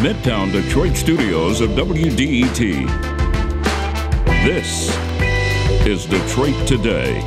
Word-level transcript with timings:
Midtown 0.00 0.50
Detroit 0.50 0.96
studios 0.96 1.60
of 1.60 1.72
WDET. 1.72 2.86
This 4.42 4.96
is 5.86 6.06
Detroit 6.06 6.66
Today. 6.66 7.20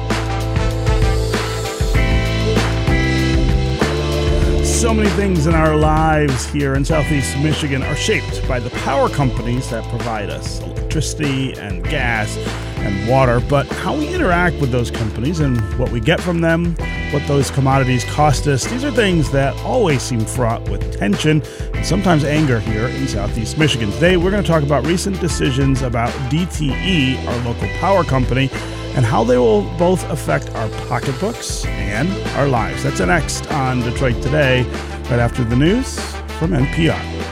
So 4.64 4.92
many 4.92 5.07
things 5.10 5.46
in 5.46 5.54
our 5.54 5.78
lives 5.78 6.48
here 6.48 6.74
in 6.74 6.84
Southeast 6.84 7.38
Michigan 7.38 7.84
are 7.84 7.96
shaped 7.96 8.42
by 8.48 8.60
the 8.60 8.71
power 8.80 9.08
companies 9.08 9.70
that 9.70 9.88
provide 9.90 10.32
us 10.32 10.60
electricity 10.62 11.54
and 11.60 11.84
gas 11.84 12.36
and 12.78 13.08
water, 13.08 13.40
but 13.52 13.68
how 13.68 13.96
we 13.96 14.11
interact 14.11 14.60
with 14.60 14.71
those 14.71 14.89
companies 14.89 15.42
and 15.42 15.61
what 15.78 15.92
we 15.92 16.00
get 16.00 16.19
from 16.19 16.42
them, 16.42 16.75
what 17.14 17.26
those 17.28 17.52
commodities 17.52 18.04
cost 18.06 18.48
us, 18.48 18.66
these 18.66 18.84
are 18.84 18.92
things 18.92 19.32
that 19.32 19.56
always 19.64 20.02
seem 20.02 20.20
fraught 20.22 20.68
with 20.70 20.98
tension 20.98 21.44
and 21.74 21.86
sometimes 21.86 22.24
anger 22.24 22.60
here 22.60 22.88
in 22.88 23.08
Southeast 23.08 23.58
Michigan. 23.58 23.92
Today, 23.92 24.18
we're 24.18 24.32
going 24.32 24.42
to 24.42 24.50
talk 24.50 24.64
about 24.64 24.86
recent 24.88 25.20
decisions 25.22 25.84
about 25.84 26.10
DTE, 26.32 27.24
our 27.28 27.46
local 27.46 27.68
power 27.80 28.04
company, 28.04 28.50
and 28.96 29.06
how 29.06 29.24
they 29.24 29.38
will 29.38 29.62
both 29.78 30.04
affect 30.10 30.50
our 30.56 30.68
pocketbooks 30.88 31.66
and 31.66 32.09
our 32.36 32.48
lives. 32.48 32.84
That's 32.84 33.00
next 33.00 33.50
on 33.52 33.81
Detroit 33.81 34.22
Today, 34.23 34.64
right 35.03 35.20
after 35.20 35.44
the 35.44 35.56
news 35.56 36.00
from 36.39 36.52
NPR. 36.52 37.22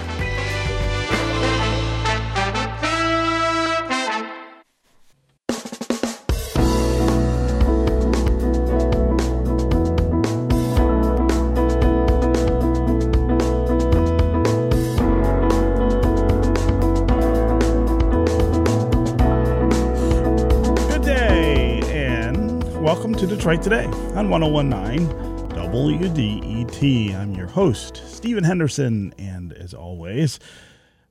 Today 23.60 23.84
on 24.16 24.30
1019 24.30 25.10
WDET. 25.50 27.14
I'm 27.14 27.34
your 27.34 27.48
host, 27.48 28.02
Stephen 28.08 28.46
Henderson, 28.46 29.14
and 29.18 29.52
as 29.52 29.74
always, 29.74 30.40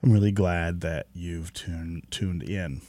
I'm 0.02 0.10
really 0.10 0.32
glad 0.32 0.80
that 0.80 1.08
you've 1.12 1.52
tuned 1.52 2.06
tuned 2.10 2.42
in. 2.42 2.80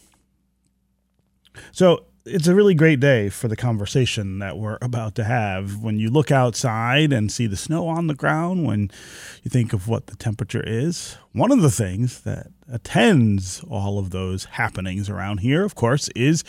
So, 1.74 2.06
it's 2.26 2.48
a 2.48 2.56
really 2.56 2.74
great 2.74 3.02
day 3.02 3.28
for 3.28 3.50
the 3.50 3.58
conversation 3.58 4.40
that 4.40 4.58
we're 4.58 4.78
about 4.82 5.16
to 5.16 5.26
have. 5.26 5.84
When 5.84 6.00
you 6.00 6.10
look 6.10 6.32
outside 6.32 7.12
and 7.12 7.30
see 7.30 7.46
the 7.46 7.58
snow 7.58 7.90
on 7.90 8.08
the 8.08 8.16
ground, 8.16 8.66
when 8.66 8.90
you 9.44 9.50
think 9.50 9.74
of 9.74 9.90
what 9.90 10.08
the 10.08 10.16
temperature 10.16 10.64
is, 10.66 11.18
one 11.34 11.52
of 11.52 11.62
the 11.62 11.72
things 11.72 12.22
that 12.22 12.48
attends 12.72 13.66
all 13.70 14.00
of 14.00 14.12
those 14.12 14.46
happenings 14.46 15.10
around 15.10 15.40
here, 15.40 15.66
of 15.66 15.76
course, 15.76 16.08
is 16.16 16.46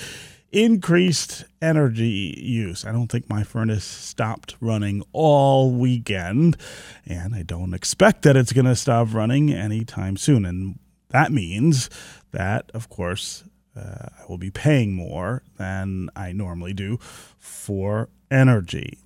increased 0.53 1.45
energy 1.63 2.39
use. 2.39 2.85
I 2.85 2.93
don't 2.93 3.09
think 3.09 3.29
my 3.29 3.43
furnace 3.43 3.85
stopped 3.85 4.57
running 4.61 5.03
all 5.13 5.73
weekend, 5.73 6.59
and 7.07 7.35
I 7.35 7.43
don't 7.43 7.73
expect 7.75 8.23
that 8.23 8.37
it's 8.37 8.53
going 8.53 8.67
to 8.67 8.77
stop 8.77 9.13
running 9.13 9.51
anytime 9.51 10.17
soon. 10.17 10.45
And 10.45 10.79
that 11.09 11.33
means 11.33 11.89
that, 12.33 12.71
of 12.75 12.89
course, 12.91 13.45
uh, 13.75 14.09
I 14.19 14.25
will 14.29 14.39
be 14.39 14.51
paying 14.51 14.93
more 14.93 15.43
than 15.57 16.11
I 16.15 16.33
normally 16.33 16.75
do 16.75 16.99
for 17.39 18.11
energy. 18.31 18.99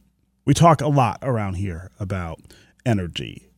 We 0.45 0.55
talk 0.55 0.81
a 0.81 0.89
lot 0.89 1.21
around 1.23 1.55
here 1.55 1.91
about 2.01 2.41
energy 2.85 3.49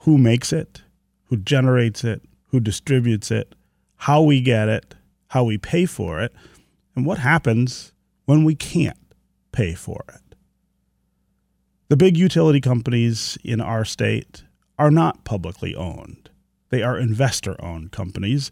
who 0.00 0.16
makes 0.16 0.52
it, 0.52 0.82
who 1.24 1.36
generates 1.36 2.04
it, 2.04 2.22
who 2.48 2.60
distributes 2.60 3.30
it, 3.30 3.54
how 3.96 4.22
we 4.22 4.40
get 4.40 4.68
it, 4.68 4.94
how 5.28 5.44
we 5.44 5.58
pay 5.58 5.86
for 5.86 6.20
it 6.20 6.34
and 6.94 7.06
what 7.06 7.18
happens 7.18 7.92
when 8.24 8.44
we 8.44 8.54
can't 8.54 8.96
pay 9.52 9.74
for 9.74 10.04
it. 10.08 10.36
The 11.88 11.96
big 11.96 12.16
utility 12.16 12.60
companies 12.60 13.36
in 13.44 13.60
our 13.60 13.84
state 13.84 14.44
are 14.78 14.90
not 14.90 15.24
publicly 15.24 15.74
owned. 15.74 16.30
They 16.70 16.82
are 16.82 16.98
investor 16.98 17.62
owned 17.62 17.92
companies, 17.92 18.50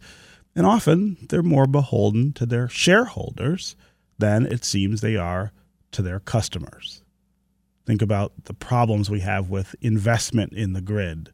and 0.55 0.65
often 0.65 1.17
they're 1.29 1.41
more 1.41 1.65
beholden 1.65 2.33
to 2.33 2.45
their 2.45 2.69
shareholders 2.69 3.75
than 4.19 4.45
it 4.45 4.63
seems 4.63 5.01
they 5.01 5.15
are 5.15 5.51
to 5.91 6.01
their 6.01 6.19
customers. 6.19 7.03
Think 7.85 8.01
about 8.01 8.45
the 8.45 8.53
problems 8.53 9.09
we 9.09 9.21
have 9.21 9.49
with 9.49 9.75
investment 9.81 10.53
in 10.53 10.73
the 10.73 10.81
grid. 10.81 11.31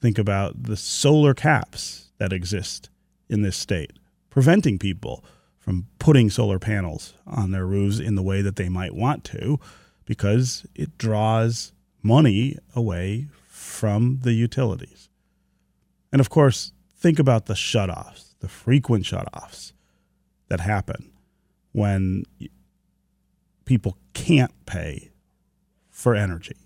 Think 0.00 0.18
about 0.18 0.64
the 0.64 0.76
solar 0.76 1.32
caps 1.32 2.10
that 2.18 2.32
exist 2.32 2.90
in 3.28 3.42
this 3.42 3.56
state, 3.56 3.92
preventing 4.30 4.78
people 4.78 5.24
from 5.64 5.86
putting 5.98 6.28
solar 6.28 6.58
panels 6.58 7.14
on 7.26 7.50
their 7.50 7.64
roofs 7.64 7.98
in 7.98 8.16
the 8.16 8.22
way 8.22 8.42
that 8.42 8.56
they 8.56 8.68
might 8.68 8.94
want 8.94 9.24
to 9.24 9.58
because 10.04 10.66
it 10.74 10.98
draws 10.98 11.72
money 12.02 12.58
away 12.76 13.28
from 13.48 14.18
the 14.20 14.34
utilities. 14.34 15.08
And 16.12 16.20
of 16.20 16.28
course, 16.28 16.72
think 16.94 17.18
about 17.18 17.46
the 17.46 17.54
shutoffs, 17.54 18.34
the 18.40 18.48
frequent 18.48 19.06
shutoffs 19.06 19.72
that 20.48 20.60
happen 20.60 21.10
when 21.72 22.24
people 23.64 23.96
can't 24.12 24.52
pay 24.66 25.12
for 25.88 26.14
energy. 26.14 26.58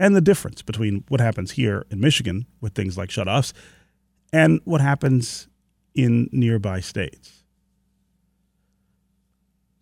And 0.00 0.16
the 0.16 0.20
difference 0.20 0.60
between 0.60 1.04
what 1.06 1.20
happens 1.20 1.52
here 1.52 1.86
in 1.88 2.00
Michigan 2.00 2.46
with 2.60 2.74
things 2.74 2.98
like 2.98 3.10
shutoffs 3.10 3.52
and 4.32 4.60
what 4.64 4.80
happens 4.80 5.46
in 5.94 6.28
nearby 6.32 6.80
states. 6.80 7.41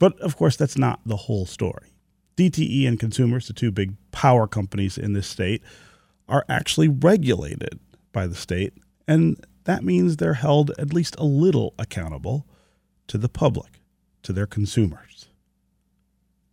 But 0.00 0.18
of 0.18 0.36
course, 0.36 0.56
that's 0.56 0.78
not 0.78 1.00
the 1.06 1.16
whole 1.16 1.46
story. 1.46 1.92
DTE 2.36 2.88
and 2.88 2.98
Consumers, 2.98 3.46
the 3.46 3.52
two 3.52 3.70
big 3.70 3.94
power 4.10 4.48
companies 4.48 4.98
in 4.98 5.12
this 5.12 5.28
state, 5.28 5.62
are 6.28 6.44
actually 6.48 6.88
regulated 6.88 7.78
by 8.12 8.26
the 8.26 8.34
state, 8.34 8.72
and 9.06 9.44
that 9.64 9.84
means 9.84 10.16
they're 10.16 10.34
held 10.34 10.72
at 10.78 10.94
least 10.94 11.14
a 11.18 11.24
little 11.24 11.74
accountable 11.78 12.46
to 13.08 13.18
the 13.18 13.28
public, 13.28 13.80
to 14.22 14.32
their 14.32 14.46
consumers. 14.46 15.28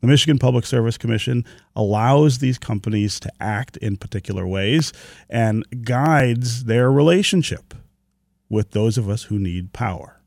The 0.02 0.08
Michigan 0.08 0.38
Public 0.38 0.66
Service 0.66 0.98
Commission 0.98 1.46
allows 1.76 2.40
these 2.40 2.60
companies 2.60 3.20
to 3.22 3.32
act 3.40 3.78
in 3.78 3.98
particular 3.98 4.46
ways 4.46 4.92
and 5.30 5.66
guides 5.84 6.66
their 6.66 6.92
relationship 6.92 7.74
with 8.50 8.72
those 8.72 8.98
of 8.98 9.10
us 9.10 9.24
who 9.24 9.40
need 9.40 9.74
power. 9.74 10.22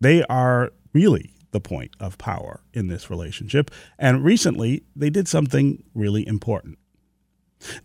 They 0.00 0.24
are 0.24 0.72
really 0.92 1.35
the 1.56 1.68
point 1.68 1.92
of 1.98 2.18
power 2.18 2.60
in 2.74 2.88
this 2.88 3.08
relationship. 3.08 3.70
And 3.98 4.22
recently, 4.22 4.82
they 4.94 5.08
did 5.08 5.26
something 5.26 5.82
really 5.94 6.26
important. 6.26 6.78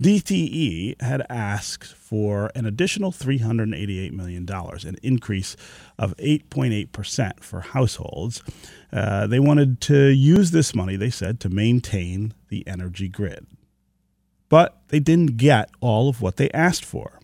DTE 0.02 1.02
had 1.02 1.26
asked 1.30 1.94
for 1.96 2.52
an 2.54 2.66
additional 2.66 3.14
$388 3.14 4.12
million, 4.12 4.46
an 4.50 4.98
increase 5.02 5.56
of 5.98 6.16
8.8% 6.18 7.40
for 7.40 7.62
households. 7.62 8.44
Uh, 8.92 9.28
they 9.28 9.40
wanted 9.40 9.80
to 9.82 10.10
use 10.10 10.52
this 10.52 10.76
money, 10.76 10.98
they 10.98 11.10
said, 11.10 11.40
to 11.40 11.50
maintain 11.50 12.34
the 12.50 12.68
energy 12.68 13.08
grid. 13.08 13.48
But 14.50 14.82
they 14.90 15.00
didn't 15.00 15.38
get 15.38 15.70
all 15.80 16.10
of 16.10 16.22
what 16.22 16.36
they 16.36 16.52
asked 16.52 16.84
for. 16.84 17.22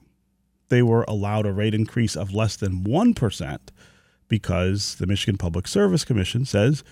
They 0.69 0.81
were 0.81 1.03
allowed 1.09 1.46
a 1.46 1.52
rate 1.52 1.74
increase 1.74 2.16
of 2.16 2.34
less 2.34 2.56
than 2.56 2.85
1% 2.85 3.59
because 4.27 4.95
the 4.95 5.07
Michigan 5.07 5.38
Public 5.38 5.67
Service 5.67 6.03
Commission 6.03 6.46
says 6.46 6.84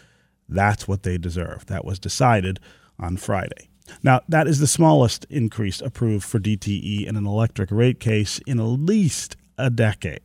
that's 0.47 0.87
what 0.87 1.03
they 1.03 1.17
deserve. 1.17 1.65
That 1.67 1.85
was 1.85 1.99
decided 1.99 2.59
on 2.99 3.17
Friday. 3.17 3.69
Now, 4.01 4.21
that 4.27 4.47
is 4.47 4.59
the 4.59 4.67
smallest 4.67 5.25
increase 5.29 5.81
approved 5.81 6.25
for 6.25 6.39
DTE 6.39 7.05
in 7.05 7.15
an 7.15 7.25
electric 7.25 7.71
rate 7.71 7.99
case 7.99 8.39
in 8.47 8.59
at 8.59 8.63
least 8.63 9.35
a 9.57 9.69
decade. 9.69 10.21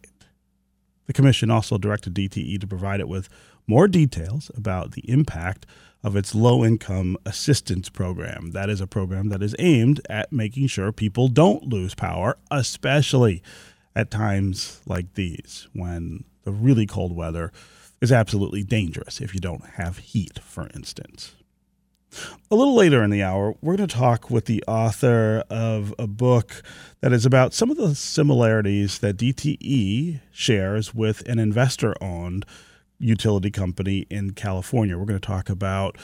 The 1.06 1.12
Commission 1.12 1.50
also 1.50 1.76
directed 1.76 2.14
DTE 2.14 2.60
to 2.60 2.66
provide 2.66 3.00
it 3.00 3.08
with 3.08 3.28
more 3.66 3.88
details 3.88 4.50
about 4.56 4.92
the 4.92 5.08
impact 5.10 5.66
of 6.02 6.16
its 6.16 6.34
low 6.34 6.64
income 6.64 7.16
assistance 7.26 7.88
program. 7.88 8.52
That 8.52 8.70
is 8.70 8.80
a 8.80 8.86
program 8.86 9.28
that 9.28 9.42
is 9.42 9.54
aimed 9.58 10.00
at 10.08 10.32
making 10.32 10.68
sure 10.68 10.92
people 10.92 11.28
don't 11.28 11.64
lose 11.64 11.94
power, 11.94 12.38
especially 12.50 13.42
at 13.94 14.10
times 14.10 14.80
like 14.86 15.14
these 15.14 15.68
when 15.72 16.24
the 16.44 16.52
really 16.52 16.86
cold 16.86 17.14
weather 17.14 17.52
is 18.00 18.12
absolutely 18.12 18.62
dangerous 18.62 19.20
if 19.20 19.34
you 19.34 19.40
don't 19.40 19.64
have 19.74 19.98
heat, 19.98 20.38
for 20.38 20.68
instance. 20.74 21.34
A 22.50 22.56
little 22.56 22.74
later 22.74 23.04
in 23.04 23.10
the 23.10 23.22
hour, 23.22 23.54
we're 23.60 23.76
going 23.76 23.88
to 23.88 23.94
talk 23.94 24.30
with 24.30 24.46
the 24.46 24.64
author 24.66 25.44
of 25.48 25.94
a 25.98 26.08
book 26.08 26.62
that 27.00 27.12
is 27.12 27.24
about 27.24 27.54
some 27.54 27.70
of 27.70 27.76
the 27.76 27.94
similarities 27.94 28.98
that 28.98 29.16
DTE 29.16 30.20
shares 30.32 30.92
with 30.92 31.26
an 31.28 31.38
investor 31.38 31.94
owned 32.02 32.44
utility 32.98 33.50
company 33.50 34.06
in 34.10 34.32
California. 34.32 34.98
We're 34.98 35.04
going 35.04 35.20
to 35.20 35.26
talk 35.26 35.48
about 35.48 35.96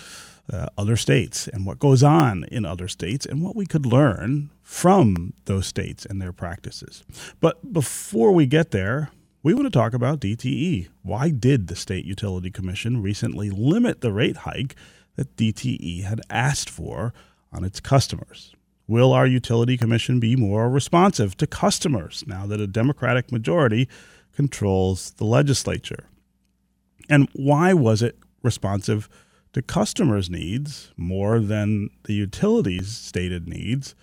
uh, 0.52 0.66
other 0.78 0.96
states 0.96 1.48
and 1.48 1.66
what 1.66 1.80
goes 1.80 2.04
on 2.04 2.44
in 2.44 2.64
other 2.64 2.86
states 2.86 3.26
and 3.26 3.42
what 3.42 3.56
we 3.56 3.66
could 3.66 3.84
learn 3.84 4.50
from 4.62 5.34
those 5.46 5.66
states 5.66 6.06
and 6.06 6.22
their 6.22 6.32
practices. 6.32 7.04
But 7.40 7.72
before 7.72 8.32
we 8.32 8.46
get 8.46 8.70
there, 8.70 9.10
we 9.46 9.54
want 9.54 9.64
to 9.64 9.70
talk 9.70 9.94
about 9.94 10.18
DTE. 10.18 10.88
Why 11.04 11.30
did 11.30 11.68
the 11.68 11.76
State 11.76 12.04
Utility 12.04 12.50
Commission 12.50 13.00
recently 13.00 13.48
limit 13.48 14.00
the 14.00 14.12
rate 14.12 14.38
hike 14.38 14.74
that 15.14 15.36
DTE 15.36 16.02
had 16.02 16.20
asked 16.28 16.68
for 16.68 17.14
on 17.52 17.62
its 17.62 17.78
customers? 17.78 18.56
Will 18.88 19.12
our 19.12 19.24
utility 19.24 19.76
commission 19.76 20.18
be 20.18 20.34
more 20.34 20.68
responsive 20.68 21.36
to 21.36 21.46
customers 21.46 22.24
now 22.26 22.44
that 22.48 22.60
a 22.60 22.66
Democratic 22.66 23.30
majority 23.30 23.88
controls 24.34 25.12
the 25.12 25.24
legislature? 25.24 26.08
And 27.08 27.28
why 27.32 27.72
was 27.72 28.02
it 28.02 28.18
responsive 28.42 29.08
to 29.52 29.62
customers' 29.62 30.28
needs 30.28 30.90
more 30.96 31.38
than 31.38 31.90
the 32.02 32.14
utilities' 32.14 32.88
stated 32.96 33.46
needs 33.46 33.94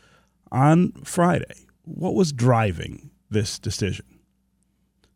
on 0.54 0.94
Friday? 1.04 1.66
What 1.84 2.16
was 2.16 2.32
driving 2.32 3.12
this 3.30 3.60
decision? 3.60 4.06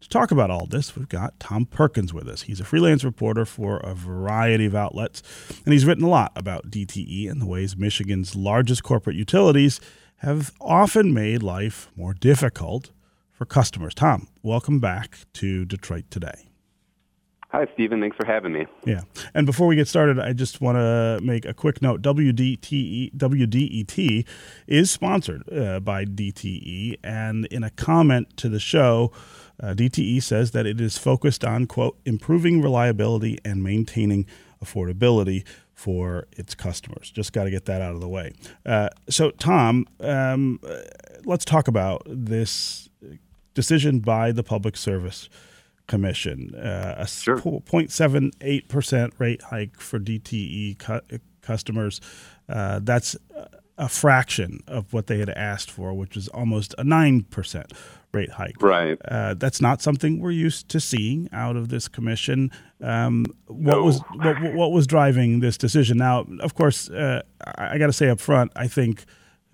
To 0.01 0.09
talk 0.09 0.29
about 0.29 0.51
all 0.51 0.67
this, 0.67 0.95
we've 0.95 1.09
got 1.09 1.39
Tom 1.39 1.65
Perkins 1.65 2.13
with 2.13 2.27
us. 2.27 2.44
He's 2.44 2.59
a 2.59 2.65
freelance 2.65 3.03
reporter 3.03 3.45
for 3.45 3.77
a 3.77 3.95
variety 3.95 4.65
of 4.65 4.75
outlets, 4.75 5.23
and 5.65 5.73
he's 5.73 5.85
written 5.85 6.03
a 6.03 6.09
lot 6.09 6.31
about 6.35 6.69
DTE 6.69 7.29
and 7.29 7.41
the 7.41 7.47
ways 7.47 7.75
Michigan's 7.75 8.35
largest 8.35 8.83
corporate 8.83 9.15
utilities 9.15 9.79
have 10.17 10.53
often 10.61 11.13
made 11.13 11.41
life 11.41 11.89
more 11.95 12.13
difficult 12.13 12.91
for 13.31 13.45
customers. 13.45 13.95
Tom, 13.95 14.27
welcome 14.44 14.79
back 14.79 15.17
to 15.33 15.65
Detroit 15.65 16.05
Today. 16.11 16.47
Hi, 17.50 17.65
Stephen. 17.73 18.01
Thanks 18.01 18.17
for 18.17 18.25
having 18.25 18.51
me. 18.51 18.67
Yeah. 18.85 19.01
And 19.33 19.45
before 19.45 19.67
we 19.67 19.77
get 19.77 19.88
started, 19.88 20.19
I 20.19 20.33
just 20.33 20.59
want 20.59 20.75
to 20.75 21.19
make 21.23 21.45
a 21.45 21.53
quick 21.53 21.81
note. 21.81 22.01
WDTE, 22.01 23.15
WDET 23.15 24.27
is 24.67 24.91
sponsored 24.91 25.43
uh, 25.51 25.79
by 25.79 26.03
DTE. 26.03 26.97
And 27.03 27.45
in 27.45 27.63
a 27.63 27.69
comment 27.69 28.35
to 28.38 28.50
the 28.50 28.59
show, 28.59 29.13
uh, 29.62 29.74
DTE 29.74 30.21
says 30.21 30.51
that 30.51 30.65
it 30.65 30.80
is 30.80 30.98
focused 30.98 31.44
on, 31.44 31.65
quote, 31.65 31.98
improving 32.06 32.62
reliability 32.62 33.39
and 33.44 33.63
maintaining 33.63 34.25
affordability 34.63 35.44
for 35.74 36.27
its 36.31 36.56
customers. 36.56 37.12
Just 37.12 37.33
got 37.33 37.44
to 37.44 37.51
get 37.51 37.65
that 37.65 37.81
out 37.81 37.94
of 37.94 38.01
the 38.01 38.07
way. 38.07 38.33
Uh, 38.65 38.89
so, 39.09 39.31
Tom, 39.31 39.88
um, 40.00 40.59
let's 41.25 41.45
talk 41.45 41.68
about 41.68 42.01
this 42.07 42.89
decision 43.54 44.00
by 44.00 44.31
the 44.31 44.44
Public 44.44 44.77
Service 44.77 45.30
Commission, 45.88 46.53
uh, 46.56 46.95
a 46.98 47.07
sure. 47.07 47.38
0.78% 47.38 49.12
rate 49.19 49.42
hike 49.44 49.80
for 49.80 50.00
DTE 50.00 50.77
cu- 50.77 51.19
customers. 51.42 52.01
Uh, 52.50 52.80
that's 52.83 53.15
a 53.77 53.88
fraction 53.88 54.62
of 54.68 54.91
what 54.91 55.07
they 55.07 55.19
had 55.19 55.29
asked 55.29 55.69
for, 55.69 55.94
which 55.94 56.18
is 56.18 56.27
almost 56.29 56.74
a 56.77 56.83
9% 56.83 57.71
rate 58.12 58.31
hike. 58.31 58.62
Right. 58.62 58.97
Uh, 59.06 59.35
that's 59.35 59.62
not 59.62 59.81
something 59.81 60.19
we're 60.19 60.31
used 60.31 60.69
to 60.69 60.79
seeing 60.79 61.29
out 61.31 61.56
of 61.56 61.69
this 61.69 61.88
commission. 61.88 62.51
Um, 62.81 63.25
what 63.45 63.77
no. 63.77 63.83
was 63.83 64.01
what, 64.15 64.53
what, 64.53 64.71
was 64.71 64.88
driving 64.88 65.39
this 65.39 65.57
decision? 65.57 65.97
Now, 65.97 66.25
of 66.39 66.56
course, 66.56 66.89
uh, 66.89 67.21
I, 67.57 67.75
I 67.75 67.77
got 67.77 67.88
to 67.88 67.94
say 67.94 68.09
up 68.09 68.19
front, 68.19 68.51
I 68.56 68.68
think 68.68 69.06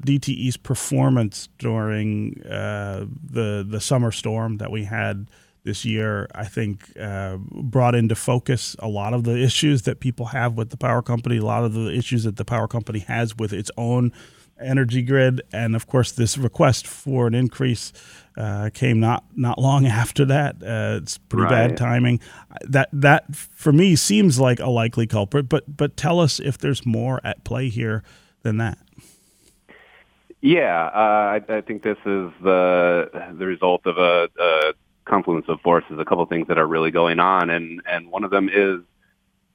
DTE's 0.05 0.57
performance 0.57 1.49
during 1.59 2.41
uh, 2.45 3.05
the 3.23 3.65
the 3.67 3.79
summer 3.79 4.11
storm 4.11 4.57
that 4.57 4.71
we 4.71 4.85
had 4.85 5.29
this 5.63 5.85
year, 5.85 6.27
I 6.35 6.45
think, 6.45 6.91
uh, 6.99 7.37
brought 7.37 7.95
into 7.95 8.15
focus 8.15 8.75
a 8.79 8.87
lot 8.87 9.13
of 9.13 9.23
the 9.23 9.37
issues 9.37 9.83
that 9.83 9.99
people 9.99 10.27
have 10.27 10.55
with 10.55 10.69
the 10.69 10.77
power 10.77 11.01
company, 11.01 11.37
a 11.37 11.45
lot 11.45 11.63
of 11.63 11.73
the 11.73 11.91
issues 11.91 12.25
that 12.25 12.35
the 12.35 12.45
power 12.45 12.67
company 12.67 12.99
has 12.99 13.37
with 13.37 13.53
its 13.53 13.71
own 13.77 14.11
energy 14.59 15.01
grid, 15.01 15.41
and 15.51 15.75
of 15.75 15.87
course, 15.87 16.11
this 16.11 16.37
request 16.37 16.87
for 16.87 17.27
an 17.27 17.33
increase 17.33 17.93
uh, 18.37 18.69
came 18.73 18.99
not 18.99 19.23
not 19.35 19.59
long 19.59 19.85
after 20.01 20.25
that. 20.25 20.55
Uh, 20.61 20.99
it's 21.01 21.17
pretty 21.17 21.43
right. 21.43 21.69
bad 21.69 21.77
timing. 21.77 22.19
That 22.61 22.89
that 22.93 23.35
for 23.35 23.71
me 23.71 23.95
seems 23.95 24.39
like 24.39 24.59
a 24.59 24.69
likely 24.69 25.07
culprit, 25.07 25.49
but 25.49 25.77
but 25.77 25.97
tell 25.97 26.19
us 26.19 26.39
if 26.39 26.57
there's 26.57 26.85
more 26.85 27.21
at 27.23 27.43
play 27.43 27.69
here 27.69 28.03
than 28.41 28.57
that. 28.57 28.77
Yeah, 30.41 30.89
uh, 30.93 31.39
I, 31.39 31.41
I, 31.47 31.61
think 31.61 31.83
this 31.83 31.97
is 31.99 32.29
the 32.41 33.09
the 33.37 33.45
result 33.45 33.85
of 33.85 33.97
a, 33.97 34.27
a 34.37 34.73
confluence 35.05 35.45
of 35.47 35.59
forces, 35.61 35.97
a 35.99 36.05
couple 36.05 36.23
of 36.23 36.29
things 36.29 36.47
that 36.47 36.57
are 36.57 36.67
really 36.67 36.91
going 36.91 37.19
on, 37.19 37.49
and 37.49 37.81
and 37.89 38.09
one 38.09 38.23
of 38.23 38.31
them 38.31 38.49
is 38.49 38.79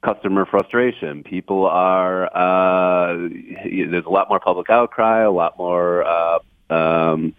customer 0.03 0.47
frustration. 0.47 1.23
People 1.23 1.67
are 1.67 2.27
uh, 2.35 3.17
there's 3.65 4.05
a 4.05 4.11
lot 4.11 4.29
more 4.29 4.41
public 4.41 4.71
outcry, 4.71 5.23
a 5.23 5.31
lot 5.31 5.59
more 5.59 6.05
uh, 6.05 6.39
um, 6.71 7.35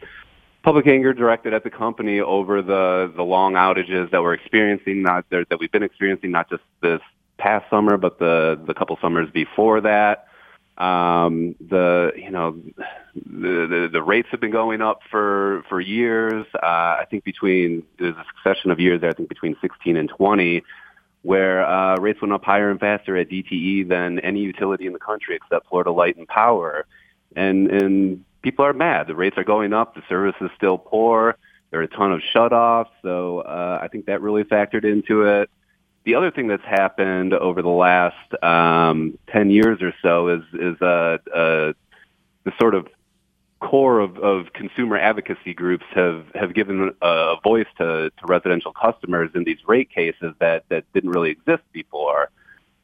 public 0.64 0.88
anger 0.88 1.14
directed 1.14 1.54
at 1.54 1.64
the 1.64 1.70
company 1.70 2.20
over 2.20 2.62
the 2.62 3.12
the 3.16 3.24
long 3.24 3.54
outages 3.54 4.12
that 4.12 4.22
we're 4.22 4.34
experiencing, 4.34 5.02
not 5.02 5.26
that 5.30 5.60
we've 5.60 5.72
been 5.72 5.84
experiencing, 5.84 6.32
not 6.32 6.50
just 6.50 6.64
this 6.82 7.02
past 7.38 7.70
summer, 7.70 7.98
but 7.98 8.20
the 8.20 8.60
the 8.66 8.74
couple 8.74 8.98
summers 9.02 9.30
before 9.32 9.82
that. 9.82 10.29
Um, 10.80 11.56
the 11.60 12.14
you 12.16 12.32
know 12.32 12.58
the, 13.14 13.68
the 13.68 13.90
the 13.92 14.02
rates 14.02 14.30
have 14.32 14.40
been 14.40 14.52
going 14.52 14.82
up 14.82 15.02
for 15.12 15.64
for 15.68 15.82
years. 15.82 16.46
Uh, 16.56 16.66
I 16.66 17.06
think 17.10 17.26
between 17.26 17.84
there's 17.98 18.16
a 18.16 18.26
succession 18.36 18.72
of 18.72 18.80
years 18.80 19.02
there. 19.02 19.10
I 19.10 19.14
think 19.14 19.28
between 19.28 19.58
16 19.62 19.98
and 19.98 20.08
20, 20.08 20.64
where 21.24 21.66
uh, 21.68 21.98
rates 21.98 22.22
went 22.22 22.34
up 22.34 22.46
higher 22.46 22.72
and 22.72 22.80
faster 22.80 23.18
at 23.18 23.30
DTE 23.30 23.90
than 23.90 24.20
any 24.20 24.40
utility 24.40 24.88
in 24.88 24.94
the 24.94 25.00
country 25.00 25.36
except 25.36 25.68
Florida 25.68 25.92
Light 25.92 26.16
and 26.16 26.28
Power, 26.28 26.86
and 27.36 27.70
and 27.70 28.24
people 28.42 28.64
are 28.64 28.74
mad. 28.74 29.08
The 29.08 29.16
rates 29.16 29.38
are 29.38 29.44
going 29.44 29.74
up. 29.74 29.96
The 29.96 30.04
service 30.08 30.36
is 30.40 30.50
still 30.56 30.78
poor. 30.78 31.36
There 31.72 31.82
are 31.82 31.84
a 31.84 31.88
ton 31.90 32.14
of 32.14 32.22
shutoffs. 32.34 32.90
So 33.02 33.40
uh, 33.40 33.80
I 33.82 33.90
think 33.90 34.06
that 34.06 34.22
really 34.22 34.46
factored 34.46 34.86
into 34.86 35.24
it 35.24 35.50
the 36.10 36.16
other 36.16 36.32
thing 36.32 36.48
that's 36.48 36.66
happened 36.66 37.36
over 37.36 37.62
the 37.62 37.70
last 37.70 38.44
um, 38.44 39.20
10 39.28 39.52
years 39.52 39.80
or 39.80 39.94
so 40.02 40.30
is, 40.30 40.42
is 40.54 40.82
uh, 40.82 41.20
uh, 41.32 41.74
the 42.46 42.52
sort 42.60 42.74
of 42.74 42.88
core 43.60 44.00
of, 44.00 44.18
of 44.18 44.52
consumer 44.54 44.98
advocacy 44.98 45.54
groups 45.54 45.86
have, 45.94 46.26
have 46.34 46.56
given 46.56 46.92
a 47.04 47.36
voice 47.44 47.68
to, 47.78 48.10
to 48.10 48.26
residential 48.26 48.74
customers 48.74 49.30
in 49.36 49.44
these 49.44 49.60
rate 49.68 49.92
cases 49.92 50.34
that, 50.40 50.64
that 50.70 50.84
didn't 50.94 51.12
really 51.12 51.30
exist 51.30 51.62
before. 51.74 52.32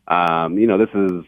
Um, 0.07 0.59
you 0.59 0.67
know, 0.67 0.77
this 0.77 0.93
is 0.93 1.23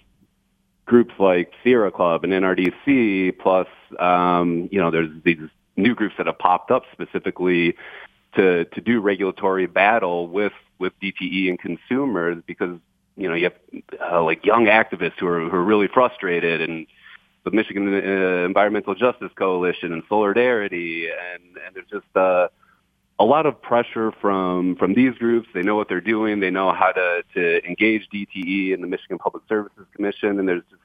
groups 0.85 1.15
like 1.17 1.51
Sierra 1.63 1.89
Club 1.89 2.23
and 2.23 2.31
NRDC, 2.31 3.39
plus, 3.39 3.67
um, 3.97 4.69
you 4.71 4.79
know, 4.79 4.91
there's 4.91 5.09
these 5.23 5.49
new 5.75 5.95
groups 5.95 6.13
that 6.19 6.27
have 6.27 6.37
popped 6.37 6.69
up 6.69 6.83
specifically 6.91 7.75
to, 8.37 8.65
to 8.65 8.81
do 8.81 9.01
regulatory 9.01 9.67
battle 9.67 10.27
with 10.27 10.53
with 10.79 10.93
DTE 11.01 11.49
and 11.49 11.59
consumers 11.59 12.41
because 12.45 12.79
you 13.15 13.27
know 13.27 13.35
you 13.35 13.45
have 13.45 14.11
uh, 14.11 14.23
like 14.23 14.45
young 14.45 14.65
activists 14.65 15.19
who 15.19 15.27
are 15.27 15.49
who 15.49 15.55
are 15.55 15.63
really 15.63 15.87
frustrated 15.87 16.61
and 16.61 16.87
the 17.43 17.51
Michigan 17.51 17.93
uh, 17.93 18.45
Environmental 18.45 18.93
Justice 18.93 19.31
Coalition 19.35 19.91
and 19.93 20.03
Soulardarity 20.07 21.07
and 21.33 21.57
and 21.65 21.75
there's 21.75 21.89
just 21.89 22.15
uh, 22.15 22.47
a 23.19 23.25
lot 23.25 23.45
of 23.45 23.61
pressure 23.61 24.11
from 24.21 24.75
from 24.75 24.93
these 24.93 25.15
groups. 25.15 25.47
They 25.53 25.63
know 25.63 25.75
what 25.75 25.89
they're 25.89 26.01
doing. 26.01 26.39
They 26.39 26.51
know 26.51 26.73
how 26.73 26.91
to 26.91 27.23
to 27.33 27.65
engage 27.65 28.07
DTE 28.13 28.73
and 28.73 28.83
the 28.83 28.87
Michigan 28.87 29.17
Public 29.17 29.43
Services 29.49 29.85
Commission, 29.95 30.39
and 30.39 30.47
there's 30.47 30.63
just 30.69 30.81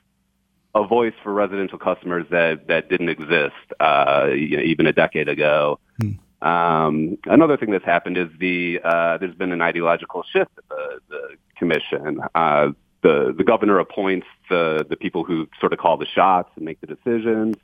a 0.75 0.87
voice 0.87 1.13
for 1.23 1.33
residential 1.33 1.79
customers 1.79 2.27
that 2.31 2.69
that 2.69 2.89
didn't 2.89 3.11
exist 3.11 3.55
uh, 3.81 4.29
you 4.33 4.57
know, 4.57 4.63
even 4.63 4.87
a 4.87 4.93
decade 4.93 5.29
ago. 5.29 5.79
Hmm. 6.01 6.13
Um, 6.43 7.19
another 7.27 7.57
thing 7.57 7.71
that's 7.71 7.85
happened 7.85 8.19
is 8.19 8.29
the 8.39 8.81
uh, 8.83 9.19
there's 9.19 9.35
been 9.35 9.53
an 9.53 9.63
ideological 9.63 10.25
shift 10.33 10.51
at 10.59 10.69
the, 10.69 11.01
the 11.09 11.29
commission. 11.57 12.21
Uh, 12.35 12.73
the 13.03 13.35
the 13.37 13.45
governor 13.45 13.79
appoints 13.79 14.27
the 14.49 14.85
the 14.89 14.97
people 14.97 15.25
who 15.25 15.49
sort 15.61 15.73
of 15.73 15.79
call 15.79 15.97
the 15.97 16.07
shots 16.07 16.51
and 16.57 16.65
make 16.65 16.81
the 16.81 16.87
decisions. 16.87 17.57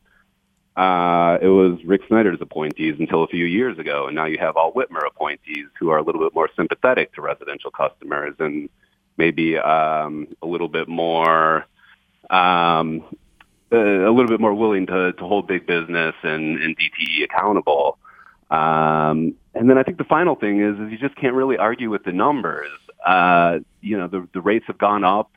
Uh, 0.76 1.38
it 1.42 1.48
was 1.48 1.82
Rick 1.84 2.02
Snyder's 2.06 2.40
appointees 2.40 2.94
until 3.00 3.24
a 3.24 3.26
few 3.26 3.46
years 3.46 3.80
ago, 3.80 4.06
and 4.06 4.14
now 4.14 4.26
you 4.26 4.38
have 4.38 4.56
all 4.56 4.72
Whitmer 4.72 5.04
appointees 5.04 5.66
who 5.80 5.90
are 5.90 5.98
a 5.98 6.02
little 6.02 6.20
bit 6.20 6.32
more 6.32 6.48
sympathetic 6.54 7.12
to 7.14 7.20
residential 7.20 7.72
customers 7.72 8.36
and 8.38 8.68
maybe 9.16 9.58
um, 9.58 10.28
a 10.40 10.46
little 10.46 10.68
bit 10.68 10.86
more 10.86 11.66
um, 12.30 13.02
uh, 13.72 13.76
a 13.76 14.12
little 14.12 14.28
bit 14.28 14.40
more 14.40 14.54
willing 14.54 14.86
to, 14.86 15.12
to 15.12 15.24
hold 15.24 15.46
big 15.46 15.66
business 15.66 16.14
and, 16.22 16.62
and 16.62 16.76
DTE 16.78 17.24
accountable. 17.24 17.98
Um, 18.50 19.34
and 19.54 19.68
then 19.68 19.78
I 19.78 19.82
think 19.82 19.98
the 19.98 20.04
final 20.04 20.34
thing 20.34 20.60
is, 20.60 20.78
is 20.78 20.90
you 20.90 20.98
just 20.98 21.16
can't 21.16 21.34
really 21.34 21.58
argue 21.58 21.90
with 21.90 22.04
the 22.04 22.12
numbers. 22.12 22.70
Uh, 23.04 23.60
you 23.80 23.96
know, 23.96 24.08
the, 24.08 24.26
the 24.32 24.40
rates 24.40 24.66
have 24.66 24.78
gone 24.78 25.04
up 25.04 25.30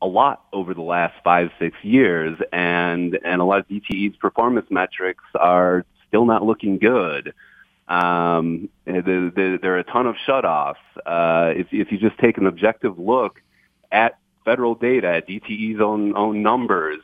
a 0.00 0.06
lot 0.06 0.44
over 0.52 0.74
the 0.74 0.82
last 0.82 1.14
five, 1.24 1.50
six 1.58 1.76
years, 1.82 2.38
and, 2.52 3.18
and 3.24 3.40
a 3.40 3.44
lot 3.44 3.60
of 3.60 3.68
DTE's 3.68 4.16
performance 4.16 4.66
metrics 4.70 5.24
are 5.34 5.84
still 6.06 6.24
not 6.24 6.44
looking 6.44 6.78
good. 6.78 7.34
Um, 7.88 8.68
the, 8.84 9.32
the, 9.34 9.58
there 9.60 9.74
are 9.74 9.78
a 9.78 9.84
ton 9.84 10.06
of 10.06 10.16
shutoffs. 10.26 10.74
Uh, 11.04 11.52
if, 11.56 11.68
if 11.72 11.90
you 11.90 11.98
just 11.98 12.18
take 12.18 12.38
an 12.38 12.46
objective 12.46 12.98
look 12.98 13.40
at 13.90 14.18
federal 14.44 14.74
data, 14.74 15.08
at 15.08 15.28
DTE's 15.28 15.80
own 15.80 16.16
own 16.16 16.42
numbers, 16.42 17.00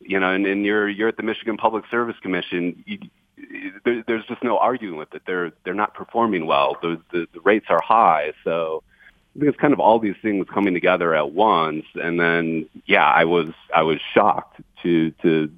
you 0.00 0.18
know, 0.18 0.32
and, 0.32 0.46
and 0.46 0.64
you're 0.64 0.88
you're 0.88 1.08
at 1.08 1.16
the 1.16 1.22
Michigan 1.22 1.56
Public 1.56 1.84
Service 1.90 2.16
Commission. 2.22 2.82
You, 2.86 2.98
there, 3.84 4.04
there's 4.06 4.24
just 4.26 4.42
no 4.42 4.58
arguing 4.58 4.96
with 4.96 5.14
it. 5.14 5.22
They're 5.26 5.52
they're 5.64 5.74
not 5.74 5.94
performing 5.94 6.46
well. 6.46 6.76
The, 6.80 7.00
the 7.12 7.26
the 7.32 7.40
rates 7.40 7.66
are 7.68 7.80
high, 7.82 8.32
so 8.44 8.82
I 9.34 9.38
think 9.38 9.48
it's 9.48 9.60
kind 9.60 9.72
of 9.72 9.80
all 9.80 9.98
these 9.98 10.16
things 10.20 10.46
coming 10.52 10.74
together 10.74 11.14
at 11.14 11.32
once. 11.32 11.84
And 11.94 12.20
then, 12.20 12.68
yeah, 12.86 13.06
I 13.06 13.24
was 13.24 13.48
I 13.74 13.82
was 13.82 13.98
shocked 14.14 14.60
to 14.82 15.10
to 15.22 15.50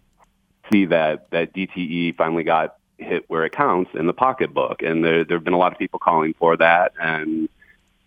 see 0.72 0.86
that 0.86 1.30
that 1.30 1.52
DTE 1.52 2.16
finally 2.16 2.44
got 2.44 2.76
hit 2.98 3.24
where 3.28 3.44
it 3.44 3.52
counts 3.52 3.90
in 3.94 4.06
the 4.06 4.12
pocketbook. 4.12 4.82
And 4.82 5.04
there 5.04 5.24
there 5.24 5.36
have 5.36 5.44
been 5.44 5.54
a 5.54 5.58
lot 5.58 5.72
of 5.72 5.78
people 5.78 5.98
calling 5.98 6.34
for 6.38 6.56
that, 6.56 6.92
and 7.00 7.48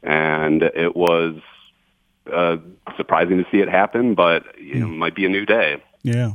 and 0.03 0.63
it 0.63 0.95
was 0.95 1.35
uh, 2.31 2.57
surprising 2.95 3.37
to 3.37 3.45
see 3.51 3.59
it 3.59 3.69
happen, 3.69 4.15
but 4.15 4.59
you 4.59 4.75
know, 4.75 4.87
it 4.87 4.97
might 4.97 5.15
be 5.15 5.25
a 5.25 5.29
new 5.29 5.45
day. 5.45 5.83
Yeah. 6.03 6.31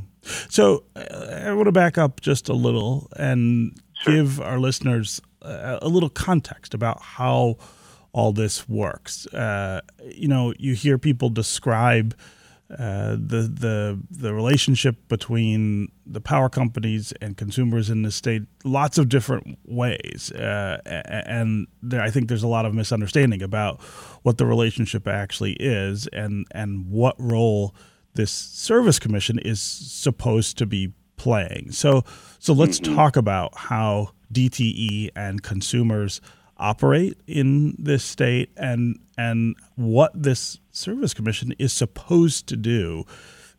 So 0.49 0.83
uh, 0.95 1.41
I 1.45 1.53
want 1.53 1.67
to 1.67 1.71
back 1.71 1.97
up 1.97 2.21
just 2.21 2.49
a 2.49 2.53
little 2.53 3.09
and 3.17 3.79
sure. 4.01 4.13
give 4.13 4.41
our 4.41 4.59
listeners 4.59 5.21
a, 5.41 5.79
a 5.81 5.87
little 5.87 6.09
context 6.09 6.73
about 6.73 7.01
how 7.01 7.57
all 8.13 8.31
this 8.31 8.69
works. 8.69 9.27
Uh, 9.27 9.81
you 10.03 10.27
know, 10.27 10.53
you 10.57 10.75
hear 10.75 10.97
people 10.97 11.29
describe 11.29 12.15
uh, 12.79 13.11
the 13.11 13.51
the 13.53 13.99
the 14.09 14.33
relationship 14.33 14.95
between 15.07 15.91
the 16.07 16.21
power 16.21 16.49
companies 16.49 17.13
and 17.21 17.37
consumers 17.37 17.89
in 17.89 18.01
the 18.01 18.11
state 18.11 18.43
lots 18.63 18.97
of 18.97 19.09
different 19.09 19.59
ways, 19.65 20.31
uh, 20.31 20.77
and 20.85 21.67
there, 21.83 22.01
I 22.01 22.09
think 22.09 22.29
there's 22.29 22.41
a 22.41 22.47
lot 22.47 22.65
of 22.65 22.73
misunderstanding 22.73 23.43
about 23.43 23.81
what 24.23 24.37
the 24.37 24.45
relationship 24.45 25.07
actually 25.07 25.53
is 25.59 26.07
and 26.07 26.47
and 26.51 26.87
what 26.87 27.15
role 27.19 27.75
this 28.15 28.31
service 28.31 28.99
commission 28.99 29.39
is 29.39 29.61
supposed 29.61 30.57
to 30.57 30.65
be 30.65 30.93
playing. 31.17 31.71
So 31.71 32.03
so 32.39 32.53
let's 32.53 32.79
mm-hmm. 32.79 32.95
talk 32.95 33.15
about 33.15 33.57
how 33.57 34.09
DTE 34.33 35.09
and 35.15 35.41
consumers 35.41 36.21
operate 36.57 37.17
in 37.27 37.75
this 37.77 38.03
state 38.03 38.49
and 38.57 38.99
and 39.17 39.55
what 39.75 40.11
this 40.13 40.59
service 40.71 41.13
commission 41.13 41.53
is 41.59 41.73
supposed 41.73 42.47
to 42.47 42.57
do 42.57 43.05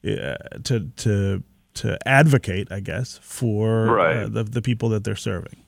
uh, 0.06 0.37
to 0.64 0.90
to 0.96 1.42
to 1.75 1.99
advocate, 2.08 2.70
I 2.70 2.80
guess, 2.80 3.18
for 3.23 3.88
uh, 3.88 3.92
right. 3.92 4.16
uh, 4.16 4.28
the 4.28 4.44
the 4.44 4.62
people 4.62 4.88
that 4.90 5.04
they're 5.04 5.16
serving. 5.16 5.63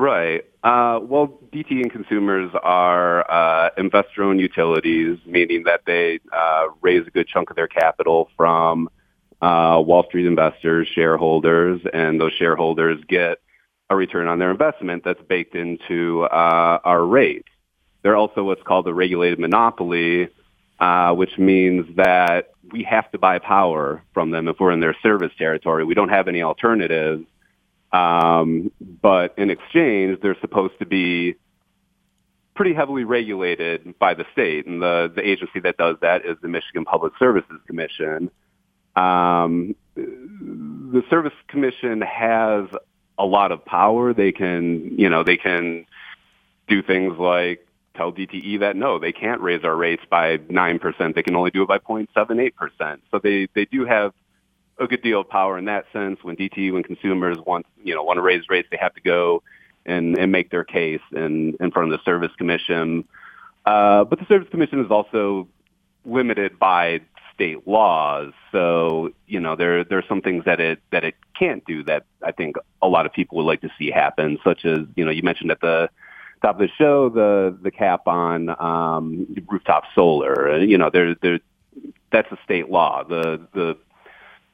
Right. 0.00 0.46
Uh, 0.64 0.98
well, 1.02 1.38
DT 1.52 1.72
and 1.72 1.92
consumers 1.92 2.50
are 2.62 3.30
uh, 3.30 3.68
investor-owned 3.76 4.40
utilities, 4.40 5.18
meaning 5.26 5.64
that 5.64 5.82
they 5.84 6.20
uh, 6.32 6.68
raise 6.80 7.06
a 7.06 7.10
good 7.10 7.28
chunk 7.28 7.50
of 7.50 7.56
their 7.56 7.68
capital 7.68 8.30
from 8.34 8.88
Wall 9.42 10.04
Street 10.08 10.24
investors, 10.24 10.88
shareholders, 10.94 11.82
and 11.92 12.18
those 12.18 12.32
shareholders 12.32 12.98
get 13.08 13.42
a 13.90 13.96
return 13.96 14.26
on 14.26 14.38
their 14.38 14.50
investment 14.50 15.04
that's 15.04 15.20
baked 15.28 15.54
into 15.54 16.22
uh, 16.22 16.78
our 16.82 17.04
rates. 17.04 17.50
They're 18.00 18.16
also 18.16 18.42
what's 18.42 18.62
called 18.62 18.88
a 18.88 18.94
regulated 18.94 19.38
monopoly, 19.38 20.30
uh, 20.78 21.12
which 21.12 21.36
means 21.36 21.94
that 21.96 22.52
we 22.72 22.84
have 22.84 23.10
to 23.10 23.18
buy 23.18 23.38
power 23.38 24.02
from 24.14 24.30
them 24.30 24.48
if 24.48 24.58
we're 24.60 24.72
in 24.72 24.80
their 24.80 24.96
service 25.02 25.32
territory. 25.36 25.84
We 25.84 25.92
don't 25.92 26.08
have 26.08 26.26
any 26.26 26.40
alternatives. 26.40 27.26
Um, 27.92 28.70
but 29.02 29.34
in 29.36 29.50
exchange, 29.50 30.20
they're 30.22 30.38
supposed 30.40 30.78
to 30.78 30.86
be 30.86 31.36
pretty 32.54 32.74
heavily 32.74 33.04
regulated 33.04 33.98
by 33.98 34.14
the 34.14 34.24
state, 34.32 34.66
and 34.66 34.82
the 34.82 35.12
the 35.14 35.26
agency 35.26 35.60
that 35.60 35.76
does 35.76 35.96
that 36.02 36.24
is 36.24 36.36
the 36.42 36.48
Michigan 36.48 36.84
Public 36.84 37.12
Services 37.18 37.58
Commission. 37.66 38.30
Um, 38.96 39.74
the 39.94 41.02
Service 41.08 41.32
Commission 41.48 42.00
has 42.02 42.66
a 43.18 43.24
lot 43.24 43.52
of 43.52 43.64
power. 43.64 44.14
They 44.14 44.32
can, 44.32 44.98
you 44.98 45.08
know, 45.08 45.22
they 45.22 45.36
can 45.36 45.86
do 46.68 46.82
things 46.82 47.18
like 47.18 47.66
tell 47.94 48.12
DTE 48.12 48.60
that 48.60 48.76
no, 48.76 48.98
they 48.98 49.12
can't 49.12 49.40
raise 49.40 49.62
our 49.64 49.76
rates 49.76 50.02
by 50.10 50.38
9%. 50.38 51.14
They 51.14 51.22
can 51.22 51.36
only 51.36 51.50
do 51.50 51.62
it 51.62 51.68
by 51.68 51.78
0.78%. 51.78 53.00
So 53.10 53.20
they, 53.22 53.48
they 53.54 53.66
do 53.66 53.84
have 53.84 54.12
a 54.80 54.86
good 54.86 55.02
deal 55.02 55.20
of 55.20 55.28
power 55.28 55.58
in 55.58 55.66
that 55.66 55.84
sense. 55.92 56.18
When 56.22 56.36
DTE, 56.36 56.72
when 56.72 56.82
consumers 56.82 57.38
want, 57.46 57.66
you 57.84 57.94
know, 57.94 58.02
want 58.02 58.16
to 58.16 58.22
raise 58.22 58.48
rates, 58.48 58.68
they 58.70 58.78
have 58.78 58.94
to 58.94 59.00
go 59.00 59.42
and, 59.86 60.18
and 60.18 60.32
make 60.32 60.50
their 60.50 60.64
case 60.64 61.02
in, 61.12 61.56
in 61.60 61.70
front 61.70 61.92
of 61.92 61.98
the 61.98 62.04
service 62.04 62.32
commission. 62.36 63.04
Uh, 63.66 64.04
but 64.04 64.18
the 64.18 64.26
service 64.26 64.48
commission 64.50 64.84
is 64.84 64.90
also 64.90 65.46
limited 66.04 66.58
by 66.58 67.00
state 67.34 67.66
laws. 67.66 68.32
So, 68.52 69.12
you 69.26 69.40
know, 69.40 69.56
there 69.56 69.84
there 69.84 69.98
are 69.98 70.04
some 70.08 70.22
things 70.22 70.44
that 70.44 70.60
it 70.60 70.80
that 70.92 71.04
it 71.04 71.14
can't 71.38 71.64
do 71.64 71.82
that 71.84 72.04
I 72.22 72.32
think 72.32 72.56
a 72.82 72.88
lot 72.88 73.06
of 73.06 73.12
people 73.12 73.38
would 73.38 73.44
like 73.46 73.60
to 73.62 73.70
see 73.78 73.90
happen, 73.90 74.38
such 74.44 74.64
as, 74.64 74.80
you 74.96 75.04
know, 75.04 75.10
you 75.10 75.22
mentioned 75.22 75.50
at 75.50 75.60
the 75.60 75.90
top 76.42 76.56
of 76.56 76.60
the 76.60 76.68
show 76.78 77.08
the 77.10 77.56
the 77.62 77.70
cap 77.70 78.06
on 78.06 78.48
um 78.60 79.26
rooftop 79.48 79.84
solar. 79.94 80.58
You 80.58 80.78
know, 80.78 80.90
there 80.90 81.14
there 81.16 81.40
that's 82.10 82.30
a 82.32 82.38
state 82.44 82.68
law. 82.70 83.04
The 83.04 83.46
the 83.52 83.78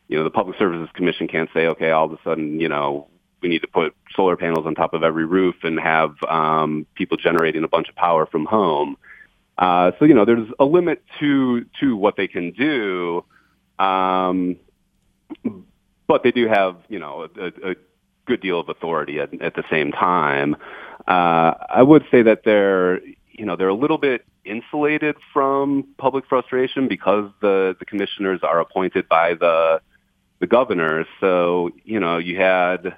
you 0.09 0.17
know, 0.17 0.25
the 0.25 0.31
Public 0.31 0.59
Services 0.59 0.89
Commission 0.95 1.29
can't 1.29 1.51
say, 1.53 1.67
okay, 1.67 1.91
all 1.91 2.07
of 2.07 2.13
a 2.13 2.19
sudden, 2.23 2.61
you 2.61 2.69
know, 2.69 3.09
we 3.43 3.49
need 3.49 3.61
to 3.61 3.69
put 3.69 3.95
solar 4.15 4.37
panels 4.37 4.67
on 4.67 4.75
top 4.75 4.95
of 4.95 5.03
every 5.03 5.25
roof 5.25 5.57
and 5.63 5.79
have 5.79 6.15
um, 6.29 6.87
people 6.95 7.17
generating 7.17 7.65
a 7.65 7.69
bunch 7.69 7.89
of 7.89 7.95
power 7.95 8.27
from 8.27 8.47
home. 8.47 8.97
Uh, 9.59 9.93
so 9.99 10.05
you 10.05 10.15
know, 10.15 10.25
there's 10.25 10.49
a 10.59 10.65
limit 10.65 11.03
to 11.19 11.65
to 11.81 11.97
what 11.97 12.17
they 12.17 12.29
can 12.29 12.51
do, 12.53 13.25
um, 13.79 14.57
but 16.07 16.23
they 16.23 16.31
do 16.31 16.47
have 16.47 16.77
you 16.89 16.99
know 16.99 17.29
a, 17.39 17.71
a 17.71 17.75
good 18.27 18.41
deal 18.41 18.61
of 18.61 18.69
authority 18.69 19.19
at, 19.19 19.41
at 19.41 19.55
the 19.55 19.65
same 19.71 19.93
time. 19.93 20.57
Uh, 21.07 21.55
I 21.71 21.83
would 21.83 22.05
say 22.11 22.23
that 22.23 22.43
they're 22.45 23.01
you 23.31 23.47
know 23.47 23.57
they're 23.57 23.69
a 23.69 23.75
little 23.75 23.99
bit 23.99 24.27
insulated 24.45 25.17
from 25.33 25.87
public 25.97 26.27
frustration 26.29 26.87
because 26.87 27.31
the 27.41 27.77
the 27.79 27.85
commissioners 27.87 28.41
are 28.43 28.61
appointed 28.61 29.09
by 29.09 29.35
the 29.35 29.81
the 30.39 30.47
governor. 30.47 31.07
So 31.21 31.71
you 31.85 32.01
know 32.01 32.19
you 32.19 32.39
had 32.39 32.97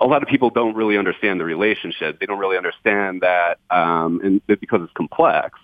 a 0.00 0.06
lot 0.06 0.22
of 0.22 0.28
people 0.28 0.50
don't 0.50 0.74
really 0.74 0.98
understand 0.98 1.40
the 1.40 1.44
relationship. 1.44 2.18
They 2.18 2.26
don't 2.26 2.38
really 2.38 2.56
understand 2.56 3.22
that, 3.22 3.58
um, 3.70 4.20
and 4.22 4.46
because 4.46 4.82
it's 4.82 4.92
complex, 4.94 5.58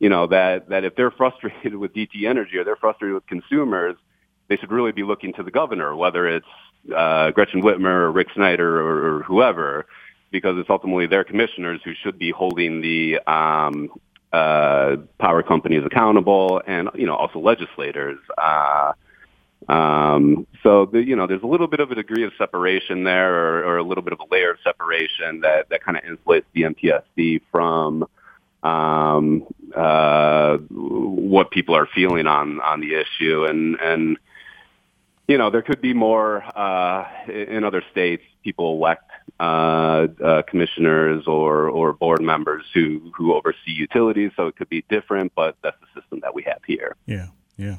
you 0.00 0.08
know, 0.08 0.26
that, 0.26 0.68
that 0.68 0.84
if 0.84 0.96
they're 0.96 1.10
frustrated 1.22 1.76
with 1.76 1.94
DT 1.94 2.28
Energy 2.28 2.58
or 2.58 2.64
they're 2.64 2.76
frustrated 2.76 3.14
with 3.14 3.26
consumers, 3.26 3.96
they 4.48 4.56
should 4.56 4.70
really 4.70 4.92
be 4.92 5.02
looking 5.02 5.32
to 5.34 5.42
the 5.42 5.50
governor, 5.50 5.96
whether 5.96 6.28
it's 6.28 6.46
uh, 6.94 7.30
Gretchen 7.30 7.62
Whitmer 7.62 7.86
or 7.86 8.12
Rick 8.12 8.28
Snyder 8.34 8.80
or, 8.80 9.16
or 9.16 9.22
whoever, 9.22 9.86
because 10.30 10.58
it's 10.58 10.68
ultimately 10.68 11.06
their 11.06 11.24
commissioners 11.24 11.80
who 11.84 11.92
should 11.94 12.18
be 12.18 12.30
holding 12.30 12.80
the 12.80 13.18
um, 13.26 13.88
uh, 14.32 14.96
power 15.18 15.42
companies 15.42 15.82
accountable, 15.86 16.60
and 16.66 16.90
you 16.94 17.06
know 17.06 17.14
also 17.14 17.38
legislators. 17.38 18.18
Uh, 18.36 18.92
um, 19.68 20.46
so 20.62 20.86
the, 20.86 21.02
you 21.02 21.16
know, 21.16 21.26
there's 21.26 21.42
a 21.42 21.46
little 21.46 21.66
bit 21.66 21.80
of 21.80 21.90
a 21.90 21.94
degree 21.94 22.24
of 22.24 22.32
separation 22.36 23.04
there, 23.04 23.34
or, 23.34 23.64
or 23.64 23.78
a 23.78 23.82
little 23.82 24.02
bit 24.02 24.12
of 24.12 24.20
a 24.20 24.26
layer 24.30 24.50
of 24.50 24.58
separation 24.62 25.40
that 25.40 25.68
that 25.70 25.82
kind 25.82 25.96
of 25.96 26.04
insulates 26.04 26.44
the 26.52 26.62
MPSC 26.62 27.40
from 27.50 28.06
um, 28.62 29.46
uh, 29.74 30.56
what 30.58 31.50
people 31.50 31.74
are 31.74 31.88
feeling 31.94 32.26
on 32.26 32.60
on 32.60 32.80
the 32.80 32.94
issue, 32.94 33.44
and 33.44 33.76
and 33.80 34.18
you 35.26 35.38
know, 35.38 35.50
there 35.50 35.62
could 35.62 35.80
be 35.80 35.94
more 35.94 36.44
uh, 36.56 37.06
in 37.28 37.64
other 37.64 37.82
states. 37.90 38.22
People 38.42 38.74
elect 38.76 39.10
uh, 39.40 40.06
uh, 40.22 40.42
commissioners 40.42 41.26
or 41.26 41.68
or 41.68 41.92
board 41.94 42.20
members 42.20 42.64
who 42.74 43.10
who 43.16 43.32
oversee 43.34 43.72
utilities, 43.72 44.32
so 44.36 44.46
it 44.48 44.56
could 44.56 44.68
be 44.68 44.84
different, 44.90 45.32
but 45.34 45.56
that's 45.62 45.78
the 45.80 46.00
system 46.00 46.20
that 46.20 46.34
we 46.34 46.42
have 46.42 46.60
here. 46.66 46.94
Yeah, 47.06 47.28
yeah. 47.56 47.76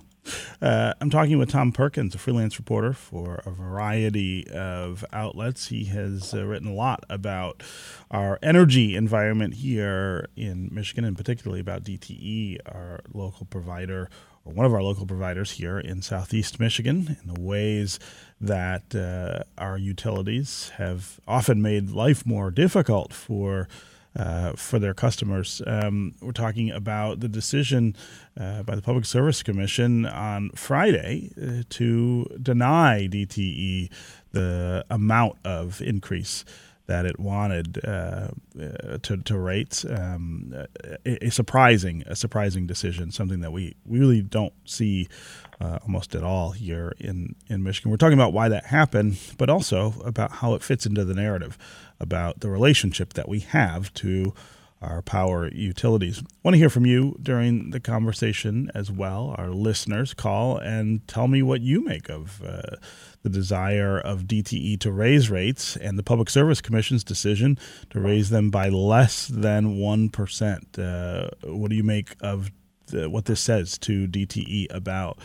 Uh, 0.62 0.94
I'm 1.00 1.10
talking 1.10 1.38
with 1.38 1.50
Tom 1.50 1.72
Perkins, 1.72 2.16
a 2.16 2.18
freelance 2.18 2.58
reporter 2.58 2.94
for 2.94 3.42
a 3.46 3.52
variety 3.52 4.48
of 4.50 5.06
outlets. 5.14 5.68
He 5.68 5.86
has 5.86 6.34
uh, 6.34 6.46
written 6.46 6.68
a 6.68 6.74
lot 6.74 7.04
about 7.10 7.62
our 8.10 8.40
energy 8.42 8.96
environment 8.96 9.56
here 9.56 10.28
in 10.36 10.70
Michigan, 10.72 11.06
and 11.06 11.18
particularly 11.18 11.60
about 11.60 11.84
DTE, 11.84 12.60
our 12.66 13.02
local 13.14 13.46
provider, 13.46 14.10
or 14.44 14.54
one 14.54 14.66
of 14.66 14.74
our 14.74 14.82
local 14.82 15.06
providers 15.06 15.52
here 15.52 15.80
in 15.80 16.02
Southeast 16.02 16.60
Michigan, 16.60 17.18
and 17.22 17.36
the 17.36 17.42
ways 17.42 18.00
that 18.40 18.96
uh, 18.96 19.44
our 19.62 19.78
utilities 19.78 20.70
have 20.78 21.20
often 21.28 21.62
made 21.62 21.90
life 21.92 22.26
more 22.26 22.52
difficult 22.52 23.14
for 23.14 23.68
uh, 24.16 24.54
for 24.54 24.80
their 24.80 24.94
customers. 24.94 25.62
Um, 25.66 26.14
we're 26.22 26.32
talking 26.32 26.72
about 26.72 27.20
the 27.20 27.28
decision 27.28 27.96
uh, 28.40 28.64
by 28.64 28.76
the 28.76 28.82
Public 28.82 29.06
Service 29.06 29.44
Commission 29.44 30.06
on 30.06 30.50
Friday 30.52 31.32
uh, 31.42 31.64
to 31.70 32.26
deny 32.42 33.08
DTE 33.12 33.90
the 34.32 34.86
amount 34.90 35.38
of 35.44 35.82
increase 35.82 36.46
that 36.88 37.06
it 37.06 37.20
wanted 37.20 37.84
uh, 37.84 38.30
uh, 38.60 38.98
to, 39.02 39.18
to 39.18 39.38
rates. 39.38 39.86
Um, 39.86 40.54
a, 41.06 41.26
a, 41.26 41.32
surprising, 41.32 42.04
a 42.06 42.16
surprising 42.16 42.68
decision, 42.68 43.12
something 43.12 43.42
that 43.42 43.52
we, 43.52 43.76
really 43.86 44.22
don't 44.22 44.54
see 44.66 45.08
uh, 45.60 45.80
almost 45.84 46.16
at 46.16 46.24
all 46.24 46.52
here 46.52 46.94
in, 47.00 47.36
in 47.48 47.64
Michigan. 47.64 47.90
We're 47.90 47.98
talking 47.98 48.18
about 48.18 48.34
why 48.34 48.50
that 48.50 48.66
happened, 48.66 49.18
but 49.38 49.50
also 49.50 49.94
about 50.04 50.32
how 50.32 50.54
it 50.54 50.62
fits 50.62 50.86
into 50.86 51.06
the 51.06 51.14
narrative 51.14 51.58
about 52.00 52.40
the 52.42 52.50
relationship 52.50 53.14
that 53.14 53.30
we 53.30 53.40
have 53.40 53.94
to 53.96 54.34
our 54.82 55.02
power 55.02 55.50
utilities. 55.52 56.22
Want 56.44 56.54
to 56.54 56.60
hear 56.60 56.70
from 56.70 56.86
you 56.86 57.18
during 57.22 57.72
the 57.72 57.80
conversation 57.80 58.70
as 58.76 58.92
well. 58.92 59.34
Our 59.38 59.50
listeners 59.50 60.14
call 60.14 60.58
and 60.58 61.06
tell 61.08 61.28
me 61.28 61.42
what 61.42 61.62
you 61.62 61.84
make 61.84 62.10
of 62.10 62.42
uh, 62.44 62.78
the 63.24 63.30
desire 63.30 63.98
of 63.98 64.24
DTE 64.24 64.80
to 64.82 64.92
raise 64.92 65.30
rates 65.30 65.76
and 65.76 65.98
the 65.98 66.04
Public 66.04 66.30
Service 66.30 66.62
Commission's 66.62 67.04
decision 67.04 67.58
to 67.90 68.00
raise 68.00 68.30
them 68.30 68.52
by 68.52 68.70
less 68.70 69.28
than 69.28 69.78
1%. 69.78 70.78
Uh, 70.78 71.30
what 71.52 71.70
do 71.70 71.76
you 71.76 71.84
make 71.84 72.16
of 72.22 72.52
the, 72.88 73.10
what 73.10 73.26
this 73.26 73.42
says 73.42 73.78
to 73.80 74.08
DTE 74.08 74.68
about 74.70 75.18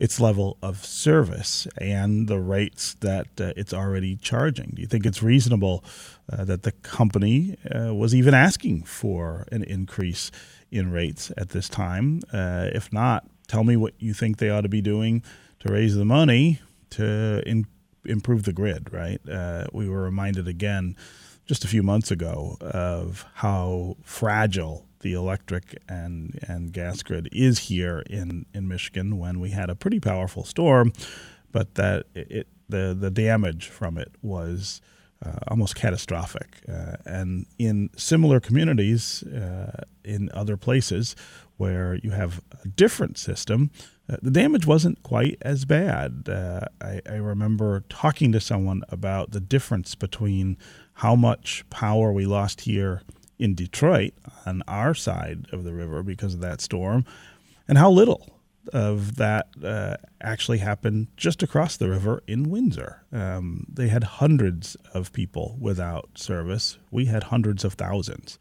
its 0.00 0.18
level 0.18 0.56
of 0.62 0.84
service 0.84 1.68
and 1.76 2.26
the 2.26 2.40
rates 2.40 2.94
that 3.00 3.28
uh, 3.38 3.52
it's 3.54 3.74
already 3.74 4.16
charging? 4.16 4.72
Do 4.74 4.80
you 4.80 4.88
think 4.88 5.04
it's 5.04 5.22
reasonable 5.22 5.84
uh, 6.32 6.44
that 6.46 6.62
the 6.62 6.72
company 6.72 7.56
uh, 7.70 7.94
was 7.94 8.14
even 8.14 8.32
asking 8.32 8.84
for 8.84 9.46
an 9.52 9.62
increase 9.62 10.32
in 10.70 10.90
rates 10.90 11.30
at 11.36 11.50
this 11.50 11.68
time? 11.68 12.22
Uh, 12.32 12.68
if 12.72 12.90
not, 12.92 13.26
tell 13.46 13.62
me 13.62 13.76
what 13.76 13.92
you 13.98 14.14
think 14.14 14.38
they 14.38 14.48
ought 14.48 14.62
to 14.62 14.68
be 14.70 14.80
doing 14.80 15.22
to 15.60 15.70
raise 15.70 15.94
the 15.94 16.06
money 16.06 16.60
to 16.88 17.42
in, 17.46 17.66
improve 18.06 18.44
the 18.44 18.54
grid, 18.54 18.92
right? 18.92 19.20
Uh, 19.28 19.66
we 19.72 19.86
were 19.86 20.02
reminded 20.02 20.48
again 20.48 20.96
just 21.44 21.64
a 21.64 21.68
few 21.68 21.82
months 21.82 22.10
ago 22.10 22.56
of 22.60 23.26
how 23.34 23.96
fragile 24.02 24.86
the 25.00 25.12
electric 25.12 25.78
and, 25.88 26.38
and 26.46 26.72
gas 26.72 27.02
grid 27.02 27.28
is 27.32 27.58
here 27.58 28.02
in, 28.08 28.46
in 28.54 28.68
Michigan 28.68 29.18
when 29.18 29.40
we 29.40 29.50
had 29.50 29.70
a 29.70 29.74
pretty 29.74 30.00
powerful 30.00 30.44
storm, 30.44 30.92
but 31.52 31.74
that 31.74 32.06
it, 32.14 32.46
the, 32.68 32.96
the 32.98 33.10
damage 33.10 33.68
from 33.68 33.98
it 33.98 34.12
was 34.22 34.80
uh, 35.24 35.38
almost 35.48 35.74
catastrophic. 35.74 36.62
Uh, 36.68 36.96
and 37.04 37.46
in 37.58 37.90
similar 37.96 38.40
communities 38.40 39.22
uh, 39.24 39.82
in 40.04 40.30
other 40.32 40.56
places 40.56 41.14
where 41.56 41.96
you 41.96 42.10
have 42.10 42.40
a 42.64 42.68
different 42.68 43.18
system, 43.18 43.70
uh, 44.10 44.16
the 44.22 44.30
damage 44.30 44.66
wasn't 44.66 45.02
quite 45.02 45.36
as 45.42 45.64
bad. 45.64 46.28
Uh, 46.28 46.60
I, 46.80 47.00
I 47.06 47.16
remember 47.16 47.84
talking 47.88 48.32
to 48.32 48.40
someone 48.40 48.82
about 48.88 49.32
the 49.32 49.40
difference 49.40 49.94
between 49.94 50.56
how 50.94 51.14
much 51.14 51.64
power 51.70 52.12
we 52.12 52.24
lost 52.26 52.62
here 52.62 53.02
in 53.40 53.54
Detroit 53.54 54.12
on 54.46 54.62
our 54.68 54.94
side 54.94 55.46
of 55.50 55.64
the 55.64 55.72
river 55.72 56.02
because 56.02 56.34
of 56.34 56.40
that 56.40 56.60
storm, 56.60 57.04
and 57.66 57.78
how 57.78 57.90
little 57.90 58.28
of 58.72 59.16
that 59.16 59.48
uh, 59.64 59.96
actually 60.20 60.58
happened 60.58 61.08
just 61.16 61.42
across 61.42 61.76
the 61.76 61.88
river 61.88 62.22
in 62.26 62.50
Windsor. 62.50 63.02
Um, 63.10 63.66
they 63.72 63.88
had 63.88 64.04
hundreds 64.04 64.76
of 64.92 65.12
people 65.12 65.56
without 65.58 66.10
service. 66.14 66.76
We 66.90 67.06
had 67.06 67.24
hundreds 67.24 67.64
of 67.64 67.74
thousands. 67.74 68.38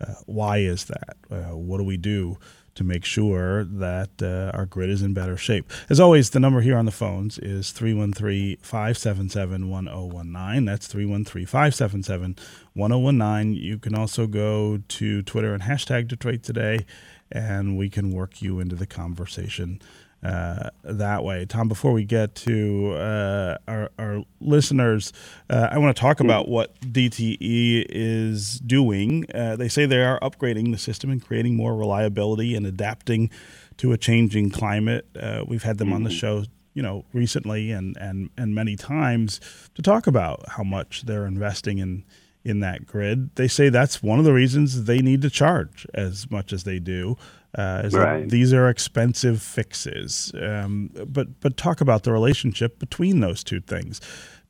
Uh, 0.00 0.14
why 0.26 0.58
is 0.58 0.84
that? 0.84 1.16
Uh, 1.30 1.56
what 1.56 1.78
do 1.78 1.84
we 1.84 1.96
do 1.96 2.38
to 2.74 2.84
make 2.84 3.04
sure 3.04 3.64
that 3.64 4.22
uh, 4.22 4.56
our 4.56 4.66
grid 4.66 4.90
is 4.90 5.02
in 5.02 5.14
better 5.14 5.36
shape. 5.36 5.70
As 5.88 6.00
always, 6.00 6.30
the 6.30 6.40
number 6.40 6.60
here 6.60 6.76
on 6.76 6.84
the 6.84 6.90
phones 6.90 7.38
is 7.38 7.70
313 7.70 8.58
577 8.62 9.68
1019. 9.68 10.64
That's 10.64 10.86
313 10.86 11.46
577 11.46 12.36
1019. 12.74 13.54
You 13.54 13.78
can 13.78 13.94
also 13.94 14.26
go 14.26 14.78
to 14.88 15.22
Twitter 15.22 15.54
and 15.54 15.62
hashtag 15.64 16.08
Detroit 16.08 16.42
Today, 16.42 16.86
and 17.30 17.76
we 17.76 17.88
can 17.88 18.10
work 18.10 18.40
you 18.42 18.60
into 18.60 18.76
the 18.76 18.86
conversation 18.86 19.80
uh, 20.22 20.70
that 20.84 21.24
way. 21.24 21.44
Tom, 21.44 21.68
before 21.68 21.92
we 21.92 22.04
get 22.04 22.34
to 22.36 22.92
uh, 22.92 23.58
our, 23.66 23.90
our, 23.98 24.22
listeners, 24.40 25.12
uh, 25.50 25.68
I 25.70 25.78
want 25.78 25.96
to 25.96 26.00
talk 26.00 26.20
about 26.20 26.48
what 26.48 26.80
DTE 26.80 27.86
is 27.88 28.58
doing. 28.60 29.24
Uh, 29.34 29.56
they 29.56 29.68
say 29.68 29.86
they 29.86 30.02
are 30.02 30.18
upgrading 30.20 30.72
the 30.72 30.78
system 30.78 31.10
and 31.10 31.24
creating 31.24 31.56
more 31.56 31.76
reliability 31.76 32.54
and 32.54 32.66
adapting 32.66 33.30
to 33.78 33.92
a 33.92 33.98
changing 33.98 34.50
climate. 34.50 35.06
Uh, 35.18 35.44
we've 35.46 35.62
had 35.62 35.78
them 35.78 35.88
mm-hmm. 35.88 35.96
on 35.96 36.02
the 36.04 36.10
mm-hmm. 36.10 36.18
show. 36.18 36.44
You 36.74 36.82
know, 36.82 37.04
recently 37.12 37.70
and, 37.70 37.98
and, 37.98 38.30
and 38.38 38.54
many 38.54 38.76
times 38.76 39.40
to 39.74 39.82
talk 39.82 40.06
about 40.06 40.48
how 40.48 40.62
much 40.62 41.02
they're 41.02 41.26
investing 41.26 41.76
in 41.76 42.04
in 42.44 42.60
that 42.60 42.86
grid. 42.86 43.34
They 43.36 43.48
say 43.48 43.68
that's 43.68 44.02
one 44.02 44.18
of 44.18 44.24
the 44.24 44.32
reasons 44.32 44.84
they 44.84 45.00
need 45.00 45.22
to 45.22 45.30
charge 45.30 45.86
as 45.94 46.30
much 46.30 46.52
as 46.52 46.64
they 46.64 46.78
do. 46.78 47.16
Uh, 47.56 47.88
right. 47.92 48.28
These 48.28 48.52
are 48.52 48.68
expensive 48.68 49.42
fixes, 49.42 50.32
um, 50.40 50.90
but 51.06 51.40
but 51.40 51.56
talk 51.56 51.80
about 51.80 52.02
the 52.02 52.12
relationship 52.12 52.78
between 52.78 53.20
those 53.20 53.44
two 53.44 53.60
things. 53.60 54.00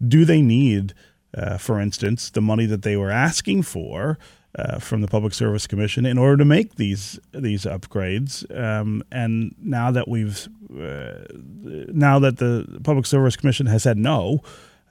Do 0.06 0.24
they 0.24 0.40
need, 0.40 0.94
uh, 1.36 1.58
for 1.58 1.80
instance, 1.80 2.30
the 2.30 2.40
money 2.40 2.66
that 2.66 2.82
they 2.82 2.96
were 2.96 3.10
asking 3.10 3.62
for 3.62 4.18
uh, 4.54 4.78
from 4.78 5.00
the 5.00 5.08
Public 5.08 5.34
Service 5.34 5.66
Commission 5.66 6.06
in 6.06 6.16
order 6.16 6.36
to 6.36 6.44
make 6.44 6.76
these 6.76 7.18
these 7.32 7.64
upgrades? 7.64 8.44
Um, 8.56 9.02
and 9.10 9.54
now 9.58 9.90
that 9.90 10.06
we've 10.06 10.48
uh, 10.70 11.24
now 11.32 12.20
that 12.20 12.38
the 12.38 12.80
Public 12.84 13.06
Service 13.06 13.34
Commission 13.36 13.66
has 13.66 13.82
said 13.82 13.98
no, 13.98 14.42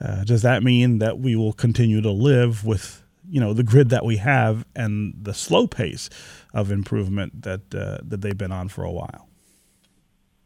uh, 0.02 0.24
does 0.24 0.42
that 0.42 0.62
mean 0.62 0.98
that 0.98 1.18
we 1.18 1.34
will 1.34 1.52
continue 1.52 2.00
to 2.02 2.10
live 2.10 2.64
with 2.64 3.01
you 3.32 3.40
know 3.40 3.54
the 3.54 3.62
grid 3.62 3.88
that 3.88 4.04
we 4.04 4.18
have 4.18 4.66
and 4.76 5.14
the 5.20 5.32
slow 5.32 5.66
pace 5.66 6.10
of 6.52 6.70
improvement 6.70 7.42
that 7.42 7.74
uh, 7.74 7.96
that 8.02 8.20
they've 8.20 8.36
been 8.36 8.52
on 8.52 8.68
for 8.68 8.84
a 8.84 8.92
while. 8.92 9.26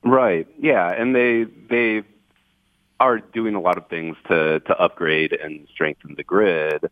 Right. 0.05 0.47
Yeah, 0.61 0.89
and 0.93 1.15
they 1.15 1.45
they 1.69 2.05
are 3.01 3.19
doing 3.19 3.57
a 3.57 3.61
lot 3.61 3.77
of 3.77 3.89
things 3.89 4.17
to 4.29 4.61
to 4.61 4.79
upgrade 4.79 5.33
and 5.33 5.67
strengthen 5.75 6.15
the 6.15 6.23
grid. 6.23 6.89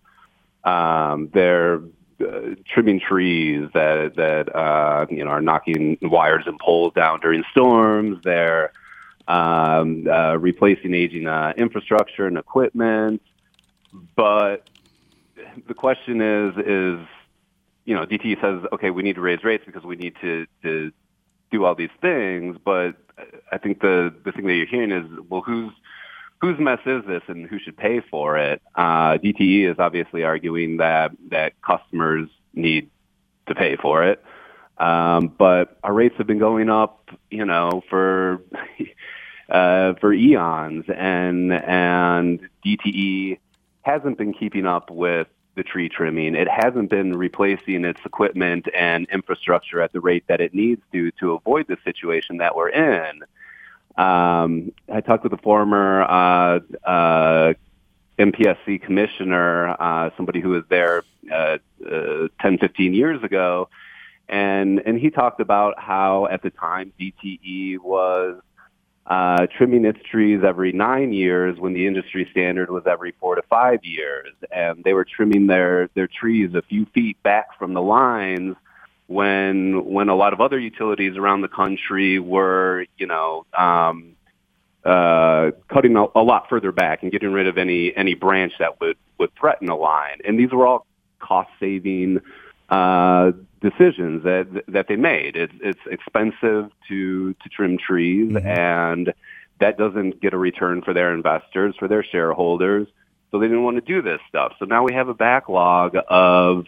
Um, 0.65 1.31
they're 1.33 1.81
uh, 2.21 2.57
trimming 2.67 2.99
trees 2.99 3.69
that 3.73 4.17
that 4.17 4.55
uh, 4.55 5.07
you 5.09 5.25
know 5.25 5.31
are 5.31 5.41
knocking 5.41 5.97
wires 6.03 6.45
and 6.47 6.59
poles 6.59 6.93
down 6.95 7.21
during 7.21 7.45
storms. 7.53 8.19
They're 8.25 8.73
um, 9.29 10.09
uh, 10.11 10.39
replacing 10.39 10.93
aging 10.93 11.29
uh, 11.29 11.53
infrastructure 11.57 12.27
and 12.27 12.37
equipment, 12.37 13.23
but 14.17 14.69
the 15.67 15.75
question 15.75 16.21
is, 16.21 16.55
is 16.59 17.07
you 17.85 17.95
know, 17.95 18.07
DTE 18.07 18.41
says, 18.41 18.67
okay, 18.73 18.91
we 18.91 19.03
need 19.03 19.17
to 19.17 19.21
raise 19.21 19.45
rates 19.45 19.65
because 19.67 19.85
we 19.85 19.97
need 19.97 20.15
to 20.21 20.47
to 20.63 20.93
do 21.51 21.65
all 21.65 21.75
these 21.75 21.91
things, 22.01 22.57
but 22.65 22.97
I 23.53 23.59
think 23.59 23.81
the 23.81 24.15
the 24.25 24.33
thing 24.33 24.47
that 24.47 24.55
you're 24.55 24.67
hearing 24.67 24.91
is, 24.91 25.07
well, 25.29 25.43
who's 25.43 25.73
whose 26.41 26.59
mess 26.59 26.81
is 26.87 27.05
this 27.07 27.23
and 27.29 27.47
who 27.47 27.59
should 27.59 27.77
pay 27.77 28.01
for 28.01 28.37
it? 28.37 28.61
Uh, 28.75 29.19
DTE 29.19 29.71
is 29.71 29.79
obviously 29.79 30.25
arguing 30.25 30.79
that 30.79 31.13
that 31.31 31.53
customers 31.63 32.29
need 32.55 32.91
to 33.47 33.55
pay 33.55 33.77
for 33.77 34.05
it, 34.05 34.25
um, 34.79 35.29
but 35.39 35.79
our 35.85 35.93
rates 35.93 36.15
have 36.19 36.27
been 36.27 36.39
going 36.39 36.71
up, 36.71 37.11
you 37.31 37.45
know, 37.45 37.83
for 37.89 38.43
uh, 39.49 39.95
for 40.01 40.13
eons, 40.13 40.87
and 40.89 41.53
and 41.53 42.41
DTE 42.65 43.39
hasn't 43.83 44.17
been 44.17 44.33
keeping 44.33 44.67
up 44.67 44.91
with 44.91 45.29
the 45.55 45.63
tree 45.63 45.89
trimming. 45.89 46.35
It 46.35 46.49
hasn't 46.49 46.91
been 46.91 47.17
replacing 47.17 47.85
its 47.85 48.01
equipment 48.05 48.67
and 48.77 49.07
infrastructure 49.13 49.81
at 49.81 49.93
the 49.93 50.01
rate 50.01 50.25
that 50.29 50.41
it 50.41 50.55
needs 50.55 50.83
to 50.93 51.11
to 51.13 51.33
avoid 51.33 51.67
the 51.69 51.79
situation 51.85 52.39
that 52.39 52.57
we're 52.57 52.71
in. 52.71 53.23
Um, 53.97 54.73
I 54.93 55.01
talked 55.01 55.23
with 55.23 55.33
a 55.33 55.39
former 55.39 56.03
uh, 56.03 56.61
uh, 56.85 57.55
MPSC 58.19 58.83
commissioner, 58.83 59.77
uh, 59.79 60.11
somebody 60.17 60.41
who 60.41 60.51
was 60.51 60.65
there 60.69 61.05
uh, 61.31 61.59
uh, 61.89 62.29
10, 62.41 62.59
15 62.59 62.95
years 62.95 63.23
ago, 63.23 63.69
and 64.29 64.81
and 64.85 64.99
he 64.99 65.11
talked 65.11 65.41
about 65.41 65.79
how 65.79 66.27
at 66.27 66.43
the 66.43 66.51
time 66.51 66.93
DTE 66.99 67.79
was 67.79 68.41
uh, 69.07 69.47
trimming 69.57 69.85
its 69.85 69.99
trees 70.11 70.41
every 70.47 70.73
nine 70.73 71.13
years 71.13 71.59
when 71.59 71.75
the 71.75 71.87
industry 71.87 72.27
standard 72.31 72.71
was 72.71 72.85
every 72.87 73.13
four 73.21 73.35
to 73.35 73.43
five 73.43 73.85
years. 73.85 74.33
And 74.51 74.83
they 74.83 74.95
were 74.95 75.05
trimming 75.05 75.47
their, 75.47 75.89
their 75.95 76.09
trees 76.09 76.55
a 76.55 76.63
few 76.63 76.87
feet 76.87 77.23
back 77.23 77.59
from 77.59 77.75
the 77.75 77.83
lines 77.83 78.57
when, 79.07 79.85
when 79.85 80.09
a 80.09 80.15
lot 80.15 80.33
of 80.33 80.41
other 80.41 80.59
utilities 80.59 81.17
around 81.17 81.43
the 81.43 81.49
country 81.49 82.19
were, 82.19 82.87
you 82.97 83.07
know, 83.07 83.45
um, 83.57 84.17
uh, 84.85 85.51
cutting 85.69 85.97
a, 85.97 86.05
a 86.15 86.23
lot 86.23 86.49
further 86.49 86.73
back 86.73 87.03
and 87.03 87.13
getting 87.13 87.33
rid 87.33 87.47
of 87.47 87.59
any, 87.59 87.95
any 87.95 88.15
branch 88.15 88.55
that 88.59 88.81
would, 88.81 88.97
would 89.19 89.31
threaten 89.39 89.69
a 89.69 89.77
line. 89.77 90.19
And 90.27 90.39
these 90.39 90.51
were 90.51 90.67
all 90.67 90.87
cost 91.21 91.51
saving, 91.61 92.21
uh, 92.69 93.33
decisions 93.61 94.25
that 94.25 94.65
that 94.69 94.87
they 94.89 94.97
made. 94.97 95.37
It's 95.37 95.55
it's 95.61 95.81
expensive 95.91 96.71
to 96.89 97.35
to 97.35 97.49
trim 97.49 97.79
trees, 97.79 98.33
mm-hmm. 98.33 98.47
and 98.47 99.15
that 99.61 99.79
doesn't 99.79 100.21
get 100.21 100.35
a 100.35 100.39
return 100.39 100.83
for 100.83 100.93
their 100.93 101.15
investors, 101.15 101.75
for 101.79 101.89
their 101.89 102.03
shareholders. 102.03 102.89
so 103.31 103.39
they 103.39 103.47
didn't 103.47 103.65
want 103.65 103.77
to 103.77 103.81
do 103.81 104.03
this 104.03 104.21
stuff. 104.29 104.53
So 104.59 104.65
now 104.65 104.83
we 104.83 104.93
have 104.95 105.09
a 105.09 105.15
backlog 105.15 105.97
of 106.09 106.67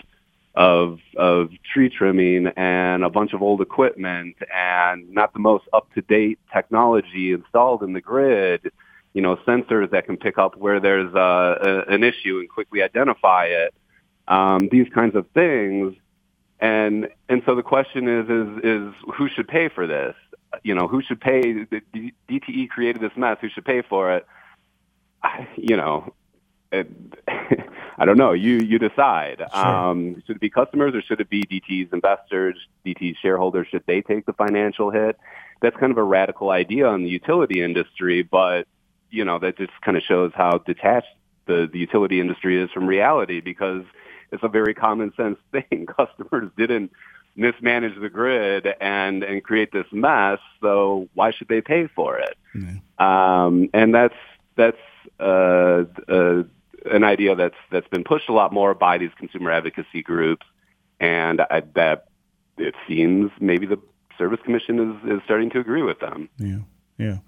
of 0.54 1.00
of 1.16 1.50
tree 1.72 1.90
trimming 1.90 2.46
and 2.56 3.04
a 3.04 3.10
bunch 3.10 3.34
of 3.34 3.42
old 3.42 3.60
equipment 3.60 4.36
and 4.54 5.10
not 5.12 5.34
the 5.34 5.38
most 5.38 5.64
up 5.74 5.92
to 5.94 6.00
date 6.00 6.38
technology 6.52 7.32
installed 7.32 7.82
in 7.82 7.92
the 7.92 8.00
grid. 8.00 8.72
You 9.12 9.22
know, 9.22 9.36
sensors 9.46 9.90
that 9.90 10.06
can 10.06 10.16
pick 10.16 10.38
up 10.38 10.56
where 10.56 10.80
there's 10.80 11.12
a, 11.14 11.84
a, 11.88 11.92
an 11.92 12.02
issue 12.04 12.38
and 12.38 12.48
quickly 12.48 12.82
identify 12.82 13.46
it. 13.46 13.74
Um, 14.28 14.68
these 14.70 14.88
kinds 14.94 15.14
of 15.14 15.26
things. 15.34 15.94
And 16.58 17.08
and 17.28 17.42
so 17.44 17.54
the 17.54 17.62
question 17.62 18.08
is 18.08 18.28
is 18.30 18.64
is 18.64 18.94
who 19.14 19.28
should 19.28 19.46
pay 19.46 19.68
for 19.68 19.86
this? 19.86 20.14
You 20.62 20.74
know, 20.74 20.88
who 20.88 21.02
should 21.02 21.20
pay? 21.20 21.64
The 21.64 21.82
DTE 22.28 22.68
created 22.70 23.02
this 23.02 23.12
mess. 23.16 23.36
Who 23.40 23.48
should 23.50 23.64
pay 23.64 23.82
for 23.82 24.16
it? 24.16 24.26
You 25.56 25.76
know, 25.76 26.14
it, 26.72 26.88
I 27.98 28.04
don't 28.04 28.16
know. 28.16 28.32
You 28.32 28.58
you 28.58 28.78
decide. 28.78 29.38
Sure. 29.38 29.66
Um, 29.66 30.22
should 30.26 30.36
it 30.36 30.40
be 30.40 30.50
customers 30.50 30.94
or 30.94 31.02
should 31.02 31.20
it 31.20 31.28
be 31.28 31.42
DT's 31.42 31.92
investors, 31.92 32.56
DT's 32.84 33.18
shareholders? 33.20 33.68
Should 33.70 33.84
they 33.86 34.02
take 34.02 34.26
the 34.26 34.32
financial 34.32 34.90
hit? 34.90 35.18
That's 35.62 35.76
kind 35.76 35.92
of 35.92 35.98
a 35.98 36.02
radical 36.02 36.50
idea 36.50 36.88
in 36.90 37.02
the 37.02 37.08
utility 37.08 37.62
industry, 37.62 38.22
but 38.22 38.66
you 39.10 39.24
know 39.24 39.38
that 39.38 39.56
just 39.56 39.72
kind 39.82 39.96
of 39.96 40.02
shows 40.02 40.32
how 40.34 40.58
detached 40.58 41.08
the, 41.46 41.68
the 41.72 41.78
utility 41.78 42.20
industry 42.20 42.60
is 42.60 42.70
from 42.70 42.86
reality 42.86 43.40
because 43.40 43.84
it's 44.32 44.42
a 44.42 44.48
very 44.48 44.74
common 44.74 45.12
sense 45.16 45.38
thing. 45.52 45.86
Customers 45.86 46.50
didn't 46.56 46.92
mismanage 47.36 48.00
the 48.00 48.08
grid 48.08 48.66
and 48.80 49.22
and 49.22 49.42
create 49.42 49.72
this 49.72 49.86
mess, 49.92 50.38
so 50.60 51.08
why 51.14 51.30
should 51.30 51.48
they 51.48 51.60
pay 51.60 51.86
for 51.86 52.18
it? 52.18 52.36
Mm-hmm. 52.54 53.04
Um, 53.04 53.68
and 53.74 53.94
that's 53.94 54.14
that's 54.56 54.76
uh, 55.20 55.84
uh, 56.08 56.42
an 56.90 57.04
idea 57.04 57.34
that's 57.34 57.56
that's 57.70 57.88
been 57.88 58.04
pushed 58.04 58.28
a 58.28 58.32
lot 58.32 58.52
more 58.52 58.74
by 58.74 58.98
these 58.98 59.10
consumer 59.18 59.50
advocacy 59.50 60.02
groups, 60.02 60.46
and 61.00 61.40
I, 61.40 61.62
that 61.74 62.08
it 62.58 62.74
seems 62.88 63.30
maybe 63.40 63.66
the 63.66 63.78
Service 64.18 64.40
Commission 64.44 64.78
is 65.04 65.16
is 65.16 65.20
starting 65.24 65.50
to 65.50 65.60
agree 65.60 65.82
with 65.82 66.00
them. 66.00 66.28
Yeah. 66.38 66.58
Yeah. 66.98 67.18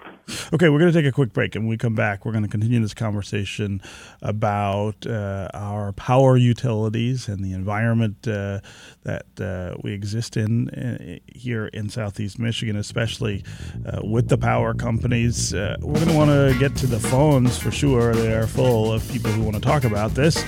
Okay, 0.53 0.69
we're 0.69 0.79
going 0.79 0.93
to 0.93 0.99
take 0.99 1.09
a 1.09 1.13
quick 1.13 1.33
break, 1.33 1.55
and 1.55 1.65
when 1.65 1.71
we 1.71 1.77
come 1.77 1.95
back, 1.95 2.25
we're 2.25 2.33
going 2.33 2.45
to 2.45 2.51
continue 2.51 2.81
this 2.81 2.95
conversation 2.95 3.83
about 4.23 5.07
uh, 5.07 5.49
our 5.53 5.93
power 5.93 6.37
utilities 6.37 7.29
and 7.29 7.43
the 7.45 7.53
environment 7.53 8.29
uh, 8.29 8.61
that 9.05 9.27
uh, 9.41 9.77
we 9.83 9.93
exist 9.93 10.37
in 10.37 10.69
uh, 10.71 11.19
here 11.35 11.67
in 11.69 11.89
Southeast 11.89 12.39
Michigan, 12.39 12.77
especially 12.77 13.45
uh, 13.87 14.01
with 14.03 14.29
the 14.29 14.39
power 14.39 14.75
companies. 14.75 15.53
Uh, 15.55 15.77
we're 15.81 15.95
going 15.95 16.09
to 16.09 16.17
want 16.17 16.31
to 16.31 16.59
get 16.59 16.75
to 16.77 16.87
the 16.87 17.01
phones 17.01 17.59
for 17.59 17.71
sure. 17.71 18.15
They 18.15 18.35
are 18.35 18.47
full 18.47 18.93
of 18.93 19.07
people 19.11 19.31
who 19.31 19.43
want 19.43 19.57
to 19.57 19.63
talk 19.63 19.85
about 19.85 20.13
this. 20.13 20.45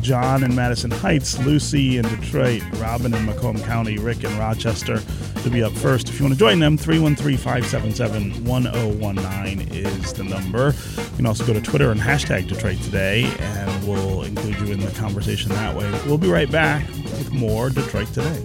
John 0.00 0.42
in 0.44 0.54
Madison 0.54 0.90
Heights, 0.90 1.38
Lucy 1.40 1.98
in 1.98 2.04
Detroit, 2.08 2.62
Robin 2.74 3.12
in 3.12 3.26
Macomb 3.26 3.60
County, 3.62 3.98
Rick 3.98 4.24
in 4.24 4.38
Rochester 4.38 5.00
to 5.42 5.50
be 5.50 5.62
up 5.62 5.72
first. 5.72 6.08
If 6.08 6.18
you 6.18 6.24
want 6.24 6.34
to 6.34 6.38
join 6.38 6.58
them, 6.58 6.76
313 6.76 7.36
577 7.36 7.89
1019 7.98 9.68
is 9.72 10.12
the 10.12 10.24
number. 10.24 10.74
You 10.96 11.16
can 11.16 11.26
also 11.26 11.46
go 11.46 11.52
to 11.52 11.60
Twitter 11.60 11.90
and 11.90 12.00
hashtag 12.00 12.48
Detroit 12.48 12.78
Today, 12.82 13.24
and 13.38 13.88
we'll 13.88 14.22
include 14.22 14.58
you 14.60 14.72
in 14.72 14.80
the 14.80 14.90
conversation 14.92 15.50
that 15.50 15.76
way. 15.76 15.90
We'll 16.06 16.18
be 16.18 16.28
right 16.28 16.50
back 16.50 16.86
with 16.88 17.32
more 17.32 17.70
Detroit 17.70 18.08
Today. 18.08 18.44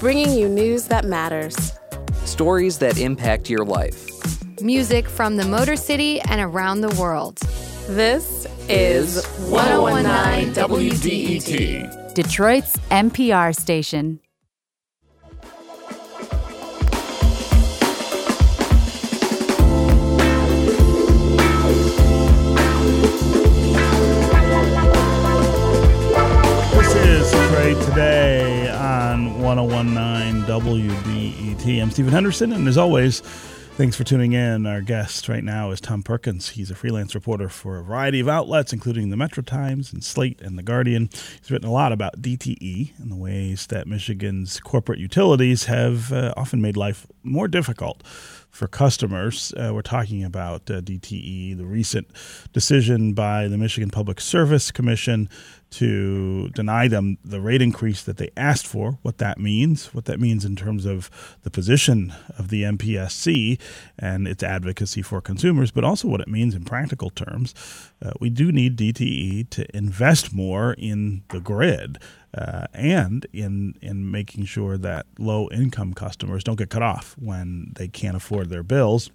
Bringing 0.00 0.32
you 0.36 0.48
news 0.48 0.88
that 0.88 1.04
matters, 1.04 1.72
stories 2.24 2.78
that 2.78 2.98
impact 2.98 3.48
your 3.48 3.64
life 3.64 4.41
music 4.62 5.08
from 5.08 5.36
the 5.36 5.44
Motor 5.44 5.76
City 5.76 6.20
and 6.20 6.40
around 6.40 6.80
the 6.80 6.94
world. 7.00 7.38
This 7.88 8.46
is 8.68 9.24
1019 9.48 10.54
WDET, 10.54 12.14
Detroit's 12.14 12.76
NPR 12.90 13.54
station. 13.54 14.20
This 26.74 26.94
is 26.96 27.30
Detroit 27.30 27.82
Today 27.84 28.70
on 28.70 29.40
1019 29.40 30.42
WDET. 30.44 31.82
I'm 31.82 31.90
Stephen 31.90 32.12
Henderson, 32.12 32.52
and 32.52 32.66
as 32.68 32.78
always, 32.78 33.22
Thanks 33.76 33.96
for 33.96 34.04
tuning 34.04 34.34
in. 34.34 34.66
Our 34.66 34.82
guest 34.82 35.30
right 35.30 35.42
now 35.42 35.70
is 35.70 35.80
Tom 35.80 36.02
Perkins. 36.02 36.50
He's 36.50 36.70
a 36.70 36.74
freelance 36.74 37.14
reporter 37.14 37.48
for 37.48 37.78
a 37.78 37.82
variety 37.82 38.20
of 38.20 38.28
outlets, 38.28 38.70
including 38.70 39.08
the 39.08 39.16
Metro 39.16 39.42
Times 39.42 39.94
and 39.94 40.04
Slate 40.04 40.42
and 40.42 40.58
The 40.58 40.62
Guardian. 40.62 41.08
He's 41.40 41.50
written 41.50 41.66
a 41.66 41.72
lot 41.72 41.90
about 41.90 42.20
DTE 42.20 42.98
and 42.98 43.10
the 43.10 43.16
ways 43.16 43.66
that 43.68 43.86
Michigan's 43.86 44.60
corporate 44.60 44.98
utilities 44.98 45.64
have 45.64 46.12
uh, 46.12 46.34
often 46.36 46.60
made 46.60 46.76
life 46.76 47.06
more 47.22 47.48
difficult 47.48 48.06
for 48.50 48.68
customers. 48.68 49.54
Uh, 49.56 49.70
we're 49.72 49.80
talking 49.80 50.22
about 50.22 50.70
uh, 50.70 50.82
DTE, 50.82 51.56
the 51.56 51.64
recent 51.64 52.08
decision 52.52 53.14
by 53.14 53.48
the 53.48 53.56
Michigan 53.56 53.88
Public 53.88 54.20
Service 54.20 54.70
Commission 54.70 55.30
to 55.72 56.48
deny 56.50 56.86
them 56.86 57.16
the 57.24 57.40
rate 57.40 57.62
increase 57.62 58.02
that 58.02 58.18
they 58.18 58.30
asked 58.36 58.66
for, 58.66 58.98
what 59.02 59.18
that 59.18 59.38
means, 59.38 59.86
what 59.94 60.04
that 60.04 60.20
means 60.20 60.44
in 60.44 60.54
terms 60.54 60.84
of 60.84 61.10
the 61.42 61.50
position 61.50 62.12
of 62.38 62.48
the 62.48 62.62
MPSC 62.62 63.58
and 63.98 64.28
its 64.28 64.42
advocacy 64.42 65.00
for 65.00 65.20
consumers, 65.22 65.70
but 65.70 65.82
also 65.82 66.08
what 66.08 66.20
it 66.20 66.28
means 66.28 66.54
in 66.54 66.64
practical 66.64 67.08
terms. 67.08 67.54
Uh, 68.04 68.12
we 68.20 68.28
do 68.28 68.52
need 68.52 68.76
DTE 68.76 69.48
to 69.50 69.76
invest 69.76 70.34
more 70.34 70.74
in 70.74 71.22
the 71.30 71.40
grid 71.40 71.98
uh, 72.36 72.66
and 72.72 73.26
in 73.32 73.74
in 73.80 74.10
making 74.10 74.44
sure 74.44 74.76
that 74.78 75.06
low 75.18 75.48
income 75.50 75.94
customers 75.94 76.44
don't 76.44 76.56
get 76.56 76.70
cut 76.70 76.82
off 76.82 77.16
when 77.18 77.72
they 77.76 77.88
can't 77.88 78.16
afford 78.16 78.50
their 78.50 78.62
bills. 78.62 79.10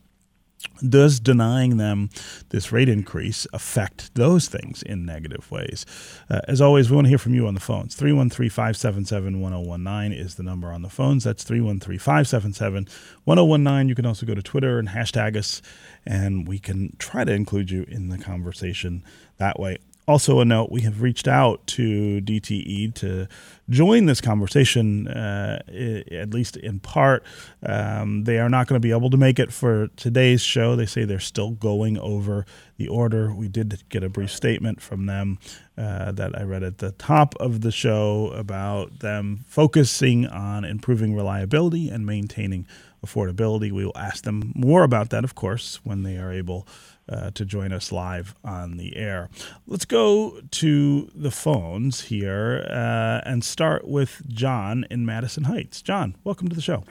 Does 0.87 1.19
denying 1.19 1.77
them 1.77 2.09
this 2.49 2.71
rate 2.71 2.89
increase 2.89 3.47
affect 3.53 4.13
those 4.15 4.47
things 4.47 4.83
in 4.83 5.05
negative 5.05 5.49
ways? 5.51 5.85
Uh, 6.29 6.41
as 6.47 6.61
always, 6.61 6.89
we 6.89 6.95
want 6.95 7.05
to 7.05 7.09
hear 7.09 7.17
from 7.17 7.33
you 7.33 7.47
on 7.47 7.53
the 7.53 7.59
phones. 7.59 7.95
313 7.95 8.49
577 8.49 9.39
1019 9.39 10.17
is 10.17 10.35
the 10.35 10.43
number 10.43 10.71
on 10.71 10.81
the 10.81 10.89
phones. 10.89 11.23
That's 11.23 11.43
313 11.43 11.99
577 11.99 12.87
1019. 13.23 13.89
You 13.89 13.95
can 13.95 14.05
also 14.05 14.25
go 14.25 14.35
to 14.35 14.43
Twitter 14.43 14.79
and 14.79 14.89
hashtag 14.89 15.35
us, 15.35 15.61
and 16.05 16.47
we 16.47 16.59
can 16.59 16.95
try 16.99 17.23
to 17.23 17.31
include 17.31 17.71
you 17.71 17.85
in 17.87 18.09
the 18.09 18.17
conversation 18.17 19.03
that 19.37 19.59
way. 19.59 19.77
Also, 20.07 20.39
a 20.39 20.45
note 20.45 20.71
we 20.71 20.81
have 20.81 21.01
reached 21.01 21.27
out 21.27 21.67
to 21.67 22.21
DTE 22.21 22.95
to 22.95 23.27
join 23.69 24.05
this 24.05 24.21
conversation, 24.21 25.05
uh, 25.09 25.61
at 26.09 26.33
least 26.33 26.55
in 26.55 26.79
part. 26.79 27.25
Um, 27.61 28.23
they 28.23 28.39
are 28.39 28.47
not 28.47 28.67
going 28.67 28.79
to 28.81 28.85
be 28.85 28.91
able 28.91 29.09
to 29.09 29.17
make 29.17 29.37
it 29.37 29.51
for 29.51 29.87
today's 29.97 30.41
show. 30.41 30.77
They 30.77 30.85
say 30.85 31.03
they're 31.03 31.19
still 31.19 31.51
going 31.51 31.97
over 31.97 32.45
the 32.77 32.87
order. 32.87 33.33
We 33.33 33.49
did 33.49 33.83
get 33.89 34.01
a 34.01 34.07
brief 34.07 34.31
statement 34.31 34.81
from 34.81 35.07
them 35.07 35.39
uh, 35.77 36.13
that 36.13 36.39
I 36.39 36.43
read 36.43 36.63
at 36.63 36.77
the 36.77 36.93
top 36.93 37.35
of 37.41 37.59
the 37.59 37.71
show 37.71 38.31
about 38.31 38.99
them 38.99 39.43
focusing 39.45 40.25
on 40.25 40.63
improving 40.63 41.15
reliability 41.15 41.89
and 41.89 42.05
maintaining 42.05 42.65
affordability. 43.05 43.73
We 43.73 43.83
will 43.83 43.97
ask 43.97 44.23
them 44.23 44.53
more 44.55 44.83
about 44.83 45.09
that, 45.09 45.25
of 45.25 45.35
course, 45.35 45.81
when 45.83 46.03
they 46.03 46.17
are 46.17 46.31
able 46.31 46.65
uh, 47.09 47.31
to 47.31 47.45
join 47.45 47.71
us 47.71 47.91
live 47.91 48.35
on 48.43 48.77
the 48.77 48.95
air. 48.97 49.29
Let's 49.65 49.85
go 49.85 50.39
to 50.51 51.11
the 51.15 51.31
phones 51.31 52.01
here 52.01 52.67
uh, 52.69 53.21
and 53.25 53.43
start 53.43 53.87
with 53.87 54.23
John 54.27 54.85
in 54.89 55.05
Madison 55.05 55.45
Heights. 55.45 55.81
John, 55.81 56.15
welcome 56.23 56.47
to 56.49 56.55
the 56.55 56.61
show. 56.61 56.83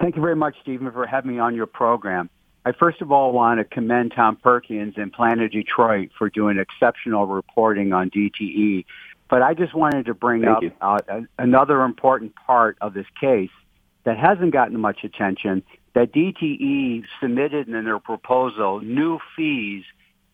Thank 0.00 0.16
you 0.16 0.22
very 0.22 0.36
much, 0.36 0.56
Stephen, 0.62 0.90
for 0.92 1.06
having 1.06 1.32
me 1.32 1.38
on 1.38 1.54
your 1.54 1.66
program. 1.66 2.28
I 2.66 2.72
first 2.72 3.02
of 3.02 3.12
all 3.12 3.32
want 3.32 3.60
to 3.60 3.64
commend 3.64 4.12
Tom 4.16 4.36
Perkins 4.36 4.94
and 4.96 5.12
Planet 5.12 5.52
Detroit 5.52 6.10
for 6.16 6.30
doing 6.30 6.58
exceptional 6.58 7.26
reporting 7.26 7.92
on 7.92 8.10
DTE. 8.10 8.86
But 9.28 9.42
I 9.42 9.54
just 9.54 9.74
wanted 9.74 10.06
to 10.06 10.14
bring 10.14 10.42
Thank 10.42 10.74
up 10.80 11.04
uh, 11.08 11.20
another 11.38 11.82
important 11.82 12.34
part 12.34 12.76
of 12.80 12.94
this 12.94 13.06
case 13.20 13.50
that 14.04 14.18
hasn't 14.18 14.52
gotten 14.52 14.78
much 14.78 15.04
attention, 15.04 15.62
that 15.94 16.12
DTE 16.12 17.04
submitted 17.20 17.68
in 17.68 17.84
their 17.84 17.98
proposal 17.98 18.80
new 18.80 19.18
fees 19.36 19.84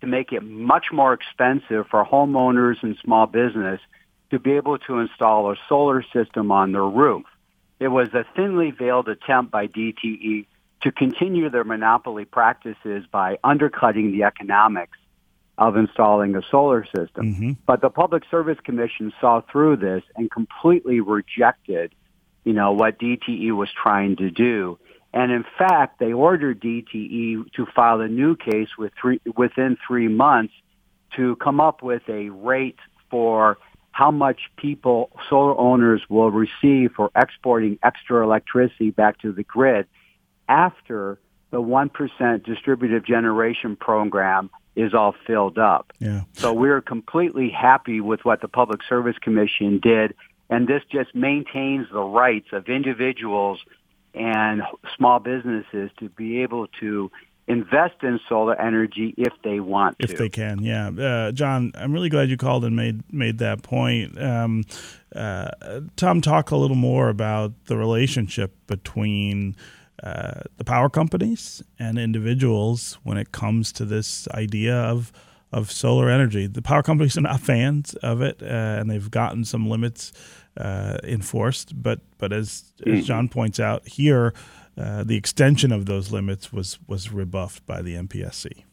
to 0.00 0.06
make 0.06 0.32
it 0.32 0.42
much 0.42 0.86
more 0.92 1.12
expensive 1.12 1.86
for 1.90 2.04
homeowners 2.04 2.82
and 2.82 2.96
small 3.04 3.26
business 3.26 3.80
to 4.30 4.38
be 4.38 4.52
able 4.52 4.78
to 4.78 4.98
install 4.98 5.52
a 5.52 5.56
solar 5.68 6.02
system 6.12 6.50
on 6.50 6.72
their 6.72 6.84
roof. 6.84 7.24
It 7.78 7.88
was 7.88 8.08
a 8.14 8.24
thinly 8.36 8.70
veiled 8.70 9.08
attempt 9.08 9.50
by 9.50 9.66
DTE 9.66 10.46
to 10.82 10.92
continue 10.92 11.50
their 11.50 11.64
monopoly 11.64 12.24
practices 12.24 13.04
by 13.10 13.38
undercutting 13.44 14.12
the 14.12 14.24
economics 14.24 14.96
of 15.58 15.76
installing 15.76 16.36
a 16.36 16.42
solar 16.50 16.84
system. 16.84 17.34
Mm-hmm. 17.34 17.52
But 17.66 17.82
the 17.82 17.90
Public 17.90 18.22
Service 18.30 18.58
Commission 18.64 19.12
saw 19.20 19.42
through 19.42 19.76
this 19.76 20.02
and 20.16 20.30
completely 20.30 21.00
rejected, 21.00 21.94
you 22.44 22.54
know, 22.54 22.72
what 22.72 22.98
DTE 22.98 23.52
was 23.52 23.68
trying 23.70 24.16
to 24.16 24.30
do. 24.30 24.78
And 25.12 25.32
in 25.32 25.44
fact, 25.58 25.98
they 25.98 26.12
ordered 26.12 26.60
DTE 26.60 27.52
to 27.52 27.66
file 27.74 28.00
a 28.00 28.08
new 28.08 28.36
case 28.36 28.68
with 28.78 28.92
three, 29.00 29.20
within 29.36 29.76
three 29.86 30.08
months 30.08 30.54
to 31.16 31.36
come 31.36 31.60
up 31.60 31.82
with 31.82 32.02
a 32.08 32.30
rate 32.30 32.78
for 33.10 33.58
how 33.90 34.10
much 34.10 34.40
people, 34.56 35.10
solar 35.28 35.58
owners 35.58 36.02
will 36.08 36.30
receive 36.30 36.92
for 36.92 37.10
exporting 37.16 37.78
extra 37.82 38.22
electricity 38.22 38.90
back 38.90 39.18
to 39.20 39.32
the 39.32 39.42
grid 39.42 39.86
after 40.48 41.18
the 41.50 41.60
1% 41.60 42.44
distributive 42.44 43.04
generation 43.04 43.74
program 43.74 44.48
is 44.76 44.94
all 44.94 45.14
filled 45.26 45.58
up. 45.58 45.92
Yeah. 45.98 46.22
So 46.34 46.52
we're 46.52 46.80
completely 46.80 47.50
happy 47.50 48.00
with 48.00 48.24
what 48.24 48.40
the 48.40 48.48
Public 48.48 48.82
Service 48.88 49.18
Commission 49.18 49.80
did, 49.80 50.14
and 50.48 50.68
this 50.68 50.82
just 50.90 51.14
maintains 51.14 51.88
the 51.92 52.02
rights 52.02 52.48
of 52.52 52.68
individuals 52.68 53.58
and 54.14 54.62
small 54.96 55.18
businesses 55.18 55.90
to 55.98 56.08
be 56.10 56.42
able 56.42 56.66
to 56.80 57.10
invest 57.50 58.02
in 58.02 58.20
solar 58.28 58.60
energy 58.60 59.14
if 59.16 59.32
they 59.42 59.60
want 59.60 59.98
to. 59.98 60.04
If 60.04 60.16
they 60.16 60.28
can, 60.28 60.62
yeah. 60.62 60.88
Uh, 60.88 61.32
John, 61.32 61.72
I'm 61.74 61.92
really 61.92 62.08
glad 62.08 62.30
you 62.30 62.36
called 62.36 62.64
and 62.64 62.76
made 62.76 63.02
made 63.12 63.38
that 63.38 63.62
point. 63.62 64.20
Um, 64.20 64.64
uh, 65.14 65.50
Tom, 65.96 66.20
talk 66.20 66.50
a 66.50 66.56
little 66.56 66.76
more 66.76 67.08
about 67.08 67.52
the 67.66 67.76
relationship 67.76 68.54
between 68.66 69.56
uh, 70.02 70.42
the 70.56 70.64
power 70.64 70.88
companies 70.88 71.62
and 71.78 71.98
individuals 71.98 72.98
when 73.02 73.18
it 73.18 73.32
comes 73.32 73.72
to 73.72 73.84
this 73.84 74.28
idea 74.28 74.74
of 74.74 75.12
of 75.52 75.70
solar 75.70 76.08
energy. 76.08 76.46
The 76.46 76.62
power 76.62 76.82
companies 76.82 77.18
are 77.18 77.22
not 77.22 77.40
fans 77.40 77.94
of 77.96 78.22
it, 78.22 78.40
uh, 78.42 78.46
and 78.46 78.88
they've 78.88 79.10
gotten 79.10 79.44
some 79.44 79.68
limits 79.68 80.12
uh, 80.56 80.98
enforced. 81.04 81.80
But 81.82 82.00
but 82.18 82.32
as 82.32 82.72
as 82.86 83.06
John 83.06 83.28
points 83.28 83.60
out 83.60 83.86
here, 83.86 84.34
uh, 84.76 85.04
the 85.04 85.16
extension 85.16 85.72
of 85.72 85.86
those 85.86 86.12
limits 86.12 86.52
was 86.52 86.78
was 86.86 87.12
rebuffed 87.12 87.66
by 87.66 87.82
the 87.82 87.94
MPSC. 87.94 88.64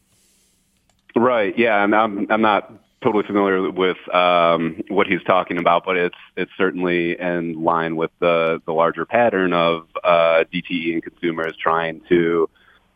Right. 1.16 1.56
Yeah. 1.58 1.82
And 1.82 1.94
I'm 1.94 2.26
I'm 2.30 2.42
not 2.42 2.72
totally 3.02 3.24
familiar 3.24 3.70
with 3.70 3.96
um, 4.14 4.82
what 4.88 5.06
he's 5.06 5.22
talking 5.24 5.58
about, 5.58 5.84
but 5.84 5.96
it's 5.96 6.16
it's 6.36 6.50
certainly 6.56 7.18
in 7.18 7.62
line 7.62 7.96
with 7.96 8.10
the 8.20 8.60
the 8.66 8.72
larger 8.72 9.04
pattern 9.04 9.52
of 9.52 9.88
uh, 10.02 10.44
DTE 10.52 10.94
and 10.94 11.02
consumers 11.02 11.54
trying 11.56 12.00
to 12.08 12.48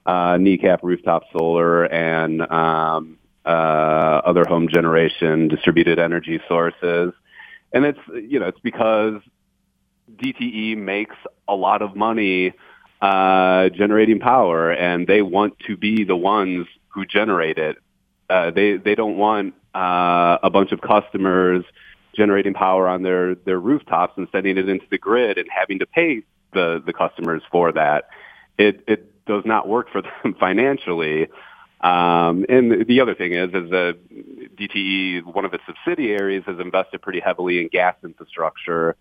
uh, 0.06 0.36
kneecap 0.36 0.80
rooftop 0.82 1.22
solar 1.32 1.84
and 1.84 2.42
um, 2.50 3.18
uh, 3.44 3.48
other 4.24 4.44
home 4.44 4.68
generation 4.68 5.48
distributed 5.48 5.98
energy 5.98 6.40
sources, 6.48 7.12
and 7.72 7.84
it's 7.84 8.00
you 8.08 8.38
know 8.38 8.48
it's 8.48 8.60
because 8.60 9.20
DTE 10.16 10.76
makes 10.76 11.16
a 11.48 11.54
lot 11.54 11.82
of 11.82 11.96
money 11.96 12.52
uh, 13.00 13.68
generating 13.70 14.20
power, 14.20 14.70
and 14.70 15.06
they 15.06 15.22
want 15.22 15.58
to 15.66 15.76
be 15.76 16.04
the 16.04 16.16
ones 16.16 16.66
who 16.88 17.04
generate 17.04 17.58
it. 17.58 17.76
Uh, 18.30 18.50
they 18.50 18.76
they 18.76 18.94
don't 18.94 19.16
want 19.16 19.54
uh, 19.74 20.38
a 20.42 20.50
bunch 20.50 20.72
of 20.72 20.80
customers 20.80 21.64
generating 22.14 22.54
power 22.54 22.88
on 22.88 23.02
their 23.02 23.34
their 23.34 23.58
rooftops 23.58 24.14
and 24.16 24.28
sending 24.32 24.56
it 24.58 24.68
into 24.68 24.86
the 24.90 24.98
grid 24.98 25.38
and 25.38 25.48
having 25.50 25.78
to 25.78 25.86
pay 25.86 26.22
the 26.52 26.82
the 26.84 26.92
customers 26.92 27.42
for 27.50 27.72
that. 27.72 28.08
It 28.58 28.84
it 28.86 29.24
does 29.26 29.44
not 29.44 29.68
work 29.68 29.88
for 29.90 30.02
them 30.22 30.34
financially. 30.38 31.28
Um, 31.82 32.46
and 32.48 32.86
the 32.86 33.00
other 33.00 33.14
thing 33.14 33.32
is, 33.32 33.48
is 33.48 33.70
that 33.70 33.98
DTE, 34.56 35.24
one 35.24 35.44
of 35.44 35.52
its 35.52 35.64
subsidiaries, 35.66 36.44
has 36.46 36.60
invested 36.60 37.02
pretty 37.02 37.20
heavily 37.20 37.60
in 37.60 37.68
gas 37.68 37.96
infrastructure 38.04 38.96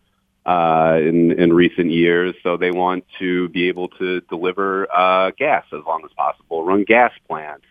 uh, 0.45 0.97
in 0.99 1.31
in 1.39 1.53
recent 1.53 1.91
years. 1.91 2.33
So 2.41 2.57
they 2.57 2.71
want 2.71 3.05
to 3.19 3.49
be 3.49 3.67
able 3.67 3.89
to 3.99 4.21
deliver 4.21 4.87
uh, 4.91 5.31
gas 5.37 5.65
as 5.71 5.81
long 5.85 6.01
as 6.05 6.11
possible, 6.17 6.63
run 6.63 6.83
gas 6.83 7.11
plants 7.27 7.65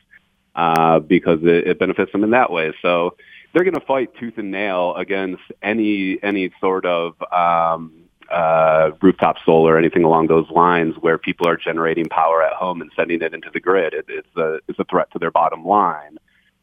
uh, 0.54 1.00
because 1.00 1.40
it, 1.42 1.66
it 1.66 1.78
benefits 1.78 2.12
them 2.12 2.22
in 2.22 2.30
that 2.30 2.52
way. 2.52 2.72
So 2.80 3.16
they're 3.52 3.64
going 3.64 3.74
to 3.74 3.86
fight 3.86 4.14
tooth 4.18 4.38
and 4.38 4.50
nail 4.50 4.94
against 4.94 5.42
any 5.62 6.22
any 6.22 6.52
sort 6.60 6.86
of 6.86 7.20
um, 7.32 8.04
uh, 8.30 8.90
rooftop 9.02 9.36
solar, 9.44 9.78
anything 9.78 10.04
along 10.04 10.28
those 10.28 10.48
lines, 10.50 10.94
where 11.00 11.18
people 11.18 11.48
are 11.48 11.56
generating 11.56 12.08
power 12.08 12.42
at 12.42 12.52
home 12.52 12.80
and 12.80 12.90
sending 12.96 13.20
it 13.22 13.34
into 13.34 13.50
the 13.52 13.60
grid. 13.60 13.94
It, 13.94 14.06
it's 14.08 14.36
a 14.36 14.60
it's 14.68 14.78
a 14.78 14.84
threat 14.84 15.10
to 15.12 15.18
their 15.18 15.30
bottom 15.30 15.64
line, 15.64 16.18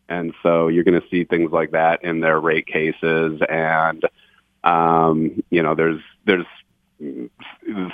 and 0.10 0.34
so 0.44 0.68
you're 0.68 0.84
going 0.84 1.00
to 1.00 1.08
see 1.10 1.24
things 1.24 1.52
like 1.52 1.72
that 1.72 2.04
in 2.04 2.20
their 2.22 2.40
rate 2.40 2.68
cases 2.68 3.42
and 3.50 4.04
um, 4.64 5.44
you 5.50 5.64
know, 5.64 5.76
there's 5.76 6.02
there's 6.26 6.46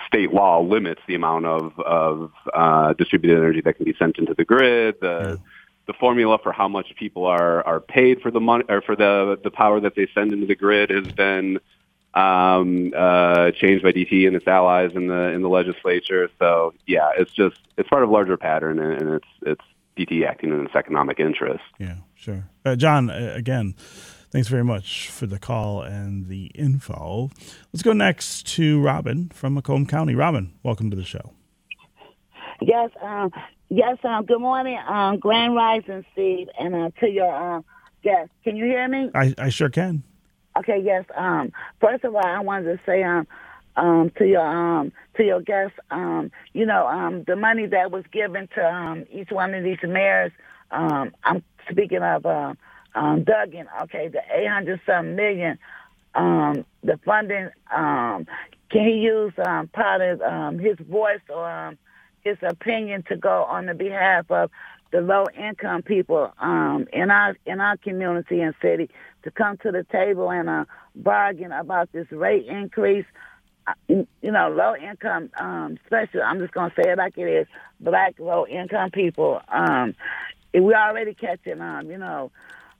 state 0.07 0.31
law 0.33 0.61
limits 0.61 1.01
the 1.07 1.15
amount 1.15 1.45
of 1.45 1.77
of 1.79 2.31
uh, 2.53 2.93
distributed 2.93 3.37
energy 3.37 3.61
that 3.61 3.75
can 3.75 3.85
be 3.85 3.93
sent 3.99 4.17
into 4.17 4.33
the 4.33 4.45
grid. 4.45 4.95
The 5.01 5.37
Yeah. 5.37 5.37
the 5.85 5.93
formula 5.93 6.37
for 6.41 6.51
how 6.53 6.67
much 6.67 6.95
people 6.97 7.25
are 7.25 7.65
are 7.65 7.79
paid 7.79 8.21
for 8.21 8.31
the 8.31 8.39
money 8.39 8.63
or 8.69 8.81
for 8.81 8.95
the 8.95 9.39
the 9.43 9.51
power 9.51 9.79
that 9.81 9.95
they 9.95 10.07
send 10.15 10.31
into 10.33 10.47
the 10.47 10.55
grid 10.55 10.89
has 10.89 11.11
been 11.15 11.59
um, 12.13 12.93
uh, 12.95 13.51
changed 13.51 13.83
by 13.83 13.91
DT 13.91 14.27
and 14.27 14.35
its 14.35 14.47
allies 14.47 14.91
in 14.95 15.07
the 15.07 15.29
in 15.29 15.41
the 15.41 15.49
legislature. 15.49 16.29
So 16.39 16.73
yeah, 16.85 17.11
it's 17.17 17.31
just 17.31 17.57
it's 17.77 17.89
part 17.89 18.03
of 18.03 18.09
a 18.09 18.11
larger 18.11 18.37
pattern, 18.37 18.79
and, 18.79 19.01
and 19.01 19.13
it's 19.15 19.27
it's 19.41 19.65
DT 19.97 20.27
acting 20.27 20.51
in 20.51 20.65
its 20.65 20.75
economic 20.75 21.19
interest. 21.19 21.63
Yeah, 21.79 21.97
sure. 22.15 22.49
Uh, 22.65 22.75
John, 22.75 23.09
uh, 23.09 23.33
again, 23.35 23.75
thanks 24.31 24.47
very 24.47 24.63
much 24.63 25.09
for 25.09 25.25
the 25.25 25.39
call 25.39 25.81
and 25.81 26.27
the 26.27 26.47
info. 26.55 27.29
Let's 27.71 27.83
go 27.83 27.93
next 27.93 28.47
to 28.55 28.81
Robin 28.81 29.29
from 29.29 29.55
Macomb 29.55 29.85
County. 29.85 30.15
Robin, 30.15 30.53
welcome 30.63 30.89
to 30.89 30.95
the 30.95 31.03
show. 31.03 31.33
Yes, 32.61 32.91
um, 33.01 33.31
yes, 33.69 33.97
um, 34.03 34.25
good 34.25 34.39
morning, 34.39 34.79
um, 34.87 35.17
Grand 35.19 35.55
Rising, 35.55 36.05
Steve, 36.13 36.47
and 36.59 36.75
uh, 36.75 36.89
to 36.99 37.09
your 37.09 37.35
um, 37.35 37.65
guest. 38.03 38.29
Can 38.43 38.55
you 38.55 38.65
hear 38.65 38.87
me? 38.87 39.09
I, 39.13 39.33
I 39.37 39.49
sure 39.49 39.69
can. 39.69 40.03
Okay, 40.57 40.79
yes. 40.83 41.05
Um, 41.15 41.51
first 41.81 42.03
of 42.03 42.15
all, 42.15 42.25
I 42.25 42.39
wanted 42.39 42.77
to 42.77 42.79
say 42.85 43.03
um, 43.03 43.27
um, 43.75 44.11
to 44.17 44.25
your 44.25 44.45
um, 44.45 44.91
to 45.17 45.23
your 45.23 45.41
guests, 45.41 45.77
um, 45.89 46.31
you 46.53 46.65
know, 46.65 46.87
um, 46.87 47.23
the 47.25 47.35
money 47.35 47.65
that 47.67 47.91
was 47.91 48.03
given 48.11 48.47
to 48.55 48.65
um, 48.65 49.05
each 49.11 49.31
one 49.31 49.53
of 49.53 49.63
these 49.63 49.79
mayors. 49.83 50.31
Um, 50.71 51.11
I'm 51.23 51.43
speaking 51.69 52.03
of 52.03 52.25
uh, 52.25 52.53
um, 52.95 53.23
Duggan. 53.23 53.67
Okay, 53.83 54.09
the 54.09 54.21
800 54.31 54.79
some 54.85 55.15
million. 55.15 55.57
Um, 56.15 56.65
the 56.83 56.99
funding. 57.03 57.49
Um, 57.75 58.27
can 58.69 58.85
he 58.87 58.93
use 58.93 59.33
um, 59.43 59.67
part 59.67 60.01
of 60.01 60.21
um, 60.21 60.59
his 60.59 60.77
voice 60.79 61.21
or 61.29 61.49
um, 61.49 61.77
his 62.23 62.37
opinion 62.41 63.03
to 63.09 63.15
go 63.15 63.43
on 63.43 63.65
the 63.65 63.73
behalf 63.73 64.29
of 64.29 64.51
the 64.91 65.01
low 65.01 65.25
income 65.35 65.81
people 65.81 66.31
um, 66.39 66.87
in 66.93 67.09
our 67.09 67.35
in 67.45 67.59
our 67.59 67.77
community 67.77 68.41
and 68.41 68.53
city 68.61 68.89
to 69.23 69.31
come 69.31 69.57
to 69.57 69.71
the 69.71 69.85
table 69.91 70.29
and 70.31 70.49
uh, 70.49 70.65
bargain 70.95 71.51
about 71.51 71.91
this 71.91 72.11
rate 72.11 72.45
increase. 72.47 73.05
You 73.87 74.05
know, 74.21 74.49
low 74.49 74.75
income, 74.75 75.29
um, 75.39 75.77
especially 75.83 76.21
I'm 76.21 76.39
just 76.39 76.53
gonna 76.53 76.73
say 76.75 76.91
it 76.91 76.97
like 76.97 77.17
it 77.17 77.29
is, 77.29 77.47
black 77.79 78.15
low 78.19 78.45
income 78.45 78.91
people. 78.91 79.39
Um, 79.47 79.95
we 80.53 80.73
already 80.73 81.13
catching 81.13 81.61
um, 81.61 81.89
you 81.89 81.97
know, 81.97 82.29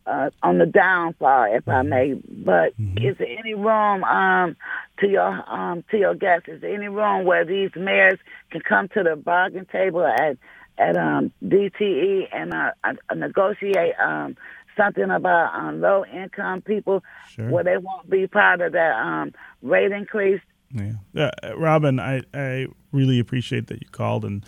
uh, 0.06 0.30
on 0.42 0.58
the 0.58 0.66
downfall, 0.66 1.48
if 1.54 1.68
I 1.68 1.82
may. 1.84 2.14
But 2.14 2.74
is 2.98 3.18
there 3.18 3.38
any 3.38 3.54
room 3.54 4.04
um, 4.04 4.56
to 5.00 5.08
your 5.08 5.50
um, 5.50 5.84
to 5.92 5.98
your 5.98 6.16
guests? 6.16 6.50
Is 6.50 6.62
there 6.62 6.74
any 6.74 6.90
room 6.90 7.26
where 7.26 7.46
these 7.46 7.72
mayors 7.76 8.20
can 8.52 8.62
come 8.62 8.90
to 8.90 9.04
the 9.04 9.16
bargain 9.16 9.66
table 9.72 10.06
at 10.06 10.38
at 10.78 10.98
um, 10.98 11.32
DTE 11.44 12.28
and 12.34 12.54
uh, 12.54 12.72
uh, 12.84 13.16
negotiate 13.16 13.94
um, 14.00 14.36
something 14.78 15.10
about 15.10 15.54
um, 15.54 15.82
low 15.82 16.06
income 16.06 16.62
people 16.62 17.04
Sure. 17.30 17.50
where 17.50 17.64
they 17.64 17.78
won't 17.78 18.10
be 18.10 18.28
part 18.28 18.62
of 18.62 18.74
that 18.74 18.94
um, 18.96 19.34
rate 19.62 19.92
increase? 19.92 20.42
Yeah. 20.72 20.94
Uh, 21.16 21.58
Robin, 21.58 22.00
I, 22.00 22.22
I 22.34 22.68
really 22.92 23.20
appreciate 23.20 23.68
that 23.68 23.82
you 23.82 23.88
called 23.92 24.26
and 24.26 24.46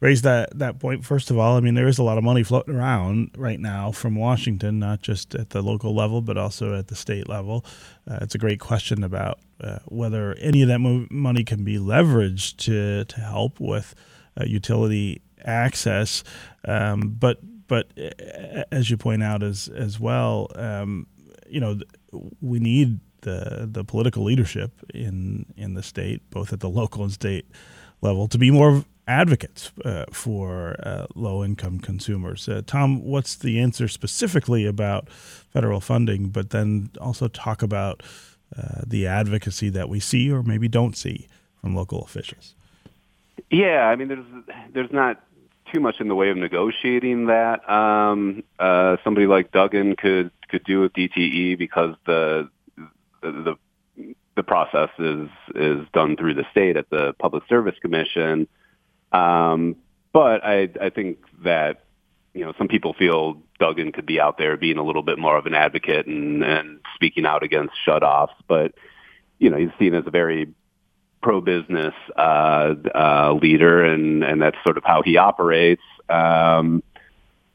raised 0.00 0.24
that, 0.24 0.58
that 0.58 0.78
point. 0.80 1.04
First 1.04 1.30
of 1.30 1.38
all, 1.38 1.56
I 1.56 1.60
mean, 1.60 1.74
there 1.74 1.86
is 1.86 1.98
a 1.98 2.02
lot 2.02 2.18
of 2.18 2.24
money 2.24 2.42
floating 2.42 2.74
around 2.74 3.30
right 3.36 3.60
now 3.60 3.92
from 3.92 4.16
Washington, 4.16 4.78
not 4.78 5.00
just 5.00 5.34
at 5.34 5.50
the 5.50 5.62
local 5.62 5.94
level, 5.94 6.20
but 6.20 6.36
also 6.36 6.74
at 6.76 6.88
the 6.88 6.96
state 6.96 7.28
level. 7.28 7.64
Uh, 8.10 8.18
it's 8.20 8.34
a 8.34 8.38
great 8.38 8.60
question 8.60 9.04
about 9.04 9.38
uh, 9.60 9.78
whether 9.86 10.34
any 10.40 10.62
of 10.62 10.68
that 10.68 10.80
mo- 10.80 11.06
money 11.10 11.44
can 11.44 11.62
be 11.64 11.78
leveraged 11.78 12.56
to, 12.56 13.04
to 13.04 13.20
help 13.20 13.60
with 13.60 13.94
uh, 14.40 14.44
utility 14.44 15.22
access. 15.44 16.24
Um, 16.66 17.16
but 17.18 17.38
but 17.72 17.86
uh, 17.98 18.64
as 18.70 18.90
you 18.90 18.98
point 18.98 19.22
out 19.22 19.42
as 19.42 19.66
as 19.68 19.98
well, 19.98 20.48
um, 20.56 21.06
you 21.48 21.58
know, 21.58 21.80
we 22.42 22.58
need 22.58 23.00
the 23.22 23.66
the 23.72 23.82
political 23.82 24.22
leadership 24.24 24.72
in 24.92 25.46
in 25.56 25.72
the 25.72 25.82
state, 25.82 26.20
both 26.28 26.52
at 26.52 26.60
the 26.60 26.68
local 26.68 27.02
and 27.02 27.12
state 27.12 27.46
level, 28.02 28.28
to 28.28 28.36
be 28.36 28.50
more 28.50 28.84
advocates 29.08 29.72
uh, 29.86 30.04
for 30.12 30.76
uh, 30.82 31.06
low 31.14 31.42
income 31.42 31.78
consumers. 31.78 32.46
Uh, 32.46 32.60
Tom, 32.66 33.02
what's 33.02 33.36
the 33.36 33.58
answer 33.58 33.88
specifically 33.88 34.66
about 34.66 35.08
federal 35.08 35.80
funding, 35.80 36.28
but 36.28 36.50
then 36.50 36.90
also 37.00 37.26
talk 37.26 37.62
about 37.62 38.02
uh, 38.54 38.82
the 38.86 39.06
advocacy 39.06 39.70
that 39.70 39.88
we 39.88 39.98
see 39.98 40.30
or 40.30 40.42
maybe 40.42 40.68
don't 40.68 40.94
see 40.94 41.26
from 41.58 41.74
local 41.74 42.02
officials? 42.02 42.54
Yeah, 43.50 43.88
I 43.88 43.96
mean, 43.96 44.08
there's 44.08 44.26
there's 44.74 44.92
not 44.92 45.24
too 45.72 45.80
much 45.80 46.00
in 46.00 46.08
the 46.08 46.14
way 46.14 46.30
of 46.30 46.36
negotiating 46.36 47.26
that. 47.26 47.68
Um, 47.70 48.42
uh, 48.58 48.96
somebody 49.04 49.26
like 49.26 49.52
Duggan 49.52 49.96
could 49.96 50.30
could 50.48 50.64
do 50.64 50.80
with 50.80 50.92
DTE 50.92 51.58
because 51.58 51.94
the 52.06 52.48
the 53.22 53.56
the 54.36 54.42
process 54.42 54.90
is 54.98 55.28
is 55.54 55.86
done 55.92 56.16
through 56.16 56.34
the 56.34 56.44
state 56.50 56.76
at 56.76 56.90
the 56.90 57.14
Public 57.18 57.44
Service 57.48 57.76
Commission. 57.80 58.48
Um, 59.12 59.76
but 60.12 60.44
I 60.44 60.68
I 60.80 60.90
think 60.90 61.18
that 61.44 61.84
you 62.34 62.44
know 62.44 62.52
some 62.58 62.68
people 62.68 62.94
feel 62.94 63.42
Duggan 63.58 63.92
could 63.92 64.06
be 64.06 64.20
out 64.20 64.38
there 64.38 64.56
being 64.56 64.78
a 64.78 64.82
little 64.82 65.02
bit 65.02 65.18
more 65.18 65.36
of 65.36 65.46
an 65.46 65.54
advocate 65.54 66.06
and 66.06 66.42
and 66.42 66.80
speaking 66.94 67.26
out 67.26 67.42
against 67.42 67.74
shutoffs. 67.86 68.34
But 68.46 68.72
you 69.38 69.50
know 69.50 69.56
he's 69.56 69.70
seen 69.78 69.94
as 69.94 70.04
a 70.06 70.10
very 70.10 70.52
pro-business 71.22 71.94
uh, 72.16 72.74
uh, 72.94 73.38
leader, 73.40 73.84
and 73.84 74.22
and 74.24 74.42
that's 74.42 74.56
sort 74.64 74.76
of 74.76 74.84
how 74.84 75.02
he 75.02 75.16
operates. 75.16 75.82
Um, 76.08 76.82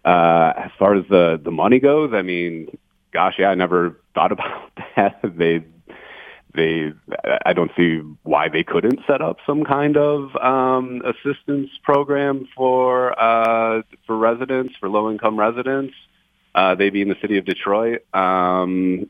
uh, 0.06 0.54
as 0.56 0.72
far 0.80 0.96
as 0.96 1.06
the 1.10 1.40
the 1.44 1.52
money 1.52 1.80
goes, 1.80 2.14
I 2.14 2.22
mean, 2.22 2.78
gosh, 3.12 3.36
yeah, 3.38 3.50
I 3.50 3.56
never 3.56 4.00
thought 4.14 4.32
about 4.38 4.72
that. 4.96 5.20
they 5.24 5.64
they 6.56 6.94
I 7.46 7.54
don't 7.54 7.72
see 7.78 8.02
why 8.24 8.50
they 8.50 8.64
couldn't 8.64 9.00
set 9.06 9.22
up 9.22 9.38
some 9.46 9.64
kind 9.64 9.98
of 9.98 10.36
um, 10.38 11.02
assistance 11.06 11.70
program 11.84 12.48
for 12.56 13.18
uh, 13.22 13.84
for 14.06 14.18
residents 14.18 14.76
for 14.80 14.90
low 14.90 15.12
income 15.12 15.38
residents. 15.38 15.94
Uh, 16.56 16.74
they 16.74 16.90
be 16.90 17.02
in 17.02 17.10
the 17.10 17.18
city 17.22 17.38
of 17.38 17.46
Detroit. 17.46 18.04
Um, 18.16 19.10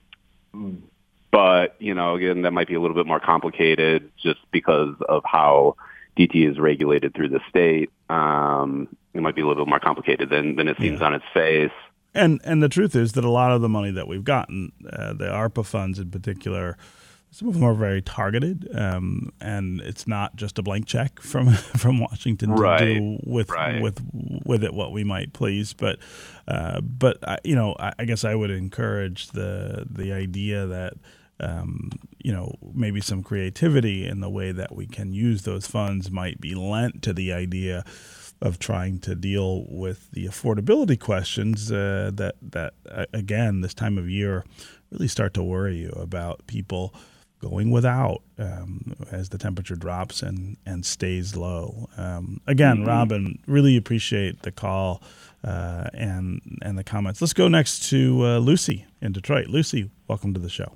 but, 1.32 1.76
you 1.80 1.94
know, 1.94 2.16
again, 2.16 2.44
that 2.44 2.52
might 2.52 2.68
be 2.68 2.76
a 2.76 2.82
little 2.82 2.96
bit 2.96 3.06
more 3.06 3.20
complicated 3.20 4.12
just 4.22 4.40
because 4.52 4.96
of 5.08 5.24
how 5.26 5.76
DTE 6.18 6.52
is 6.52 6.60
regulated 6.60 7.14
through 7.14 7.30
the 7.30 7.42
state. 7.50 7.92
Um, 8.10 8.88
it 9.14 9.22
might 9.22 9.36
be 9.36 9.42
a 9.42 9.48
little 9.48 9.66
bit 9.66 9.70
more 9.70 9.80
complicated 9.80 10.30
than, 10.30 10.56
than 10.56 10.68
it 10.68 10.78
seems 10.80 11.00
yeah. 11.00 11.06
on 11.06 11.14
its 11.14 11.26
face. 11.34 11.72
And 12.14 12.42
and 12.44 12.64
the 12.64 12.70
truth 12.70 12.96
is 12.96 13.14
that 13.14 13.24
a 13.24 13.30
lot 13.30 13.52
of 13.52 13.62
the 13.62 13.70
money 13.70 13.92
that 13.92 14.08
we've 14.08 14.24
gotten, 14.24 14.72
uh, 14.92 15.14
the 15.14 15.26
ARPA 15.26 15.64
funds 15.64 16.00
in 16.00 16.10
particular, 16.10 16.76
some 17.30 17.48
of 17.48 17.54
them 17.54 17.64
are 17.64 17.76
very 17.76 18.02
targeted, 18.02 18.68
um, 18.74 19.32
and 19.40 19.82
it's 19.82 20.08
not 20.08 20.36
just 20.36 20.58
a 20.58 20.64
blank 20.64 20.88
check 20.88 21.20
from 21.20 21.52
from 21.54 22.00
Washington 22.00 22.56
to 22.56 22.62
right. 22.62 22.80
do 22.80 23.20
with 23.24 23.52
right. 23.52 23.82
with 23.82 24.02
with 24.46 24.64
it 24.64 24.74
what 24.74 24.92
we 24.92 25.04
might 25.04 25.34
please. 25.34 25.74
But 25.74 26.00
uh, 26.48 26.82
but 26.82 27.18
I, 27.28 27.38
you 27.44 27.56
know, 27.56 27.76
I, 27.80 27.94
I, 28.00 28.06
guess 28.06 28.24
I 28.24 28.34
would 28.34 28.50
encourage 28.50 29.28
the 29.28 29.86
the 29.88 30.14
idea 30.14 30.66
that 30.66 30.94
um, 31.40 31.90
you 32.20 32.32
know, 32.32 32.56
maybe 32.74 33.02
some 33.02 33.24
creativity 33.24 34.08
in 34.08 34.20
the 34.20 34.30
way 34.30 34.52
that 34.52 34.76
we 34.76 34.88
can 34.88 35.14
use 35.14 35.44
those 35.44 35.68
funds 35.68 36.12
might 36.12 36.42
be 36.42 36.56
lent 36.56 37.02
to 37.04 37.14
the 37.14 37.32
idea 37.32 37.84
of 38.42 38.60
trying 38.60 39.00
to 39.00 39.16
deal 39.16 39.66
with 39.70 40.12
the 40.12 40.26
affordability 40.26 41.00
questions 41.00 41.72
uh, 41.72 42.12
that 42.14 42.36
that 42.42 42.74
uh, 42.90 43.06
again 43.14 43.62
this 43.62 43.74
time 43.74 43.98
of 43.98 44.10
year 44.10 44.46
really 44.92 45.08
start 45.08 45.34
to 45.34 45.44
worry 45.44 45.78
you 45.78 45.90
about 45.90 46.46
people 46.48 46.94
going 47.40 47.70
without 47.70 48.22
um, 48.40 48.94
as 49.12 49.30
the 49.30 49.38
temperature 49.38 49.76
drops 49.76 50.22
and 50.22 50.58
and 50.66 50.86
stays 50.86 51.36
low. 51.36 51.90
Um, 51.98 52.42
again, 52.48 52.78
mm-hmm. 52.78 52.88
Robin, 52.88 53.40
really 53.48 53.78
appreciate 53.78 54.42
the 54.42 54.52
call 54.52 55.02
uh, 55.44 55.88
and 55.94 56.42
and 56.62 56.78
the 56.78 56.84
comments. 56.84 57.22
Let's 57.22 57.34
go 57.34 57.48
next 57.48 57.90
to 57.90 58.26
uh, 58.26 58.38
Lucy 58.40 58.86
in 59.02 59.12
Detroit. 59.12 59.48
Lucy, 59.48 59.90
welcome 60.08 60.34
to 60.34 60.40
the 60.40 60.50
show. 60.50 60.74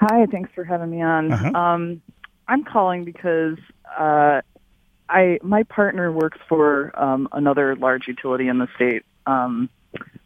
Hi, 0.00 0.24
thanks 0.26 0.50
for 0.54 0.64
having 0.64 0.90
me 0.90 1.02
on. 1.02 1.30
Uh-huh. 1.30 1.52
Um, 1.52 2.02
I'm 2.48 2.64
calling 2.64 3.04
because 3.04 3.58
uh, 3.98 4.40
I 5.08 5.38
my 5.42 5.62
partner 5.64 6.10
works 6.10 6.38
for 6.48 6.98
um, 7.00 7.28
another 7.32 7.76
large 7.76 8.08
utility 8.08 8.48
in 8.48 8.58
the 8.58 8.68
state, 8.76 9.04
um, 9.26 9.68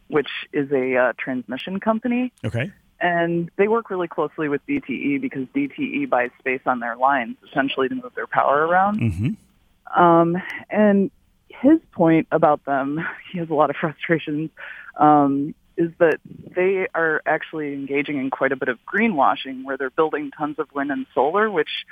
which 0.07 0.29
is 0.53 0.71
a 0.71 0.95
uh, 0.95 1.13
transmission 1.17 1.79
company. 1.79 2.31
Okay. 2.45 2.71
And 3.01 3.51
they 3.57 3.67
work 3.67 3.89
really 3.89 4.07
closely 4.07 4.47
with 4.47 4.65
DTE 4.65 5.19
because 5.19 5.45
DTE 5.53 6.09
buys 6.09 6.29
space 6.39 6.61
on 6.65 6.79
their 6.79 6.95
lines 6.95 7.35
essentially 7.51 7.89
to 7.89 7.95
move 7.95 8.13
their 8.15 8.27
power 8.27 8.65
around. 8.65 8.99
Mm-hmm. 8.99 10.01
Um, 10.01 10.37
and 10.69 11.11
his 11.49 11.79
point 11.91 12.27
about 12.31 12.63
them, 12.65 13.05
he 13.31 13.39
has 13.39 13.49
a 13.49 13.53
lot 13.53 13.69
of 13.69 13.75
frustrations. 13.75 14.49
Um, 14.97 15.53
is 15.77 15.91
that 15.99 16.19
they 16.55 16.87
are 16.95 17.21
actually 17.25 17.73
engaging 17.73 18.17
in 18.17 18.29
quite 18.29 18.51
a 18.51 18.55
bit 18.55 18.69
of 18.69 18.79
greenwashing 18.85 19.63
where 19.63 19.77
they're 19.77 19.89
building 19.89 20.31
tons 20.37 20.57
of 20.59 20.73
wind 20.73 20.91
and 20.91 21.05
solar, 21.13 21.49
which 21.49 21.85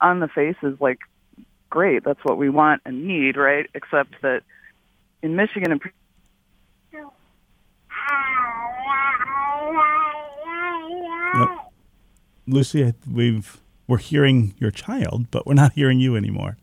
on 0.00 0.20
the 0.20 0.28
face 0.28 0.56
is 0.62 0.80
like, 0.80 0.98
great, 1.70 2.04
that's 2.04 2.22
what 2.24 2.36
we 2.36 2.48
want 2.48 2.82
and 2.84 3.06
need, 3.06 3.36
right? 3.36 3.66
Except 3.74 4.20
that 4.22 4.42
in 5.22 5.36
Michigan 5.36 5.72
and 5.72 5.80
Lucy, 12.46 12.92
we've 13.10 13.60
we're 13.86 13.98
hearing 13.98 14.54
your 14.58 14.70
child, 14.70 15.30
but 15.30 15.46
we're 15.46 15.54
not 15.54 15.72
hearing 15.72 16.00
you 16.00 16.16
anymore. 16.16 16.56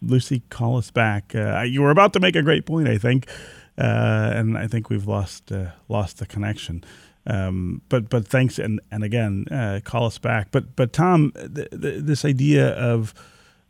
Lucy, 0.00 0.42
call 0.50 0.76
us 0.76 0.90
back. 0.90 1.34
Uh, 1.34 1.62
you 1.62 1.82
were 1.82 1.90
about 1.90 2.12
to 2.12 2.20
make 2.20 2.36
a 2.36 2.42
great 2.42 2.66
point, 2.66 2.88
I 2.88 2.98
think, 2.98 3.28
uh, 3.76 4.32
and 4.34 4.56
I 4.56 4.66
think 4.66 4.90
we've 4.90 5.06
lost 5.06 5.50
uh, 5.50 5.70
lost 5.88 6.18
the 6.18 6.26
connection. 6.26 6.84
Um, 7.26 7.82
but 7.88 8.08
but 8.08 8.26
thanks, 8.26 8.58
and 8.58 8.80
and 8.90 9.04
again, 9.04 9.46
uh, 9.50 9.80
call 9.84 10.06
us 10.06 10.18
back. 10.18 10.48
But 10.50 10.76
but 10.76 10.92
Tom, 10.92 11.32
th- 11.32 11.70
th- 11.70 12.04
this 12.04 12.24
idea 12.24 12.70
of 12.70 13.12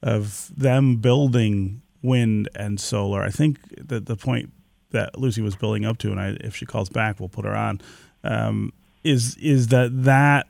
of 0.02 0.50
them 0.56 0.96
building 0.96 1.82
wind 2.02 2.48
and 2.54 2.78
solar, 2.78 3.22
I 3.22 3.30
think 3.30 3.58
that 3.88 4.06
the 4.06 4.16
point 4.16 4.52
that 4.90 5.18
Lucy 5.18 5.42
was 5.42 5.56
building 5.56 5.84
up 5.84 5.98
to, 5.98 6.10
and 6.10 6.20
I, 6.20 6.36
if 6.40 6.54
she 6.56 6.66
calls 6.66 6.88
back, 6.88 7.20
we'll 7.20 7.28
put 7.28 7.44
her 7.44 7.56
on. 7.56 7.80
Um, 8.22 8.72
is 9.04 9.36
is 9.36 9.68
that 9.68 10.04
that 10.04 10.46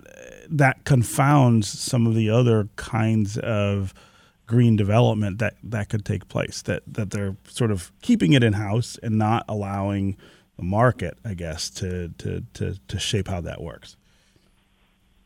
that 0.50 0.84
confounds 0.84 1.68
some 1.68 2.06
of 2.06 2.14
the 2.14 2.30
other 2.30 2.68
kinds 2.76 3.38
of 3.38 3.94
green 4.48 4.74
development 4.74 5.38
that 5.38 5.54
that 5.62 5.88
could 5.88 6.04
take 6.04 6.26
place 6.28 6.62
that 6.62 6.82
that 6.86 7.10
they're 7.10 7.36
sort 7.46 7.70
of 7.70 7.92
keeping 8.02 8.32
it 8.32 8.42
in 8.42 8.54
house 8.54 8.98
and 9.02 9.16
not 9.16 9.44
allowing 9.48 10.16
the 10.56 10.64
market 10.64 11.16
i 11.24 11.34
guess 11.34 11.70
to 11.70 12.08
to 12.18 12.42
to 12.54 12.74
to 12.88 12.98
shape 12.98 13.28
how 13.28 13.40
that 13.40 13.60
works. 13.60 13.96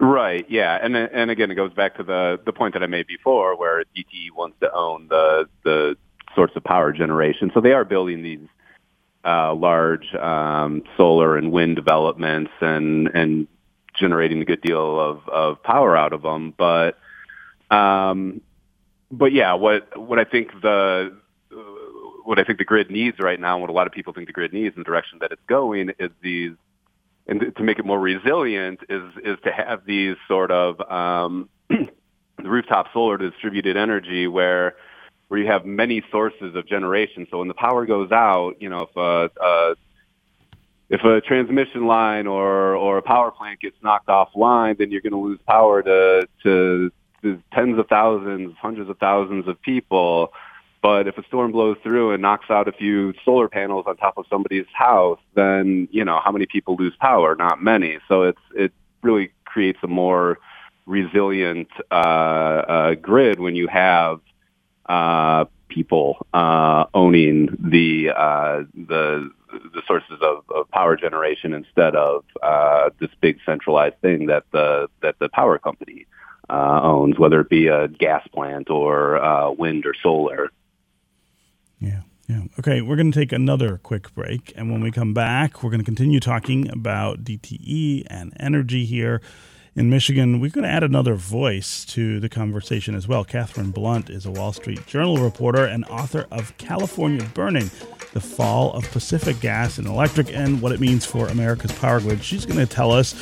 Right. 0.02 0.44
Yeah. 0.50 0.80
And 0.82 0.96
and 0.96 1.30
again 1.30 1.52
it 1.52 1.54
goes 1.54 1.72
back 1.72 1.96
to 1.98 2.02
the 2.02 2.40
the 2.44 2.52
point 2.52 2.74
that 2.74 2.82
i 2.82 2.86
made 2.86 3.06
before 3.06 3.56
where 3.56 3.84
DTE 3.96 4.32
wants 4.36 4.58
to 4.58 4.72
own 4.74 5.06
the 5.08 5.48
the 5.62 5.96
source 6.34 6.50
of 6.56 6.64
power 6.64 6.92
generation. 6.92 7.52
So 7.54 7.60
they 7.60 7.72
are 7.72 7.84
building 7.84 8.22
these 8.22 8.48
uh, 9.24 9.54
large 9.54 10.12
um, 10.16 10.82
solar 10.96 11.36
and 11.36 11.52
wind 11.52 11.76
developments 11.76 12.50
and 12.60 13.08
and 13.14 13.46
generating 13.94 14.42
a 14.42 14.44
good 14.44 14.60
deal 14.60 14.98
of 14.98 15.28
of 15.28 15.62
power 15.62 15.96
out 15.96 16.12
of 16.12 16.22
them. 16.22 16.52
But 16.56 16.98
um, 17.70 18.40
but 19.12 19.32
yeah, 19.32 19.52
what 19.52 20.00
what 20.00 20.18
I 20.18 20.24
think 20.24 20.48
the 20.62 21.14
what 22.24 22.38
I 22.38 22.44
think 22.44 22.58
the 22.58 22.64
grid 22.64 22.90
needs 22.90 23.18
right 23.20 23.38
now, 23.38 23.54
and 23.54 23.60
what 23.60 23.70
a 23.70 23.74
lot 23.74 23.86
of 23.86 23.92
people 23.92 24.12
think 24.12 24.26
the 24.26 24.32
grid 24.32 24.52
needs, 24.52 24.74
in 24.74 24.80
the 24.80 24.84
direction 24.84 25.18
that 25.20 25.32
it's 25.32 25.42
going, 25.46 25.90
is 25.98 26.10
these, 26.22 26.52
and 27.26 27.54
to 27.56 27.62
make 27.62 27.78
it 27.78 27.84
more 27.84 28.00
resilient, 28.00 28.80
is 28.88 29.02
is 29.22 29.38
to 29.44 29.52
have 29.52 29.84
these 29.84 30.16
sort 30.26 30.50
of 30.50 30.80
um, 30.90 31.48
rooftop 32.42 32.86
solar 32.92 33.18
distributed 33.18 33.76
energy 33.76 34.26
where 34.26 34.76
where 35.28 35.40
you 35.40 35.46
have 35.46 35.66
many 35.66 36.02
sources 36.10 36.54
of 36.54 36.66
generation. 36.66 37.26
So 37.30 37.38
when 37.38 37.48
the 37.48 37.54
power 37.54 37.86
goes 37.86 38.12
out, 38.12 38.54
you 38.60 38.68
know, 38.68 38.88
if 38.90 38.96
a, 38.96 39.30
a 39.42 39.74
if 40.88 41.04
a 41.04 41.20
transmission 41.20 41.86
line 41.86 42.26
or 42.26 42.76
or 42.76 42.96
a 42.96 43.02
power 43.02 43.30
plant 43.30 43.60
gets 43.60 43.76
knocked 43.82 44.08
offline, 44.08 44.78
then 44.78 44.90
you're 44.90 45.02
going 45.02 45.12
to 45.12 45.18
lose 45.18 45.40
power 45.46 45.82
to 45.82 46.26
to 46.44 46.90
tens 47.52 47.78
of 47.78 47.88
thousands, 47.88 48.56
hundreds 48.60 48.90
of 48.90 48.98
thousands 48.98 49.48
of 49.48 49.60
people. 49.62 50.32
But 50.82 51.06
if 51.06 51.16
a 51.16 51.24
storm 51.24 51.52
blows 51.52 51.76
through 51.82 52.12
and 52.12 52.20
knocks 52.20 52.50
out 52.50 52.66
a 52.66 52.72
few 52.72 53.14
solar 53.24 53.48
panels 53.48 53.84
on 53.86 53.96
top 53.96 54.18
of 54.18 54.26
somebody's 54.28 54.66
house, 54.72 55.20
then 55.34 55.88
you 55.92 56.04
know 56.04 56.20
how 56.24 56.32
many 56.32 56.46
people 56.46 56.76
lose 56.76 56.94
power? 57.00 57.36
Not 57.36 57.62
many. 57.62 57.98
So 58.08 58.22
it's 58.22 58.40
it 58.54 58.72
really 59.02 59.32
creates 59.44 59.78
a 59.82 59.86
more 59.86 60.38
resilient 60.86 61.68
uh, 61.90 61.94
uh, 61.94 62.94
grid 62.96 63.38
when 63.38 63.54
you 63.54 63.68
have 63.68 64.20
uh, 64.86 65.44
people 65.68 66.26
uh, 66.34 66.84
owning 66.94 67.56
the 67.60 68.10
uh, 68.10 68.64
the 68.88 69.30
the 69.74 69.82
sources 69.86 70.18
of, 70.20 70.44
of 70.54 70.68
power 70.70 70.96
generation 70.96 71.52
instead 71.52 71.94
of 71.94 72.24
uh, 72.42 72.90
this 72.98 73.10
big 73.20 73.38
centralized 73.44 73.98
thing 74.00 74.26
that 74.26 74.44
the 74.52 74.88
that 75.02 75.18
the 75.18 75.28
power 75.28 75.58
company 75.58 76.06
uh, 76.52 76.80
owns, 76.82 77.18
whether 77.18 77.40
it 77.40 77.48
be 77.48 77.68
a 77.68 77.88
gas 77.88 78.26
plant 78.28 78.68
or 78.68 79.16
uh, 79.22 79.50
wind 79.50 79.86
or 79.86 79.94
solar. 80.02 80.50
Yeah. 81.80 82.02
Yeah. 82.28 82.42
Okay, 82.58 82.80
we're 82.80 82.96
going 82.96 83.10
to 83.10 83.18
take 83.18 83.32
another 83.32 83.78
quick 83.78 84.14
break. 84.14 84.52
And 84.54 84.70
when 84.70 84.80
we 84.80 84.90
come 84.90 85.12
back, 85.12 85.62
we're 85.62 85.70
going 85.70 85.80
to 85.80 85.84
continue 85.84 86.20
talking 86.20 86.70
about 86.70 87.24
DTE 87.24 88.06
and 88.08 88.32
energy 88.38 88.84
here 88.84 89.20
in 89.74 89.90
Michigan. 89.90 90.40
We're 90.40 90.50
going 90.50 90.64
to 90.64 90.70
add 90.70 90.84
another 90.84 91.14
voice 91.14 91.84
to 91.86 92.20
the 92.20 92.28
conversation 92.28 92.94
as 92.94 93.08
well. 93.08 93.24
Catherine 93.24 93.70
Blunt 93.70 94.08
is 94.08 94.24
a 94.24 94.30
Wall 94.30 94.52
Street 94.52 94.86
Journal 94.86 95.16
reporter 95.16 95.64
and 95.64 95.84
author 95.86 96.26
of 96.30 96.56
California 96.58 97.26
Burning 97.34 97.70
The 98.12 98.20
Fall 98.20 98.72
of 98.72 98.90
Pacific 98.92 99.40
Gas 99.40 99.78
and 99.78 99.86
Electric 99.86 100.32
and 100.32 100.62
What 100.62 100.72
It 100.72 100.80
Means 100.80 101.04
for 101.04 101.26
America's 101.28 101.72
Power 101.72 102.00
Grid. 102.00 102.22
She's 102.22 102.46
going 102.46 102.60
to 102.60 102.66
tell 102.66 102.92
us 102.92 103.14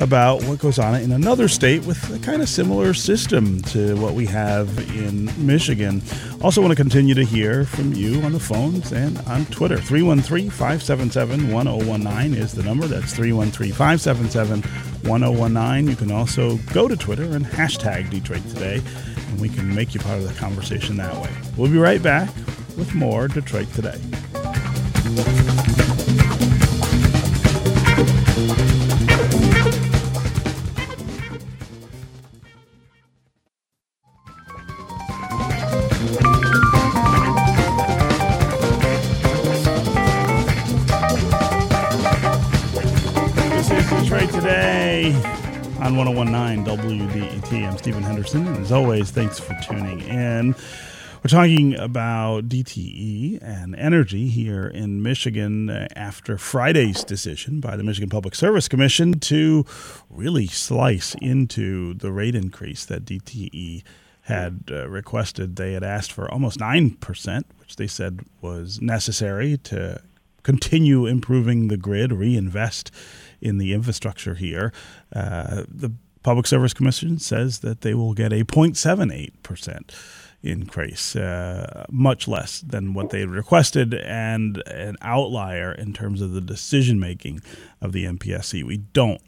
about 0.00 0.42
what 0.44 0.58
goes 0.58 0.78
on 0.78 0.94
in 0.94 1.12
another 1.12 1.46
state 1.46 1.84
with 1.84 2.14
a 2.14 2.18
kind 2.24 2.40
of 2.40 2.48
similar 2.48 2.94
system 2.94 3.60
to 3.62 3.94
what 3.96 4.14
we 4.14 4.24
have 4.24 4.78
in 4.96 5.30
Michigan. 5.46 6.02
Also, 6.42 6.62
want 6.62 6.72
to 6.72 6.76
continue 6.76 7.14
to 7.14 7.24
hear 7.24 7.64
from 7.64 7.92
you 7.92 8.20
on 8.22 8.32
the 8.32 8.40
phones 8.40 8.92
and 8.92 9.18
on 9.28 9.44
Twitter. 9.46 9.76
313 9.76 10.48
577 10.48 11.52
1019 11.52 12.34
is 12.34 12.52
the 12.52 12.62
number. 12.62 12.86
That's 12.86 13.14
313 13.14 13.72
577 13.72 14.62
1019. 15.08 15.90
You 15.90 15.96
can 15.96 16.10
also 16.10 16.56
go 16.72 16.88
to 16.88 16.96
Twitter 16.96 17.24
and 17.24 17.44
hashtag 17.44 18.08
Detroit 18.10 18.42
Today, 18.48 18.80
and 19.28 19.40
we 19.40 19.50
can 19.50 19.72
make 19.74 19.94
you 19.94 20.00
part 20.00 20.18
of 20.18 20.26
the 20.26 20.34
conversation 20.40 20.96
that 20.96 21.14
way. 21.14 21.30
We'll 21.58 21.70
be 21.70 21.78
right 21.78 22.02
back 22.02 22.34
with 22.78 22.94
more 22.94 23.28
Detroit 23.28 23.70
Today. 23.74 24.00
On 45.14 45.96
1019 45.96 46.64
WDET. 46.64 47.68
I'm 47.68 47.76
Stephen 47.78 48.02
Henderson, 48.02 48.46
and 48.46 48.58
as 48.58 48.70
always, 48.70 49.10
thanks 49.10 49.40
for 49.40 49.54
tuning 49.62 50.00
in. 50.00 50.54
We're 51.22 51.28
talking 51.28 51.74
about 51.74 52.48
DTE 52.48 53.42
and 53.42 53.74
energy 53.76 54.28
here 54.28 54.66
in 54.66 55.02
Michigan 55.02 55.68
after 55.96 56.38
Friday's 56.38 57.02
decision 57.02 57.60
by 57.60 57.76
the 57.76 57.82
Michigan 57.82 58.08
Public 58.08 58.34
Service 58.34 58.68
Commission 58.68 59.18
to 59.20 59.66
really 60.08 60.46
slice 60.46 61.14
into 61.20 61.94
the 61.94 62.12
rate 62.12 62.34
increase 62.34 62.84
that 62.84 63.04
DTE 63.04 63.82
had 64.22 64.62
uh, 64.70 64.88
requested. 64.88 65.56
They 65.56 65.72
had 65.72 65.82
asked 65.82 66.12
for 66.12 66.30
almost 66.30 66.58
9%, 66.58 67.44
which 67.58 67.76
they 67.76 67.86
said 67.86 68.20
was 68.40 68.80
necessary 68.80 69.58
to 69.64 70.00
continue 70.42 71.06
improving 71.06 71.68
the 71.68 71.76
grid, 71.76 72.12
reinvest 72.12 72.90
in 73.40 73.58
the 73.58 73.72
infrastructure 73.72 74.34
here. 74.34 74.72
Uh, 75.14 75.64
the 75.68 75.92
Public 76.22 76.46
Service 76.46 76.74
Commission 76.74 77.18
says 77.18 77.60
that 77.60 77.80
they 77.80 77.94
will 77.94 78.12
get 78.12 78.32
a 78.32 78.44
0.78% 78.44 79.94
increase, 80.42 81.16
uh, 81.16 81.84
much 81.90 82.26
less 82.26 82.60
than 82.60 82.94
what 82.94 83.10
they 83.10 83.24
requested, 83.24 83.94
and 83.94 84.62
an 84.66 84.96
outlier 85.02 85.72
in 85.72 85.92
terms 85.92 86.20
of 86.20 86.32
the 86.32 86.40
decision 86.40 86.98
making 86.98 87.40
of 87.80 87.92
the 87.92 88.04
MPSC. 88.04 88.64
We 88.64 88.78
don't 88.78 89.20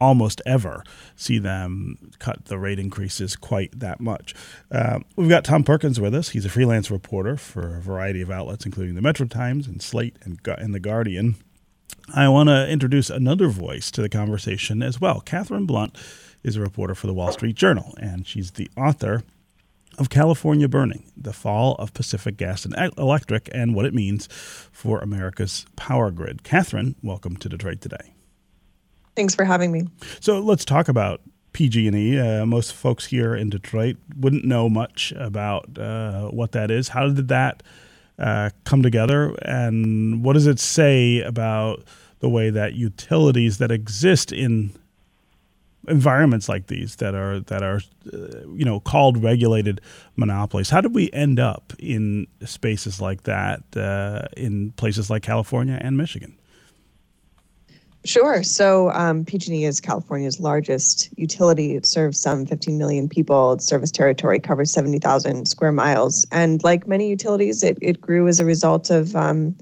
almost 0.00 0.42
ever 0.44 0.82
see 1.14 1.38
them 1.38 1.96
cut 2.18 2.46
the 2.46 2.58
rate 2.58 2.78
increases 2.78 3.34
quite 3.34 3.78
that 3.78 4.00
much. 4.00 4.34
Uh, 4.70 5.00
we've 5.16 5.28
got 5.28 5.44
Tom 5.44 5.64
Perkins 5.64 6.00
with 6.00 6.14
us. 6.14 6.30
He's 6.30 6.44
a 6.44 6.50
freelance 6.50 6.90
reporter 6.90 7.36
for 7.36 7.76
a 7.76 7.80
variety 7.80 8.20
of 8.20 8.30
outlets, 8.30 8.66
including 8.66 8.94
the 8.94 9.02
Metro 9.02 9.26
Times 9.26 9.66
and 9.66 9.80
Slate 9.80 10.16
and, 10.22 10.38
and 10.46 10.74
the 10.74 10.80
Guardian. 10.80 11.36
I 12.14 12.28
want 12.28 12.48
to 12.48 12.68
introduce 12.68 13.10
another 13.10 13.48
voice 13.48 13.90
to 13.90 14.00
the 14.00 14.08
conversation 14.08 14.82
as 14.82 15.00
well. 15.00 15.20
Catherine 15.20 15.66
Blunt 15.66 15.96
is 16.44 16.56
a 16.56 16.60
reporter 16.60 16.94
for 16.94 17.08
the 17.08 17.14
Wall 17.14 17.32
Street 17.32 17.56
Journal, 17.56 17.94
and 18.00 18.26
she's 18.26 18.52
the 18.52 18.70
author 18.76 19.24
of 19.98 20.08
California 20.08 20.68
Burning 20.68 21.10
The 21.16 21.32
Fall 21.32 21.74
of 21.76 21.94
Pacific 21.94 22.36
Gas 22.36 22.64
and 22.64 22.74
Electric 22.96 23.48
and 23.52 23.74
What 23.74 23.86
It 23.86 23.94
Means 23.94 24.28
for 24.30 25.00
America's 25.00 25.66
Power 25.74 26.10
Grid. 26.12 26.44
Catherine, 26.44 26.94
welcome 27.02 27.36
to 27.38 27.48
Detroit 27.48 27.80
Today. 27.80 28.14
Thanks 29.16 29.34
for 29.34 29.44
having 29.44 29.72
me. 29.72 29.88
So 30.20 30.38
let's 30.38 30.64
talk 30.64 30.88
about 30.88 31.22
PG&E. 31.54 32.18
Uh, 32.18 32.46
most 32.46 32.72
folks 32.72 33.06
here 33.06 33.34
in 33.34 33.50
Detroit 33.50 33.96
wouldn't 34.16 34.44
know 34.44 34.68
much 34.68 35.12
about 35.16 35.76
uh, 35.78 36.28
what 36.28 36.52
that 36.52 36.70
is. 36.70 36.88
How 36.88 37.08
did 37.08 37.28
that 37.28 37.62
uh, 38.18 38.50
come 38.64 38.82
together, 38.82 39.34
and 39.42 40.24
what 40.24 40.32
does 40.34 40.46
it 40.46 40.58
say 40.58 41.20
about 41.20 41.84
the 42.20 42.28
way 42.28 42.50
that 42.50 42.74
utilities 42.74 43.58
that 43.58 43.70
exist 43.70 44.32
in 44.32 44.72
environments 45.88 46.48
like 46.48 46.66
these 46.66 46.96
that 46.96 47.14
are 47.14 47.40
that 47.40 47.62
are 47.62 47.80
uh, 48.12 48.18
you 48.54 48.64
know 48.64 48.80
called 48.80 49.22
regulated 49.22 49.80
monopolies 50.16 50.68
how 50.68 50.80
did 50.80 50.94
we 50.94 51.10
end 51.12 51.38
up 51.38 51.72
in 51.78 52.26
spaces 52.44 53.00
like 53.00 53.22
that 53.22 53.62
uh, 53.76 54.26
in 54.36 54.72
places 54.72 55.10
like 55.10 55.22
California 55.22 55.78
and 55.80 55.96
Michigan 55.96 56.36
Sure. 58.06 58.44
So 58.44 58.92
um, 58.92 59.24
PG&E 59.24 59.64
is 59.64 59.80
California's 59.80 60.38
largest 60.38 61.08
utility. 61.16 61.74
It 61.74 61.84
serves 61.84 62.20
some 62.20 62.46
15 62.46 62.78
million 62.78 63.08
people. 63.08 63.54
Its 63.54 63.66
service 63.66 63.90
territory 63.90 64.38
covers 64.38 64.70
70,000 64.70 65.46
square 65.46 65.72
miles. 65.72 66.24
And 66.30 66.62
like 66.62 66.86
many 66.86 67.08
utilities, 67.08 67.64
it, 67.64 67.76
it 67.82 68.00
grew 68.00 68.28
as 68.28 68.38
a 68.38 68.44
result 68.44 68.90
of 68.90 69.16
um, 69.16 69.56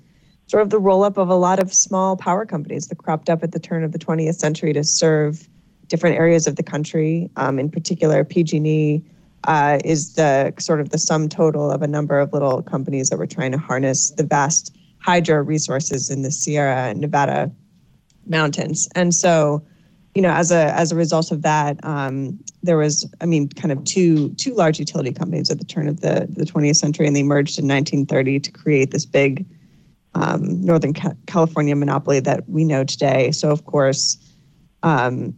sort 0.46 0.62
of 0.62 0.68
the 0.68 0.78
roll 0.78 1.04
up 1.04 1.16
of 1.16 1.30
a 1.30 1.34
lot 1.34 1.58
of 1.58 1.72
small 1.72 2.18
power 2.18 2.44
companies 2.44 2.88
that 2.88 2.98
cropped 2.98 3.30
up 3.30 3.42
at 3.42 3.52
the 3.52 3.58
turn 3.58 3.82
of 3.82 3.92
the 3.92 3.98
20th 3.98 4.34
century 4.34 4.74
to 4.74 4.84
serve 4.84 5.48
different 5.86 6.18
areas 6.18 6.46
of 6.46 6.56
the 6.56 6.62
country. 6.62 7.30
Um, 7.36 7.58
in 7.58 7.70
particular, 7.70 8.24
PG&E 8.24 9.02
uh, 9.44 9.78
is 9.86 10.16
the 10.16 10.52
sort 10.58 10.82
of 10.82 10.90
the 10.90 10.98
sum 10.98 11.30
total 11.30 11.70
of 11.70 11.80
a 11.80 11.88
number 11.88 12.20
of 12.20 12.34
little 12.34 12.60
companies 12.60 13.08
that 13.08 13.16
were 13.16 13.26
trying 13.26 13.52
to 13.52 13.58
harness 13.58 14.10
the 14.10 14.24
vast 14.24 14.76
hydro 14.98 15.42
resources 15.42 16.10
in 16.10 16.20
the 16.20 16.30
Sierra 16.30 16.92
Nevada 16.92 17.50
mountains. 18.26 18.88
And 18.94 19.14
so, 19.14 19.64
you 20.14 20.22
know, 20.22 20.30
as 20.30 20.50
a 20.50 20.72
as 20.74 20.92
a 20.92 20.96
result 20.96 21.32
of 21.32 21.42
that, 21.42 21.84
um, 21.84 22.38
there 22.62 22.76
was, 22.76 23.08
I 23.20 23.26
mean, 23.26 23.48
kind 23.48 23.72
of 23.72 23.82
two 23.84 24.30
two 24.34 24.54
large 24.54 24.78
utility 24.78 25.12
companies 25.12 25.50
at 25.50 25.58
the 25.58 25.64
turn 25.64 25.88
of 25.88 26.00
the 26.00 26.28
the 26.30 26.44
20th 26.44 26.76
century, 26.76 27.06
and 27.06 27.16
they 27.16 27.22
merged 27.22 27.58
in 27.58 27.66
1930 27.66 28.40
to 28.40 28.52
create 28.52 28.90
this 28.90 29.06
big 29.06 29.46
um, 30.14 30.64
Northern 30.64 30.94
Ca- 30.94 31.14
California 31.26 31.74
monopoly 31.74 32.20
that 32.20 32.48
we 32.48 32.64
know 32.64 32.84
today. 32.84 33.32
So, 33.32 33.50
of 33.50 33.64
course, 33.64 34.16
um, 34.82 35.34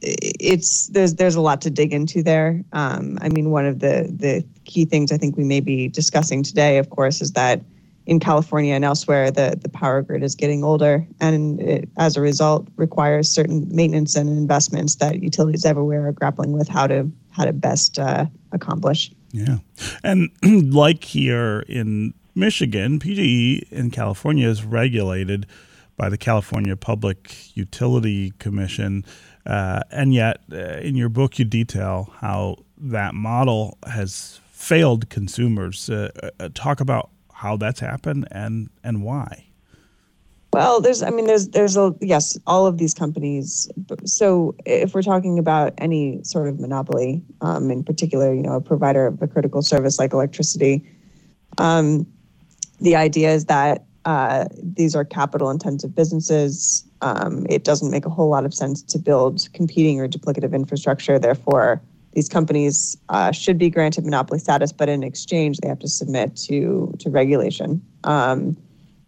it's 0.00 0.88
there's 0.88 1.14
there's 1.14 1.34
a 1.34 1.40
lot 1.40 1.60
to 1.62 1.70
dig 1.70 1.92
into 1.92 2.22
there. 2.22 2.62
Um, 2.72 3.18
I 3.20 3.28
mean, 3.30 3.50
one 3.50 3.66
of 3.66 3.80
the 3.80 4.12
the 4.14 4.44
key 4.64 4.84
things 4.84 5.10
I 5.10 5.16
think 5.16 5.36
we 5.36 5.44
may 5.44 5.60
be 5.60 5.88
discussing 5.88 6.42
today, 6.42 6.78
of 6.78 6.90
course, 6.90 7.20
is 7.20 7.32
that 7.32 7.62
in 8.08 8.18
California 8.18 8.72
and 8.72 8.86
elsewhere, 8.86 9.30
the, 9.30 9.58
the 9.60 9.68
power 9.68 10.00
grid 10.00 10.22
is 10.22 10.34
getting 10.34 10.64
older, 10.64 11.06
and 11.20 11.60
it, 11.60 11.90
as 11.98 12.16
a 12.16 12.22
result, 12.22 12.66
requires 12.76 13.30
certain 13.30 13.68
maintenance 13.70 14.16
and 14.16 14.30
investments 14.30 14.94
that 14.96 15.22
utilities 15.22 15.66
everywhere 15.66 16.08
are 16.08 16.12
grappling 16.12 16.52
with 16.52 16.68
how 16.68 16.86
to 16.86 17.08
how 17.30 17.44
to 17.44 17.52
best 17.52 17.98
uh, 17.98 18.24
accomplish. 18.52 19.12
Yeah, 19.32 19.58
and 20.02 20.30
like 20.42 21.04
here 21.04 21.60
in 21.68 22.14
Michigan, 22.34 22.98
PGE 22.98 23.70
in 23.70 23.90
California 23.90 24.48
is 24.48 24.64
regulated 24.64 25.46
by 25.98 26.08
the 26.08 26.16
California 26.16 26.76
Public 26.76 27.54
Utility 27.54 28.32
Commission, 28.38 29.04
uh, 29.44 29.82
and 29.90 30.14
yet 30.14 30.40
uh, 30.50 30.78
in 30.78 30.96
your 30.96 31.10
book 31.10 31.38
you 31.38 31.44
detail 31.44 32.10
how 32.20 32.56
that 32.78 33.14
model 33.14 33.76
has 33.86 34.40
failed 34.50 35.10
consumers. 35.10 35.90
Uh, 35.90 36.08
uh 36.40 36.48
talk 36.54 36.80
about 36.80 37.10
how 37.38 37.56
that's 37.56 37.78
happened 37.78 38.26
and 38.32 38.68
and 38.82 39.04
why. 39.04 39.44
Well, 40.52 40.80
there's, 40.80 41.02
I 41.02 41.10
mean, 41.10 41.26
there's, 41.26 41.48
there's 41.48 41.76
a, 41.76 41.94
yes, 42.00 42.38
all 42.46 42.66
of 42.66 42.78
these 42.78 42.94
companies. 42.94 43.70
So 44.06 44.54
if 44.64 44.94
we're 44.94 45.02
talking 45.02 45.38
about 45.38 45.74
any 45.76 46.24
sort 46.24 46.48
of 46.48 46.58
monopoly, 46.58 47.22
um, 47.42 47.70
in 47.70 47.84
particular, 47.84 48.32
you 48.32 48.42
know, 48.42 48.54
a 48.54 48.60
provider 48.60 49.06
of 49.06 49.20
a 49.20 49.28
critical 49.28 49.60
service 49.60 49.98
like 49.98 50.14
electricity, 50.14 50.82
um, 51.58 52.06
the 52.80 52.96
idea 52.96 53.30
is 53.30 53.44
that 53.44 53.84
uh, 54.06 54.46
these 54.62 54.96
are 54.96 55.04
capital 55.04 55.50
intensive 55.50 55.94
businesses. 55.94 56.82
Um, 57.02 57.46
it 57.50 57.62
doesn't 57.62 57.90
make 57.90 58.06
a 58.06 58.10
whole 58.10 58.30
lot 58.30 58.46
of 58.46 58.54
sense 58.54 58.82
to 58.84 58.98
build 58.98 59.46
competing 59.52 60.00
or 60.00 60.08
duplicative 60.08 60.54
infrastructure. 60.54 61.18
Therefore, 61.18 61.82
these 62.12 62.28
companies 62.28 62.96
uh, 63.08 63.32
should 63.32 63.58
be 63.58 63.70
granted 63.70 64.04
monopoly 64.04 64.38
status, 64.38 64.72
but 64.72 64.88
in 64.88 65.02
exchange, 65.02 65.58
they 65.58 65.68
have 65.68 65.78
to 65.80 65.88
submit 65.88 66.36
to 66.36 66.94
to 66.98 67.10
regulation. 67.10 67.82
Um, 68.04 68.56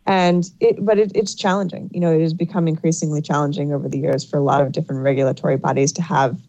and 0.07 0.51
it, 0.61 0.85
but 0.85 0.99
it, 0.99 1.13
it's 1.15 1.35
challenging. 1.35 1.91
You 1.93 2.01
know, 2.01 2.13
it 2.13 2.21
has 2.21 2.35
become 2.35 2.67
increasingly 2.67 3.23
challenging 3.23 3.73
over 3.73 3.89
the 3.89 3.99
years 3.99 4.25
for 4.29 4.39
a 4.39 4.43
lot 4.43 4.61
of 4.61 4.73
different 4.73 5.03
regulatory 5.03 5.57
bodies 5.57 5.93
to 5.93 6.03
have 6.03 6.41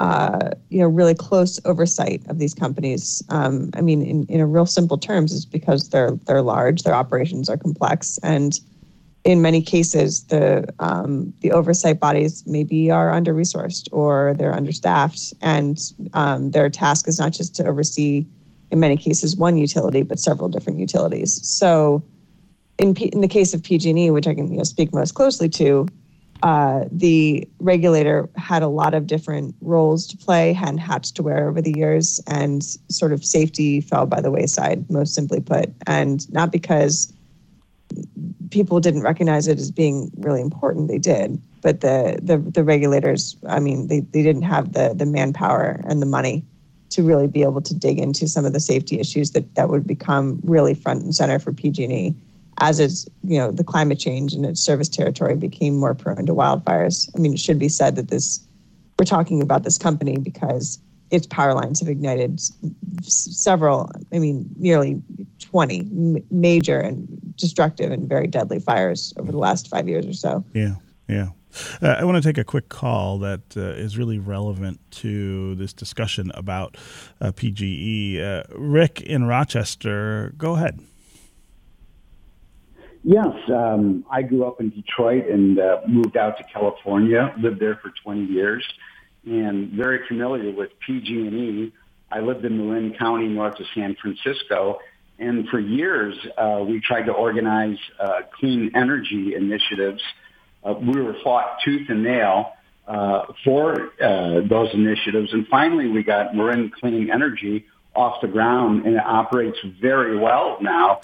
uh, 0.00 0.50
you 0.68 0.78
know, 0.78 0.86
really 0.86 1.14
close 1.14 1.58
oversight 1.64 2.22
of 2.28 2.38
these 2.38 2.54
companies. 2.54 3.22
Um, 3.30 3.70
I 3.74 3.80
mean, 3.80 4.02
in, 4.02 4.26
in 4.26 4.40
a 4.40 4.46
real 4.46 4.66
simple 4.66 4.96
terms, 4.96 5.32
is 5.32 5.44
because 5.44 5.88
they're 5.88 6.12
they're 6.26 6.42
large, 6.42 6.82
their 6.82 6.94
operations 6.94 7.48
are 7.48 7.56
complex, 7.56 8.18
and 8.22 8.60
in 9.24 9.42
many 9.42 9.60
cases, 9.60 10.24
the 10.24 10.72
um, 10.78 11.32
the 11.40 11.52
oversight 11.52 12.00
bodies 12.00 12.44
maybe 12.46 12.90
are 12.90 13.10
under 13.10 13.34
resourced 13.34 13.88
or 13.92 14.34
they're 14.38 14.54
understaffed, 14.54 15.34
and 15.42 15.78
um, 16.14 16.52
their 16.52 16.70
task 16.70 17.08
is 17.08 17.18
not 17.18 17.32
just 17.32 17.54
to 17.56 17.66
oversee, 17.66 18.24
in 18.70 18.80
many 18.80 18.96
cases, 18.96 19.36
one 19.36 19.58
utility, 19.58 20.02
but 20.02 20.18
several 20.18 20.48
different 20.48 20.78
utilities. 20.78 21.46
So, 21.46 22.02
in 22.78 22.94
P- 22.94 23.10
in 23.12 23.20
the 23.20 23.28
case 23.28 23.54
of 23.54 23.62
PG&E, 23.62 24.10
which 24.10 24.26
I 24.26 24.34
can 24.34 24.50
you 24.50 24.58
know, 24.58 24.64
speak 24.64 24.94
most 24.94 25.14
closely 25.14 25.48
to, 25.50 25.88
uh, 26.44 26.84
the 26.92 27.46
regulator 27.58 28.28
had 28.36 28.62
a 28.62 28.68
lot 28.68 28.94
of 28.94 29.08
different 29.08 29.56
roles 29.60 30.06
to 30.06 30.16
play 30.16 30.56
and 30.64 30.78
hats 30.78 31.10
to 31.10 31.22
wear 31.22 31.48
over 31.48 31.60
the 31.60 31.74
years, 31.76 32.20
and 32.28 32.62
sort 32.88 33.12
of 33.12 33.24
safety 33.24 33.80
fell 33.80 34.06
by 34.06 34.20
the 34.20 34.30
wayside, 34.30 34.88
most 34.88 35.12
simply 35.14 35.40
put. 35.40 35.70
And 35.86 36.30
not 36.32 36.52
because 36.52 37.12
people 38.50 38.80
didn't 38.80 39.02
recognize 39.02 39.48
it 39.48 39.58
as 39.58 39.70
being 39.70 40.10
really 40.18 40.40
important, 40.40 40.88
they 40.88 40.98
did. 40.98 41.40
But 41.60 41.80
the, 41.80 42.18
the, 42.22 42.38
the 42.38 42.64
regulators, 42.64 43.36
I 43.48 43.60
mean, 43.60 43.88
they, 43.88 44.00
they 44.00 44.22
didn't 44.22 44.42
have 44.42 44.72
the, 44.72 44.94
the 44.94 45.06
manpower 45.06 45.80
and 45.84 46.00
the 46.00 46.06
money 46.06 46.44
to 46.90 47.02
really 47.02 47.26
be 47.26 47.42
able 47.42 47.60
to 47.60 47.74
dig 47.74 47.98
into 47.98 48.26
some 48.26 48.44
of 48.44 48.52
the 48.52 48.60
safety 48.60 48.98
issues 48.98 49.32
that, 49.32 49.54
that 49.56 49.68
would 49.68 49.86
become 49.86 50.40
really 50.42 50.74
front 50.74 51.02
and 51.02 51.14
center 51.14 51.38
for 51.38 51.52
PG&E 51.52 52.14
as 52.60 52.80
it's 52.80 53.06
you 53.22 53.38
know 53.38 53.50
the 53.50 53.64
climate 53.64 53.98
change 53.98 54.34
and 54.34 54.44
its 54.44 54.60
service 54.60 54.88
territory 54.88 55.36
became 55.36 55.76
more 55.76 55.94
prone 55.94 56.26
to 56.26 56.34
wildfires. 56.34 57.08
I 57.14 57.20
mean, 57.20 57.32
it 57.32 57.38
should 57.38 57.58
be 57.58 57.68
said 57.68 57.96
that 57.96 58.08
this 58.08 58.44
we're 58.98 59.04
talking 59.04 59.40
about 59.40 59.62
this 59.62 59.78
company 59.78 60.16
because 60.18 60.80
its 61.10 61.26
power 61.26 61.54
lines 61.54 61.80
have 61.80 61.88
ignited 61.88 62.40
several, 63.02 63.90
I 64.12 64.18
mean, 64.18 64.48
nearly 64.58 65.00
20 65.40 66.24
major 66.30 66.80
and 66.80 67.27
destructive 67.38 67.90
and 67.90 68.08
very 68.08 68.26
deadly 68.26 68.60
fires 68.60 69.14
over 69.16 69.32
the 69.32 69.38
last 69.38 69.68
five 69.68 69.88
years 69.88 70.06
or 70.06 70.12
so. 70.12 70.44
Yeah, 70.52 70.74
yeah. 71.08 71.28
Uh, 71.80 71.88
I 71.98 72.04
want 72.04 72.22
to 72.22 72.28
take 72.28 72.38
a 72.38 72.44
quick 72.44 72.68
call 72.68 73.18
that 73.18 73.56
uh, 73.56 73.60
is 73.60 73.96
really 73.96 74.18
relevant 74.18 74.80
to 74.90 75.54
this 75.54 75.72
discussion 75.72 76.30
about 76.34 76.76
uh, 77.20 77.32
PGE. 77.32 78.22
Uh, 78.22 78.42
Rick 78.50 79.00
in 79.00 79.24
Rochester, 79.24 80.34
go 80.36 80.56
ahead. 80.56 80.80
Yes, 83.04 83.34
um, 83.48 84.04
I 84.10 84.22
grew 84.22 84.44
up 84.44 84.60
in 84.60 84.70
Detroit 84.70 85.26
and 85.28 85.58
uh, 85.58 85.78
moved 85.86 86.16
out 86.16 86.36
to 86.38 86.44
California. 86.44 87.34
Lived 87.38 87.60
there 87.60 87.76
for 87.76 87.92
20 88.02 88.24
years, 88.24 88.66
and 89.24 89.70
very 89.70 90.06
familiar 90.06 90.50
with 90.52 90.70
PG&E. 90.86 91.72
I 92.10 92.20
lived 92.20 92.44
in 92.44 92.58
Marin 92.58 92.94
County, 92.98 93.28
north 93.28 93.58
of 93.60 93.66
San 93.74 93.96
Francisco, 94.00 94.78
and 95.18 95.48
for 95.48 95.58
years 95.58 96.14
uh, 96.36 96.64
we 96.66 96.80
tried 96.80 97.02
to 97.02 97.12
organize 97.12 97.78
uh, 97.98 98.20
clean 98.38 98.70
energy 98.74 99.34
initiatives. 99.34 100.02
Uh, 100.64 100.74
we 100.74 101.00
were 101.00 101.16
fought 101.22 101.58
tooth 101.64 101.88
and 101.88 102.02
nail 102.02 102.52
uh, 102.86 103.24
for 103.44 103.90
uh, 104.00 104.40
those 104.48 104.72
initiatives, 104.72 105.32
and 105.32 105.46
finally 105.48 105.88
we 105.88 106.02
got 106.02 106.34
Marin 106.34 106.70
Clean 106.70 107.10
Energy 107.10 107.66
off 107.94 108.20
the 108.20 108.28
ground, 108.28 108.86
and 108.86 108.94
it 108.94 109.04
operates 109.04 109.58
very 109.80 110.16
well 110.18 110.58
now 110.60 111.00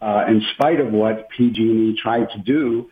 uh, 0.00 0.24
in 0.28 0.42
spite 0.54 0.80
of 0.80 0.92
what 0.92 1.28
PG&E 1.30 1.98
tried 2.00 2.30
to 2.30 2.38
do 2.38 2.90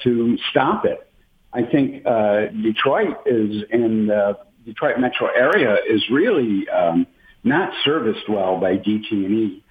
to 0.00 0.38
stop 0.50 0.84
it. 0.84 1.10
I 1.52 1.62
think 1.64 2.04
Detroit 2.04 3.16
is 3.26 3.64
in 3.70 4.06
the 4.06 4.38
Detroit 4.66 4.98
metro 4.98 5.28
area 5.28 5.76
is 5.88 6.02
really 6.10 6.68
um, 6.68 7.06
not 7.44 7.72
serviced 7.84 8.28
well 8.28 8.58
by 8.58 8.76
DT&E. 8.76 9.62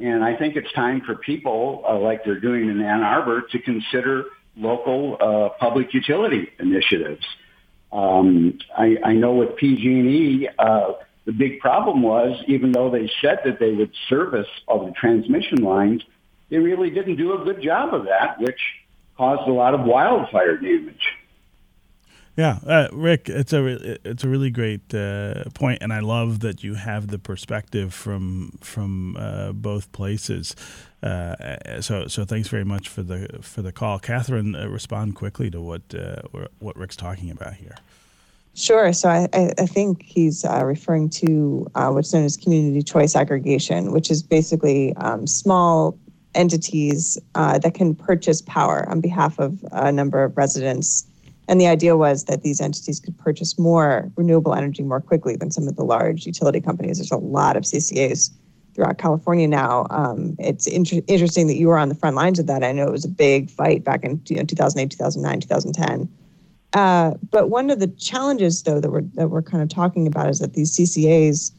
And 0.00 0.24
I 0.24 0.34
think 0.34 0.56
it's 0.56 0.72
time 0.72 1.02
for 1.02 1.14
people, 1.14 1.84
uh, 1.86 1.98
like 1.98 2.24
they're 2.24 2.40
doing 2.40 2.70
in 2.70 2.80
Ann 2.80 3.02
Arbor, 3.02 3.42
to 3.52 3.58
consider 3.58 4.24
local 4.56 5.16
uh, 5.20 5.50
public 5.58 5.92
utility 5.92 6.48
initiatives. 6.58 7.24
Um, 7.92 8.58
I, 8.76 8.96
I 9.04 9.12
know 9.12 9.34
with 9.34 9.56
PG&E, 9.56 10.48
uh, 10.58 10.92
the 11.26 11.32
big 11.32 11.60
problem 11.60 12.02
was, 12.02 12.42
even 12.48 12.72
though 12.72 12.90
they 12.90 13.10
said 13.20 13.40
that 13.44 13.58
they 13.60 13.72
would 13.72 13.92
service 14.08 14.48
all 14.66 14.86
the 14.86 14.92
transmission 14.92 15.58
lines, 15.58 16.02
they 16.48 16.58
really 16.58 16.90
didn't 16.90 17.16
do 17.16 17.40
a 17.40 17.44
good 17.44 17.62
job 17.62 17.92
of 17.92 18.06
that, 18.06 18.40
which 18.40 18.60
caused 19.16 19.48
a 19.48 19.52
lot 19.52 19.74
of 19.74 19.82
wildfire 19.82 20.56
damage. 20.56 21.02
Yeah, 22.36 22.58
uh, 22.66 22.88
Rick, 22.92 23.28
it's 23.28 23.52
a 23.52 23.98
it's 24.08 24.24
a 24.24 24.28
really 24.28 24.50
great 24.50 24.94
uh, 24.94 25.44
point, 25.52 25.82
and 25.82 25.92
I 25.92 26.00
love 26.00 26.40
that 26.40 26.62
you 26.64 26.74
have 26.74 27.08
the 27.08 27.18
perspective 27.18 27.92
from 27.92 28.58
from 28.60 29.16
uh, 29.16 29.52
both 29.52 29.90
places. 29.92 30.54
Uh, 31.02 31.80
so 31.80 32.06
so 32.06 32.24
thanks 32.24 32.48
very 32.48 32.64
much 32.64 32.88
for 32.88 33.02
the 33.02 33.40
for 33.42 33.62
the 33.62 33.72
call, 33.72 33.98
Catherine. 33.98 34.54
Uh, 34.54 34.68
respond 34.68 35.16
quickly 35.16 35.50
to 35.50 35.60
what 35.60 35.82
uh, 35.94 36.22
what 36.60 36.76
Rick's 36.76 36.96
talking 36.96 37.30
about 37.30 37.54
here. 37.54 37.76
Sure. 38.54 38.92
So 38.92 39.08
I, 39.08 39.28
I 39.32 39.66
think 39.66 40.02
he's 40.02 40.44
uh, 40.44 40.64
referring 40.64 41.08
to 41.10 41.66
uh, 41.74 41.90
what's 41.90 42.12
known 42.12 42.24
as 42.24 42.36
community 42.36 42.82
choice 42.82 43.14
aggregation, 43.14 43.92
which 43.92 44.10
is 44.10 44.22
basically 44.22 44.94
um, 44.96 45.26
small 45.26 45.96
entities 46.34 47.18
uh, 47.34 47.58
that 47.58 47.74
can 47.74 47.94
purchase 47.94 48.42
power 48.42 48.88
on 48.88 49.00
behalf 49.00 49.38
of 49.38 49.64
a 49.72 49.90
number 49.92 50.22
of 50.22 50.36
residents. 50.36 51.06
And 51.50 51.60
the 51.60 51.66
idea 51.66 51.96
was 51.96 52.26
that 52.26 52.44
these 52.44 52.60
entities 52.60 53.00
could 53.00 53.18
purchase 53.18 53.58
more 53.58 54.08
renewable 54.14 54.54
energy 54.54 54.84
more 54.84 55.00
quickly 55.00 55.34
than 55.34 55.50
some 55.50 55.66
of 55.66 55.74
the 55.74 55.82
large 55.82 56.24
utility 56.24 56.60
companies. 56.60 56.98
There's 56.98 57.10
a 57.10 57.16
lot 57.16 57.56
of 57.56 57.64
CCAs 57.64 58.30
throughout 58.72 58.98
California 58.98 59.48
now. 59.48 59.88
Um, 59.90 60.36
it's 60.38 60.68
inter- 60.68 61.02
interesting 61.08 61.48
that 61.48 61.56
you 61.56 61.66
were 61.66 61.76
on 61.76 61.88
the 61.88 61.96
front 61.96 62.14
lines 62.14 62.38
of 62.38 62.46
that. 62.46 62.62
I 62.62 62.70
know 62.70 62.86
it 62.86 62.92
was 62.92 63.04
a 63.04 63.08
big 63.08 63.50
fight 63.50 63.82
back 63.82 64.04
in 64.04 64.22
you 64.26 64.36
know, 64.36 64.44
2008, 64.44 64.92
2009, 64.92 65.40
2010. 65.40 66.08
Uh, 66.72 67.14
but 67.32 67.50
one 67.50 67.68
of 67.68 67.80
the 67.80 67.88
challenges, 67.88 68.62
though, 68.62 68.80
that 68.80 68.92
we're 68.92 69.02
that 69.14 69.30
we're 69.30 69.42
kind 69.42 69.60
of 69.60 69.68
talking 69.68 70.06
about 70.06 70.30
is 70.30 70.38
that 70.38 70.54
these 70.54 70.76
CCAs 70.76 71.50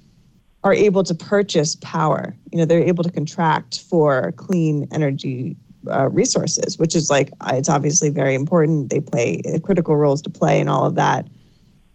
are 0.63 0.73
able 0.73 1.03
to 1.03 1.13
purchase 1.13 1.75
power. 1.81 2.33
You 2.53 2.59
know, 2.59 2.65
they're 2.65 2.79
able 2.81 3.03
to 3.03 3.11
contract 3.11 3.81
for 3.81 4.31
clean 4.37 4.87
energy 4.93 5.57
uh, 5.89 6.09
resources, 6.09 6.77
which 6.77 6.95
is 6.95 7.09
like 7.09 7.31
it's 7.47 7.69
obviously 7.69 8.09
very 8.09 8.35
important. 8.35 8.89
They 8.89 8.99
play 8.99 9.41
uh, 9.45 9.59
critical 9.59 9.95
roles 9.95 10.21
to 10.23 10.29
play 10.29 10.59
and 10.59 10.69
all 10.69 10.85
of 10.85 10.95
that. 10.95 11.27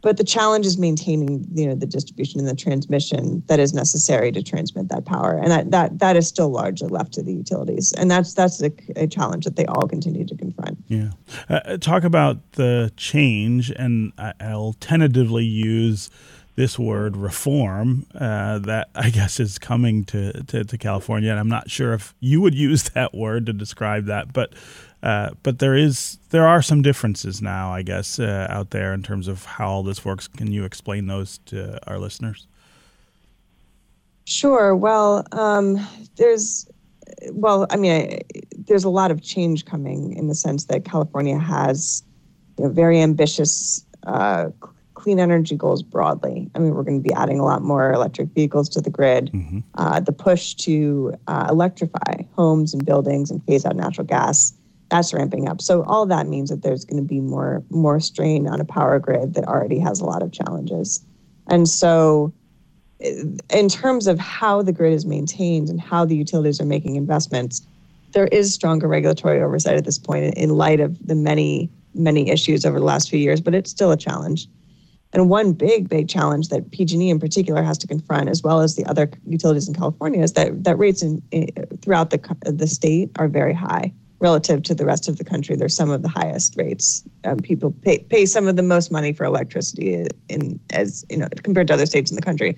But 0.02 0.18
the 0.18 0.24
challenge 0.24 0.66
is 0.66 0.78
maintaining, 0.78 1.44
you 1.52 1.66
know, 1.66 1.74
the 1.74 1.86
distribution 1.86 2.38
and 2.38 2.48
the 2.48 2.54
transmission 2.54 3.42
that 3.48 3.58
is 3.58 3.74
necessary 3.74 4.30
to 4.30 4.42
transmit 4.42 4.88
that 4.90 5.04
power, 5.04 5.36
and 5.36 5.50
that 5.50 5.70
that 5.72 5.98
that 5.98 6.16
is 6.16 6.28
still 6.28 6.48
largely 6.48 6.88
left 6.88 7.12
to 7.14 7.22
the 7.22 7.32
utilities, 7.32 7.92
and 7.92 8.08
that's 8.10 8.34
that's 8.34 8.62
a, 8.62 8.70
a 8.94 9.08
challenge 9.08 9.44
that 9.46 9.56
they 9.56 9.66
all 9.66 9.88
continue 9.88 10.24
to 10.24 10.36
confront. 10.36 10.78
Yeah, 10.86 11.10
uh, 11.48 11.78
talk 11.78 12.04
about 12.04 12.52
the 12.52 12.92
change, 12.96 13.70
and 13.70 14.12
I'll 14.38 14.74
tentatively 14.74 15.44
use 15.44 16.08
this 16.56 16.78
word 16.78 17.16
reform 17.16 18.06
uh, 18.14 18.58
that 18.60 18.88
I 18.94 19.10
guess 19.10 19.38
is 19.38 19.58
coming 19.58 20.04
to, 20.06 20.42
to, 20.44 20.64
to, 20.64 20.78
California. 20.78 21.30
And 21.30 21.38
I'm 21.38 21.48
not 21.48 21.70
sure 21.70 21.92
if 21.92 22.14
you 22.18 22.40
would 22.40 22.54
use 22.54 22.82
that 22.94 23.14
word 23.14 23.46
to 23.46 23.52
describe 23.52 24.06
that, 24.06 24.32
but 24.32 24.52
uh, 25.02 25.30
but 25.42 25.58
there 25.58 25.76
is 25.76 26.18
there 26.30 26.48
are 26.48 26.62
some 26.62 26.82
differences 26.82 27.40
now, 27.42 27.72
I 27.72 27.82
guess, 27.82 28.18
uh, 28.18 28.46
out 28.50 28.70
there 28.70 28.92
in 28.94 29.02
terms 29.02 29.28
of 29.28 29.44
how 29.44 29.68
all 29.68 29.82
this 29.82 30.04
works. 30.04 30.26
Can 30.26 30.50
you 30.50 30.64
explain 30.64 31.06
those 31.06 31.38
to 31.46 31.78
our 31.88 31.98
listeners? 31.98 32.46
Sure. 34.24 34.74
Well, 34.74 35.24
um, 35.32 35.78
there's 36.16 36.66
well, 37.32 37.66
I 37.70 37.76
mean, 37.76 37.92
I, 37.92 38.20
there's 38.56 38.84
a 38.84 38.88
lot 38.88 39.10
of 39.10 39.22
change 39.22 39.66
coming 39.66 40.14
in 40.16 40.26
the 40.26 40.34
sense 40.34 40.64
that 40.64 40.84
California 40.84 41.38
has 41.38 42.02
you 42.58 42.64
know, 42.64 42.70
very 42.70 43.00
ambitious 43.00 43.84
uh, 44.04 44.48
clean 45.06 45.20
energy 45.20 45.54
goals 45.54 45.84
broadly. 45.84 46.50
I 46.56 46.58
mean, 46.58 46.74
we're 46.74 46.82
going 46.82 47.00
to 47.00 47.08
be 47.08 47.14
adding 47.14 47.38
a 47.38 47.44
lot 47.44 47.62
more 47.62 47.92
electric 47.92 48.30
vehicles 48.30 48.68
to 48.70 48.80
the 48.80 48.90
grid. 48.90 49.30
Mm-hmm. 49.32 49.60
Uh, 49.76 50.00
the 50.00 50.10
push 50.10 50.54
to 50.54 51.14
uh, 51.28 51.46
electrify 51.48 52.24
homes 52.34 52.74
and 52.74 52.84
buildings 52.84 53.30
and 53.30 53.40
phase 53.44 53.64
out 53.64 53.76
natural 53.76 54.04
gas 54.04 54.52
that's 54.90 55.14
ramping 55.14 55.48
up. 55.48 55.60
So 55.60 55.84
all 55.84 56.06
that 56.06 56.26
means 56.26 56.50
that 56.50 56.62
there's 56.62 56.84
going 56.84 57.00
to 57.00 57.08
be 57.08 57.20
more 57.20 57.62
more 57.70 58.00
strain 58.00 58.48
on 58.48 58.60
a 58.60 58.64
power 58.64 58.98
grid 58.98 59.34
that 59.34 59.44
already 59.44 59.78
has 59.78 60.00
a 60.00 60.04
lot 60.04 60.24
of 60.24 60.32
challenges. 60.32 61.04
And 61.46 61.68
so 61.68 62.32
in 62.98 63.68
terms 63.68 64.08
of 64.08 64.18
how 64.18 64.60
the 64.60 64.72
grid 64.72 64.92
is 64.92 65.06
maintained 65.06 65.68
and 65.68 65.80
how 65.80 66.04
the 66.04 66.16
utilities 66.16 66.60
are 66.60 66.66
making 66.66 66.96
investments, 66.96 67.64
there 68.10 68.26
is 68.26 68.52
stronger 68.52 68.88
regulatory 68.88 69.40
oversight 69.40 69.76
at 69.76 69.84
this 69.84 69.98
point 69.98 70.34
in 70.34 70.50
light 70.50 70.80
of 70.80 70.98
the 71.06 71.14
many 71.14 71.70
many 71.94 72.28
issues 72.28 72.66
over 72.66 72.80
the 72.80 72.84
last 72.84 73.08
few 73.08 73.20
years, 73.20 73.40
but 73.40 73.54
it's 73.54 73.70
still 73.70 73.92
a 73.92 73.96
challenge. 73.96 74.48
And 75.16 75.30
one 75.30 75.54
big, 75.54 75.88
big 75.88 76.10
challenge 76.10 76.50
that 76.50 76.70
PG&E 76.72 77.08
in 77.08 77.18
particular 77.18 77.62
has 77.62 77.78
to 77.78 77.86
confront, 77.86 78.28
as 78.28 78.42
well 78.42 78.60
as 78.60 78.76
the 78.76 78.84
other 78.84 79.10
utilities 79.26 79.66
in 79.66 79.72
California, 79.72 80.22
is 80.22 80.34
that 80.34 80.64
that 80.64 80.76
rates 80.76 81.02
in, 81.02 81.22
in 81.30 81.48
throughout 81.80 82.10
the 82.10 82.20
the 82.44 82.66
state 82.66 83.10
are 83.18 83.26
very 83.26 83.54
high. 83.54 83.94
relative 84.18 84.62
to 84.64 84.74
the 84.74 84.84
rest 84.84 85.08
of 85.08 85.16
the 85.16 85.24
country, 85.24 85.56
they're 85.56 85.70
some 85.70 85.90
of 85.90 86.02
the 86.02 86.08
highest 86.08 86.54
rates. 86.58 87.02
Um, 87.24 87.38
people 87.38 87.70
pay, 87.70 88.00
pay 88.00 88.26
some 88.26 88.46
of 88.46 88.56
the 88.56 88.62
most 88.62 88.90
money 88.90 89.14
for 89.14 89.24
electricity 89.24 90.06
in 90.28 90.60
as 90.70 91.06
you 91.08 91.16
know 91.16 91.28
compared 91.42 91.68
to 91.68 91.72
other 91.72 91.86
states 91.86 92.10
in 92.10 92.16
the 92.16 92.22
country. 92.22 92.54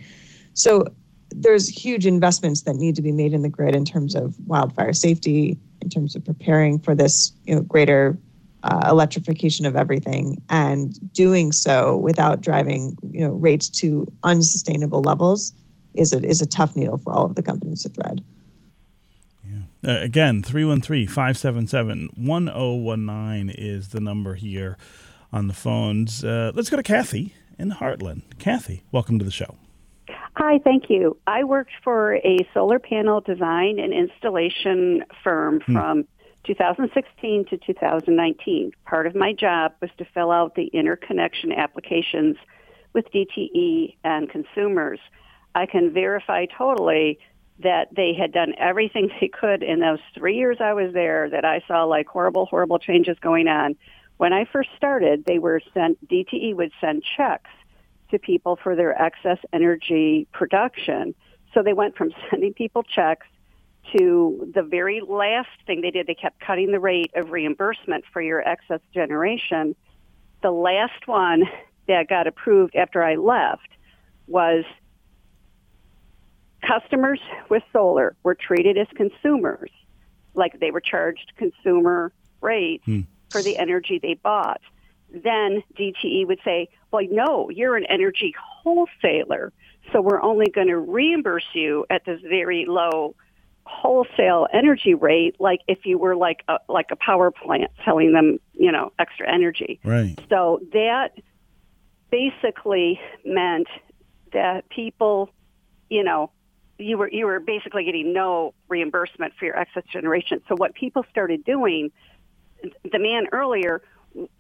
So 0.55 0.85
there's 1.31 1.69
huge 1.69 2.07
investments 2.07 2.63
that 2.63 2.75
need 2.75 2.97
to 2.97 3.03
be 3.03 3.13
made 3.13 3.35
in 3.35 3.43
the 3.43 3.49
grid 3.49 3.77
in 3.77 3.85
terms 3.85 4.17
of 4.17 4.35
wildfire 4.49 4.93
safety, 4.95 5.57
in 5.81 5.91
terms 5.91 6.17
of 6.17 6.25
preparing 6.25 6.81
for 6.81 6.97
this 6.97 7.31
you 7.45 7.55
know 7.55 7.63
greater 7.63 8.19
uh, 8.63 8.89
electrification 8.91 9.67
of 9.67 9.77
everything, 9.77 10.41
and 10.51 11.13
doing 11.13 11.53
so 11.53 11.97
without 11.97 12.41
driving 12.41 12.97
you 13.11 13.21
know 13.21 13.33
rates 13.33 13.69
to 13.69 14.07
unsustainable 14.25 15.03
levels 15.03 15.53
is 15.95 16.13
a 16.13 16.25
is 16.25 16.41
a 16.41 16.47
tough 16.47 16.77
needle 16.77 16.99
for 16.99 17.13
all 17.13 17.25
of 17.25 17.35
the 17.35 17.43
companies 17.43 17.83
to 17.83 17.89
thread. 17.89 18.23
Uh, 19.87 20.01
again, 20.01 20.43
313 20.43 21.07
577 21.07 22.11
1019 22.17 23.55
is 23.57 23.89
the 23.89 24.01
number 24.01 24.35
here 24.35 24.77
on 25.33 25.47
the 25.47 25.55
phones. 25.55 26.25
Uh, 26.25 26.51
let's 26.55 26.69
go 26.69 26.77
to 26.77 26.83
Kathy 26.83 27.35
in 27.59 27.71
Hartland. 27.71 28.23
Kathy, 28.39 28.83
welcome 28.91 29.19
to 29.21 29.25
the 29.25 29.31
show. 29.31 29.55
Hi, 30.35 30.59
thank 30.63 30.85
you. 30.89 31.17
I 31.27 31.45
worked 31.45 31.73
for 31.83 32.17
a 32.17 32.39
solar 32.55 32.79
panel 32.79 33.21
design 33.21 33.79
and 33.79 33.93
installation 33.93 35.05
firm 35.23 35.61
hmm. 35.61 35.73
from 35.73 36.05
2016 36.45 37.47
to 37.47 37.57
2019. 37.59 38.73
Part 38.85 39.07
of 39.07 39.15
my 39.15 39.33
job 39.33 39.73
was 39.81 39.91
to 39.99 40.05
fill 40.15 40.31
out 40.31 40.55
the 40.55 40.67
interconnection 40.67 41.53
applications 41.53 42.37
with 42.95 43.05
DTE 43.13 43.97
and 44.05 44.31
consumers. 44.31 45.01
I 45.55 45.67
can 45.67 45.93
verify 45.93 46.47
totally 46.47 47.19
that 47.61 47.89
they 47.95 48.15
had 48.15 48.33
done 48.33 48.55
everything 48.59 49.11
they 49.21 49.29
could 49.29 49.63
in 49.63 49.81
those 49.81 49.99
three 50.15 50.37
years 50.37 50.59
I 50.61 50.73
was 50.73 50.93
there 50.93 51.29
that 51.31 51.45
I 51.45 51.63
saw 51.67 51.85
like 51.85 52.07
horrible, 52.07 52.47
horrible 52.47 52.79
changes 52.79 53.19
going 53.21 53.49
on. 53.49 53.77
When 54.17 54.33
I 54.33 54.47
first 54.47 54.71
started, 54.77 55.25
they 55.27 55.39
were 55.39 55.61
sent, 55.75 56.09
DTE 56.09 56.55
would 56.55 56.73
send 56.81 57.05
checks 57.17 57.51
to 58.11 58.19
people 58.19 58.59
for 58.63 58.75
their 58.75 59.01
excess 59.01 59.39
energy 59.53 60.27
production. 60.33 61.15
So 61.55 61.63
they 61.63 61.73
went 61.73 61.97
from 61.97 62.13
sending 62.31 62.55
people 62.55 62.83
checks 62.83 63.27
to 63.97 64.51
the 64.55 64.63
very 64.63 65.01
last 65.07 65.49
thing 65.67 65.81
they 65.81 65.91
did, 65.91 66.07
they 66.07 66.15
kept 66.15 66.41
cutting 66.41 66.73
the 66.73 66.81
rate 66.81 67.11
of 67.15 67.31
reimbursement 67.31 68.05
for 68.13 68.21
your 68.21 68.47
excess 68.47 68.81
generation. 68.93 69.75
The 70.43 70.51
last 70.51 71.07
one 71.07 71.45
that 71.87 72.09
got 72.09 72.27
approved 72.27 72.77
after 72.77 73.03
I 73.03 73.17
left 73.17 73.69
was 74.27 74.65
customers 76.67 77.21
with 77.49 77.63
solar 77.73 78.17
were 78.23 78.35
treated 78.35 78.77
as 78.77 78.87
consumers, 78.95 79.71
like 80.35 80.61
they 80.61 80.71
were 80.71 80.81
charged 80.81 81.33
consumer 81.37 82.13
rates 82.41 82.85
hmm. 82.85 83.01
for 83.31 83.43
the 83.43 83.57
energy 83.59 83.99
they 84.01 84.15
bought. 84.15 84.61
Then 85.11 85.63
DTE 85.79 86.27
would 86.27 86.41
say, 86.45 86.69
well, 86.91 87.07
no, 87.11 87.49
you're 87.51 87.77
an 87.77 87.87
energy 87.87 88.35
wholesaler, 88.39 89.53
so 89.93 90.03
we're 90.03 90.21
only 90.21 90.51
going 90.51 90.67
to 90.67 90.79
reimburse 90.79 91.47
you 91.55 91.87
at 91.89 92.05
this 92.05 92.21
very 92.21 92.67
low 92.67 93.15
wholesale 93.69 94.47
energy 94.53 94.95
rate 94.95 95.37
like 95.39 95.61
if 95.69 95.85
you 95.85 95.99
were 95.99 96.17
like 96.17 96.43
a 96.49 96.57
like 96.69 96.87
a 96.91 96.97
power 96.97 97.31
plant 97.31 97.71
selling 97.85 98.13
them 98.13 98.39
you 98.55 98.73
know 98.73 98.91
extra 98.99 99.31
energy 99.33 99.79
right 99.85 100.19
so 100.29 100.61
that 100.73 101.11
basically 102.11 102.99
meant 103.25 103.69
that 104.33 104.69
people 104.71 105.31
you 105.91 106.03
know 106.03 106.31
you 106.79 106.97
were 106.97 107.11
you 107.11 107.27
were 107.27 107.41
basically 107.41 107.85
getting 107.85 108.13
no 108.13 108.55
reimbursement 108.69 109.35
for 109.39 109.45
your 109.45 109.59
excess 109.59 109.83
generation. 109.93 110.41
So 110.49 110.55
what 110.57 110.75
people 110.75 111.05
started 111.11 111.45
doing, 111.45 111.91
the 112.63 112.99
man 112.99 113.27
earlier, 113.33 113.83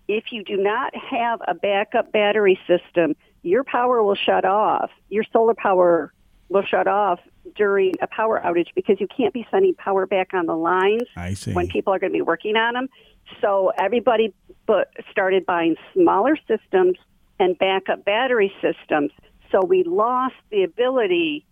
if 0.06 0.24
you 0.30 0.44
do 0.44 0.56
not 0.56 0.94
have 0.94 1.40
a 1.46 1.54
backup 1.54 2.12
battery 2.12 2.58
system, 2.66 3.14
your 3.42 3.64
power 3.64 4.02
will 4.02 4.14
shut 4.14 4.44
off. 4.44 4.90
Your 5.08 5.24
solar 5.32 5.54
power 5.54 6.12
will 6.48 6.62
shut 6.62 6.86
off 6.86 7.20
during 7.56 7.94
a 8.00 8.06
power 8.06 8.40
outage 8.44 8.68
because 8.74 9.00
you 9.00 9.06
can't 9.06 9.34
be 9.34 9.46
sending 9.50 9.74
power 9.74 10.06
back 10.06 10.32
on 10.34 10.46
the 10.46 10.56
lines 10.56 11.02
when 11.54 11.68
people 11.68 11.92
are 11.92 11.98
going 11.98 12.12
to 12.12 12.16
be 12.16 12.22
working 12.22 12.56
on 12.56 12.74
them. 12.74 12.88
So 13.40 13.72
everybody 13.78 14.34
but 14.66 14.90
started 15.10 15.46
buying 15.46 15.76
smaller 15.94 16.36
systems 16.46 16.96
and 17.38 17.58
backup 17.58 18.04
battery 18.04 18.52
systems. 18.60 19.10
So 19.50 19.64
we 19.64 19.82
lost 19.82 20.34
the 20.50 20.62
ability 20.62 21.46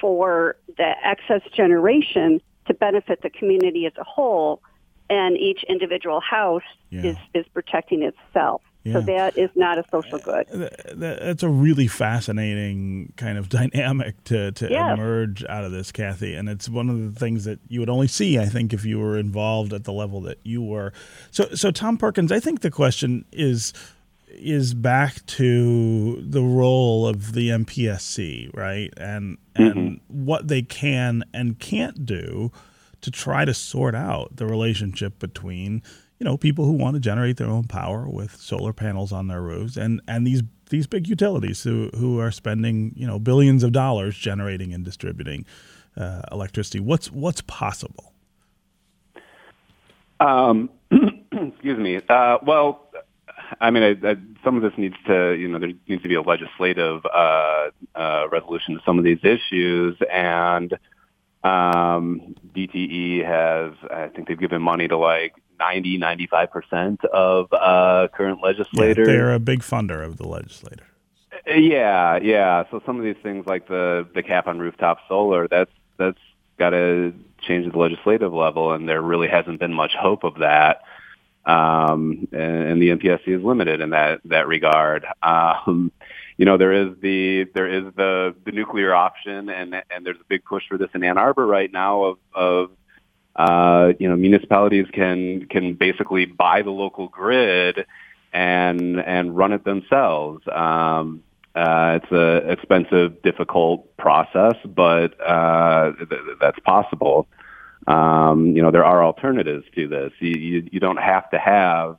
for 0.00 0.56
the 0.76 0.92
excess 1.04 1.42
generation 1.52 2.40
to 2.66 2.74
benefit 2.74 3.22
the 3.22 3.30
community 3.30 3.86
as 3.86 3.92
a 3.98 4.04
whole, 4.04 4.62
and 5.08 5.36
each 5.36 5.64
individual 5.68 6.20
house 6.20 6.62
yeah. 6.90 7.02
is, 7.02 7.16
is 7.34 7.46
protecting 7.52 8.02
itself. 8.02 8.62
Yeah. 8.82 8.94
So 8.94 9.00
that 9.02 9.36
is 9.36 9.50
not 9.54 9.78
a 9.78 9.84
social 9.90 10.18
good. 10.18 10.46
That's 10.94 11.42
a 11.42 11.48
really 11.48 11.86
fascinating 11.86 13.12
kind 13.16 13.36
of 13.36 13.48
dynamic 13.50 14.22
to, 14.24 14.52
to 14.52 14.70
yes. 14.70 14.94
emerge 14.94 15.44
out 15.44 15.64
of 15.64 15.72
this, 15.72 15.92
Kathy. 15.92 16.34
And 16.34 16.48
it's 16.48 16.68
one 16.68 16.88
of 16.88 17.14
the 17.14 17.18
things 17.18 17.44
that 17.44 17.58
you 17.68 17.80
would 17.80 17.90
only 17.90 18.08
see, 18.08 18.38
I 18.38 18.46
think, 18.46 18.72
if 18.72 18.84
you 18.84 18.98
were 18.98 19.18
involved 19.18 19.72
at 19.72 19.84
the 19.84 19.92
level 19.92 20.22
that 20.22 20.38
you 20.44 20.62
were. 20.62 20.92
So, 21.30 21.48
so 21.54 21.70
Tom 21.70 21.98
Perkins, 21.98 22.32
I 22.32 22.40
think 22.40 22.60
the 22.60 22.70
question 22.70 23.24
is 23.32 23.72
is 24.32 24.74
back 24.74 25.26
to 25.26 26.22
the 26.22 26.40
role 26.40 27.06
of 27.06 27.32
the 27.32 27.48
MPSC, 27.48 28.56
right? 28.56 28.92
And 28.96 29.38
and 29.56 29.74
mm-hmm. 29.74 30.24
what 30.24 30.48
they 30.48 30.62
can 30.62 31.24
and 31.34 31.58
can't 31.58 32.06
do 32.06 32.52
to 33.00 33.10
try 33.10 33.44
to 33.44 33.52
sort 33.52 33.94
out 33.94 34.36
the 34.36 34.46
relationship 34.46 35.18
between 35.18 35.82
you 36.20 36.24
know 36.24 36.36
people 36.36 36.66
who 36.66 36.72
want 36.72 36.94
to 36.94 37.00
generate 37.00 37.38
their 37.38 37.48
own 37.48 37.64
power 37.64 38.06
with 38.08 38.36
solar 38.36 38.72
panels 38.72 39.10
on 39.10 39.26
their 39.26 39.40
roofs 39.40 39.76
and 39.76 40.00
and 40.06 40.26
these 40.26 40.42
these 40.68 40.86
big 40.86 41.08
utilities 41.08 41.62
who 41.62 41.90
who 41.96 42.20
are 42.20 42.30
spending 42.30 42.92
you 42.94 43.06
know 43.06 43.18
billions 43.18 43.64
of 43.64 43.72
dollars 43.72 44.16
generating 44.16 44.72
and 44.72 44.84
distributing 44.84 45.44
uh, 45.96 46.22
electricity. 46.30 46.78
What's 46.78 47.10
what's 47.10 47.40
possible? 47.42 48.12
Um, 50.20 50.70
excuse 51.32 51.78
me. 51.78 52.00
Uh, 52.08 52.38
well, 52.42 52.90
I 53.60 53.70
mean, 53.70 53.82
I, 53.82 54.10
I, 54.10 54.16
some 54.44 54.56
of 54.56 54.62
this 54.62 54.72
needs 54.76 54.96
to, 55.06 55.32
you 55.32 55.48
know, 55.48 55.58
there 55.58 55.72
needs 55.88 56.02
to 56.02 56.08
be 56.08 56.14
a 56.14 56.20
legislative 56.20 57.04
uh, 57.06 57.70
uh, 57.94 58.28
resolution 58.30 58.74
to 58.74 58.80
some 58.84 58.98
of 58.98 59.04
these 59.04 59.18
issues, 59.22 59.96
and 60.12 60.74
um, 61.42 62.36
DTE 62.54 63.24
has, 63.24 63.72
I 63.90 64.08
think 64.08 64.28
they've 64.28 64.38
given 64.38 64.60
money 64.60 64.88
to 64.88 64.98
like 64.98 65.34
90, 65.60 65.98
95 65.98 66.50
percent 66.50 67.04
of 67.04 67.52
uh, 67.52 68.08
current 68.12 68.40
legislators. 68.42 69.06
Yeah, 69.06 69.14
they're 69.14 69.34
a 69.34 69.38
big 69.38 69.60
funder 69.60 70.04
of 70.04 70.16
the 70.16 70.26
legislator. 70.26 70.86
Yeah, 71.46 72.18
yeah. 72.20 72.64
So 72.70 72.82
some 72.84 72.98
of 72.98 73.04
these 73.04 73.22
things, 73.22 73.46
like 73.46 73.68
the 73.68 74.08
the 74.14 74.22
cap 74.22 74.48
on 74.48 74.58
rooftop 74.58 74.98
solar, 75.08 75.46
that's 75.46 75.70
that's 75.98 76.18
got 76.58 76.70
to 76.70 77.14
change 77.42 77.66
at 77.66 77.72
the 77.72 77.78
legislative 77.78 78.32
level, 78.32 78.72
and 78.72 78.88
there 78.88 79.00
really 79.00 79.28
hasn't 79.28 79.60
been 79.60 79.72
much 79.72 79.92
hope 79.94 80.24
of 80.24 80.40
that 80.40 80.82
um, 81.46 82.28
and, 82.32 82.62
and, 82.62 82.82
the 82.82 82.90
MPSC 82.90 83.28
is 83.28 83.42
limited 83.42 83.80
in 83.80 83.90
that 83.90 84.20
that 84.26 84.46
regard. 84.46 85.06
Um, 85.22 85.90
you 86.36 86.44
know, 86.44 86.58
there 86.58 86.72
is 86.72 86.94
the 87.00 87.44
there 87.54 87.66
is 87.66 87.84
the 87.96 88.34
the 88.44 88.52
nuclear 88.52 88.94
option, 88.94 89.48
and 89.48 89.74
and 89.90 90.04
there's 90.04 90.20
a 90.20 90.28
big 90.28 90.44
push 90.44 90.64
for 90.68 90.76
this 90.76 90.90
in 90.94 91.02
Ann 91.02 91.16
Arbor 91.16 91.46
right 91.46 91.72
now 91.72 92.04
of 92.04 92.18
of 92.34 92.70
uh, 93.40 93.92
you 93.98 94.08
know 94.08 94.16
municipalities 94.16 94.86
can 94.92 95.46
can 95.46 95.74
basically 95.74 96.26
buy 96.26 96.62
the 96.62 96.70
local 96.70 97.08
grid 97.08 97.86
and 98.32 99.00
and 99.00 99.36
run 99.36 99.52
it 99.52 99.64
themselves. 99.64 100.42
Um, 100.52 101.22
uh, 101.54 101.98
it's 102.00 102.12
a 102.12 102.52
expensive, 102.52 103.22
difficult 103.22 103.96
process, 103.96 104.54
but 104.64 105.20
uh, 105.20 105.92
th- 105.96 106.20
that's 106.40 106.58
possible. 106.60 107.26
Um, 107.86 108.54
you 108.54 108.62
know, 108.62 108.70
there 108.70 108.84
are 108.84 109.02
alternatives 109.02 109.64
to 109.74 109.88
this. 109.88 110.12
You, 110.20 110.38
you, 110.38 110.68
you 110.70 110.80
don't 110.80 110.98
have 110.98 111.28
to 111.30 111.38
have 111.38 111.96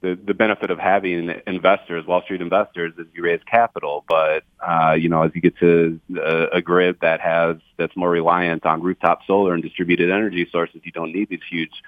the, 0.00 0.18
the 0.22 0.34
benefit 0.34 0.70
of 0.70 0.78
having 0.78 1.30
investors, 1.46 2.06
Wall 2.06 2.22
Street 2.22 2.40
investors, 2.40 2.92
is 2.98 3.06
you 3.14 3.22
raise 3.22 3.40
capital. 3.44 4.04
But, 4.08 4.44
uh, 4.66 4.92
you 4.92 5.08
know, 5.08 5.22
as 5.22 5.32
you 5.34 5.40
get 5.40 5.58
to 5.58 6.00
a, 6.16 6.56
a 6.56 6.62
grid 6.62 6.98
that 7.02 7.20
has, 7.20 7.56
that's 7.76 7.94
more 7.96 8.10
reliant 8.10 8.64
on 8.64 8.82
rooftop 8.82 9.20
solar 9.26 9.52
and 9.52 9.62
distributed 9.62 10.10
energy 10.10 10.48
sources, 10.50 10.80
you 10.84 10.92
don't 10.92 11.12
need 11.12 11.28
these 11.28 11.40
huge, 11.50 11.82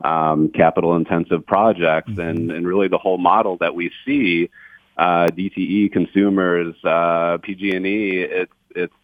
um, 0.00 0.48
capital 0.50 0.96
intensive 0.96 1.46
projects. 1.46 2.10
Mm-hmm. 2.10 2.20
And, 2.20 2.50
and 2.52 2.66
really 2.66 2.88
the 2.88 2.98
whole 2.98 3.18
model 3.18 3.58
that 3.58 3.74
we 3.74 3.90
see, 4.06 4.50
uh, 4.96 5.26
DTE 5.26 5.92
consumers, 5.92 6.74
uh, 6.84 7.38
PG&E, 7.42 8.22
it's, 8.22 8.52
it's 8.74 8.94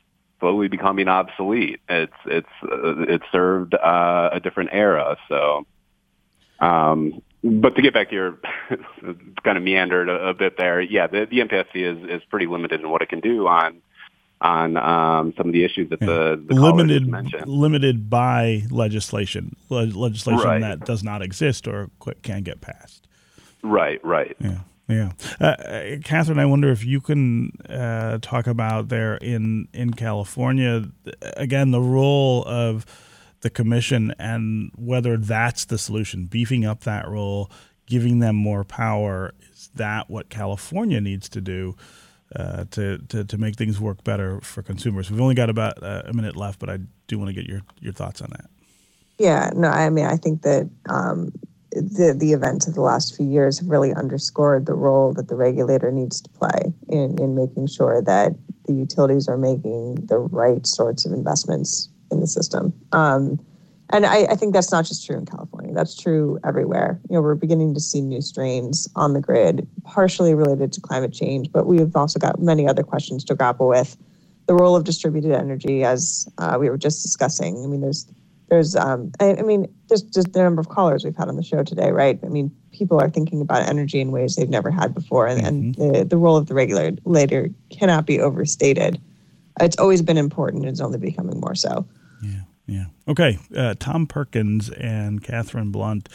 slowly 0.41 0.69
becoming 0.69 1.09
obsolete. 1.09 1.81
It's 1.89 2.13
it's 2.27 2.49
uh, 2.63 3.03
it's 3.09 3.25
served 3.33 3.75
uh, 3.75 4.31
a 4.33 4.41
different 4.41 4.71
era. 4.73 5.17
So, 5.29 5.67
um, 6.61 7.23
but 7.45 7.77
to 7.77 7.83
get 7.83 7.93
back 7.95 8.09
to 8.11 8.15
your 8.15 8.39
kind 9.45 9.57
of 9.59 9.63
meandered 9.63 10.09
a, 10.09 10.29
a 10.29 10.35
bit 10.35 10.57
there, 10.57 10.81
yeah, 10.81 11.07
the, 11.07 11.27
the 11.31 11.39
MPSC 11.41 11.75
is 11.75 12.11
is 12.11 12.23
pretty 12.31 12.47
limited 12.47 12.81
in 12.81 12.89
what 12.91 13.03
it 13.03 13.09
can 13.09 13.21
do 13.21 13.47
on 13.47 13.81
on 14.41 14.77
um, 14.77 15.33
some 15.37 15.47
of 15.47 15.53
the 15.53 15.65
issues 15.65 15.89
that 15.91 16.01
the, 16.01 16.43
the 16.49 16.55
limited 16.55 17.07
mentioned. 17.07 17.47
limited 17.47 18.11
by 18.11 18.63
legislation, 18.71 19.57
Le- 19.71 19.85
legislation 19.87 20.45
Right. 20.45 20.61
that 20.61 20.81
does 20.85 21.03
not 21.03 21.23
exist 21.23 21.67
or 21.69 21.89
can 22.23 22.43
get 22.43 22.61
passed. 22.61 23.07
Right, 23.63 24.05
right. 24.05 24.37
Yeah. 24.41 24.59
Yeah, 24.87 25.13
uh, 25.41 25.45
uh, 25.45 25.83
Catherine, 26.05 26.39
I 26.39 26.45
wonder 26.45 26.71
if 26.71 26.85
you 26.85 27.01
can 27.01 27.53
uh, 27.71 28.19
talk 28.21 28.47
about 28.47 28.91
there 28.91 29.15
in 29.17 29.67
in 29.73 29.95
California 29.95 30.91
again 31.39 31.71
the 31.71 31.81
role 31.81 32.45
of 32.47 32.85
the 33.45 33.51
commission 33.51 34.15
and 34.19 34.73
whether 34.75 35.19
that's 35.19 35.67
the 35.67 35.77
solution, 35.77 36.25
beefing 36.25 36.65
up 36.65 36.81
that 36.81 37.07
role, 37.07 37.51
giving 37.87 38.19
them 38.19 38.35
more 38.35 38.65
power. 38.65 39.35
Is 39.53 39.71
that 39.75 40.09
what 40.09 40.31
California 40.31 40.99
needs 40.99 41.29
to 41.29 41.43
do 41.43 41.77
uh, 42.35 42.65
to, 42.71 42.99
to 43.09 43.23
to 43.23 43.39
make 43.39 43.57
things 43.57 43.79
work 43.79 44.03
better 44.03 44.41
for 44.41 44.63
consumers? 44.63 45.11
We've 45.11 45.21
only 45.21 45.35
got 45.35 45.51
about 45.51 45.81
uh, 45.83 46.03
a 46.07 46.15
minute 46.15 46.37
left, 46.37 46.59
but 46.59 46.71
I 46.71 46.79
do 47.07 47.19
want 47.19 47.29
to 47.29 47.35
get 47.35 47.45
your 47.45 47.61
your 47.81 47.93
thoughts 47.93 48.23
on 48.23 48.31
that. 48.31 48.47
Yeah, 49.19 49.51
no, 49.55 49.69
I 49.69 49.91
mean, 49.91 50.07
I 50.07 50.17
think 50.17 50.41
that 50.43 50.69
um, 50.89 51.31
the 51.71 52.17
the 52.19 52.33
events 52.33 52.67
of 52.67 52.75
the 52.75 52.81
last 52.81 53.15
few 53.15 53.29
years 53.29 53.59
have 53.59 53.69
really 53.69 53.93
underscored 53.93 54.65
the 54.65 54.75
role 54.75 55.13
that 55.13 55.29
the 55.29 55.37
regulator 55.37 55.93
needs 55.93 56.23
to 56.23 56.31
play 56.31 56.73
in 56.89 57.21
in 57.21 57.35
making 57.35 57.67
sure 57.67 58.01
that 58.01 58.33
the 58.65 58.73
utilities 58.73 59.29
are 59.29 59.37
making 59.37 59.97
the 60.07 60.19
right 60.19 60.67
sorts 60.67 61.05
of 61.05 61.13
investments 61.13 61.91
in 62.11 62.21
the 62.21 62.27
system. 62.27 62.73
Um, 62.93 63.39
and 63.91 64.07
I, 64.07 64.25
I 64.25 64.35
think 64.35 64.55
that's 64.55 64.73
not 64.73 64.87
just 64.87 65.07
true 65.07 65.17
in 65.17 65.27
California. 65.27 65.73
That's 65.75 66.01
true 66.01 66.39
everywhere. 66.45 66.99
You 67.09 67.17
know, 67.17 67.23
we're 67.23 67.35
beginning 67.35 67.75
to 67.75 67.81
see 67.81 68.01
new 68.01 68.23
strains 68.23 68.89
on 68.97 69.13
the 69.13 69.21
grid, 69.21 69.69
partially 69.85 70.35
related 70.35 70.73
to 70.73 70.81
climate 70.81 71.13
change, 71.13 71.53
but 71.53 71.67
we've 71.67 71.95
also 71.95 72.19
got 72.19 72.41
many 72.41 72.67
other 72.67 72.83
questions 72.83 73.25
to 73.25 73.35
grapple 73.35 73.69
with. 73.69 73.97
The 74.47 74.55
role 74.55 74.75
of 74.75 74.85
distributed 74.85 75.33
energy, 75.33 75.85
as 75.85 76.29
uh, 76.39 76.57
we 76.59 76.71
were 76.71 76.79
just 76.79 77.03
discussing. 77.03 77.63
I 77.63 77.67
mean, 77.67 77.81
there's 77.81 78.07
there's 78.49 78.77
um 78.77 79.11
I, 79.21 79.37
I 79.37 79.43
mean 79.43 79.73
there's 79.89 80.03
just 80.03 80.33
the 80.33 80.43
number 80.43 80.61
of 80.61 80.69
callers 80.69 81.05
we've 81.05 81.17
had 81.17 81.29
on 81.29 81.37
the 81.37 81.43
show 81.43 81.63
today 81.63 81.91
right 81.91 82.19
i 82.23 82.29
mean 82.29 82.55
people 82.73 83.01
are 83.01 83.09
thinking 83.09 83.41
about 83.41 83.69
energy 83.69 84.01
in 84.01 84.13
ways 84.13 84.37
they've 84.37 84.49
never 84.49 84.71
had 84.71 84.95
before 84.95 85.27
and, 85.27 85.45
and 85.47 85.75
the, 85.77 86.05
the 86.05 86.17
role 86.17 86.37
of 86.37 86.47
the 86.47 86.55
regulator 86.55 87.49
cannot 87.71 88.07
be 88.07 88.21
overstated 88.21 89.01
it's 89.61 89.77
always 89.79 90.03
been 90.03 90.19
important 90.19 90.65
it's 90.65 90.81
only 90.81 90.99
becoming 90.99 91.41
more 91.41 91.55
so 91.55 91.87
Yeah. 92.23 92.41
Yeah. 92.67 92.87
Okay. 93.07 93.39
Uh, 93.55 93.75
Tom 93.79 94.07
Perkins 94.07 94.71
and 94.71 95.23
Catherine 95.23 95.71
Blunt 95.71 96.09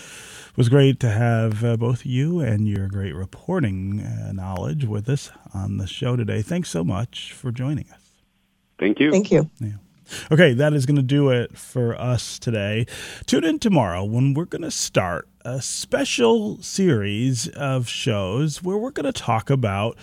it 0.49 0.57
was 0.57 0.67
great 0.67 0.99
to 1.01 1.09
have 1.09 1.63
uh, 1.63 1.77
both 1.77 2.05
you 2.05 2.39
and 2.39 2.67
your 2.67 2.87
great 2.87 3.13
reporting 3.13 4.01
uh, 4.01 4.31
knowledge 4.31 4.85
with 4.85 5.07
us 5.09 5.31
on 5.53 5.77
the 5.77 5.85
show 5.85 6.15
today. 6.15 6.41
Thanks 6.41 6.69
so 6.69 6.83
much 6.83 7.33
for 7.33 7.51
joining 7.51 7.85
us. 7.91 8.23
Thank 8.79 8.99
you. 8.99 9.11
thank 9.11 9.31
you 9.31 9.49
Yeah. 9.59 9.73
Okay, 10.31 10.53
that 10.53 10.73
is 10.73 10.87
going 10.87 10.95
to 10.95 11.03
do 11.03 11.29
it 11.29 11.55
for 11.55 11.95
us 11.99 12.39
today. 12.39 12.87
Tune 13.27 13.43
in 13.43 13.59
tomorrow 13.59 14.03
when 14.03 14.33
we're 14.33 14.45
going 14.45 14.63
to 14.63 14.71
start 14.71 15.27
a 15.45 15.61
special 15.61 16.61
series 16.63 17.47
of 17.49 17.87
shows 17.87 18.63
where 18.63 18.77
we're 18.77 18.89
going 18.89 19.11
to 19.11 19.17
talk 19.17 19.51
about 19.51 19.97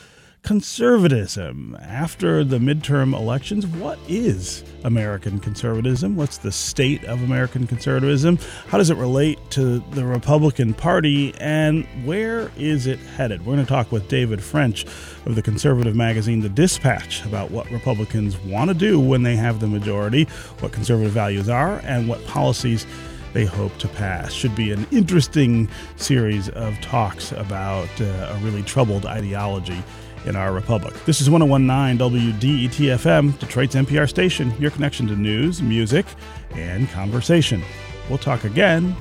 conservatism. 0.46 1.76
After 1.82 2.44
the 2.44 2.58
midterm 2.58 3.12
elections, 3.12 3.66
what 3.66 3.98
is 4.06 4.62
American 4.84 5.40
conservatism? 5.40 6.14
What's 6.14 6.38
the 6.38 6.52
state 6.52 7.02
of 7.04 7.20
American 7.24 7.66
conservatism? 7.66 8.38
How 8.68 8.78
does 8.78 8.88
it 8.88 8.96
relate 8.96 9.40
to 9.50 9.80
the 9.90 10.04
Republican 10.04 10.72
Party? 10.72 11.34
And 11.40 11.84
where 12.04 12.52
is 12.56 12.86
it 12.86 13.00
headed? 13.00 13.40
We're 13.40 13.54
going 13.54 13.66
to 13.66 13.68
talk 13.68 13.90
with 13.90 14.06
David 14.06 14.40
French 14.40 14.86
of 15.26 15.34
the 15.34 15.42
conservative 15.42 15.96
magazine 15.96 16.42
The 16.42 16.48
Dispatch 16.48 17.26
about 17.26 17.50
what 17.50 17.68
Republicans 17.72 18.38
want 18.38 18.68
to 18.68 18.74
do 18.74 19.00
when 19.00 19.24
they 19.24 19.34
have 19.34 19.58
the 19.58 19.66
majority, 19.66 20.28
what 20.60 20.70
conservative 20.70 21.10
values 21.10 21.48
are, 21.48 21.80
and 21.82 22.08
what 22.08 22.24
policies 22.24 22.86
they 23.32 23.46
hope 23.46 23.76
to 23.78 23.88
pass. 23.88 24.32
Should 24.32 24.54
be 24.54 24.70
an 24.70 24.86
interesting 24.92 25.68
series 25.96 26.48
of 26.50 26.80
talks 26.82 27.32
about 27.32 27.88
uh, 28.00 28.04
a 28.04 28.38
really 28.44 28.62
troubled 28.62 29.06
ideology 29.06 29.82
in 30.26 30.36
our 30.36 30.52
republic. 30.52 30.94
This 31.04 31.20
is 31.20 31.30
1019 31.30 31.98
WDET 31.98 32.96
FM, 32.96 33.38
Detroit's 33.38 33.74
NPR 33.74 34.08
station, 34.08 34.52
your 34.58 34.70
connection 34.70 35.06
to 35.06 35.16
news, 35.16 35.62
music, 35.62 36.06
and 36.50 36.88
conversation. 36.90 37.62
We'll 38.08 38.18
talk 38.18 38.44
again 38.44 38.94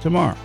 tomorrow. 0.00 0.36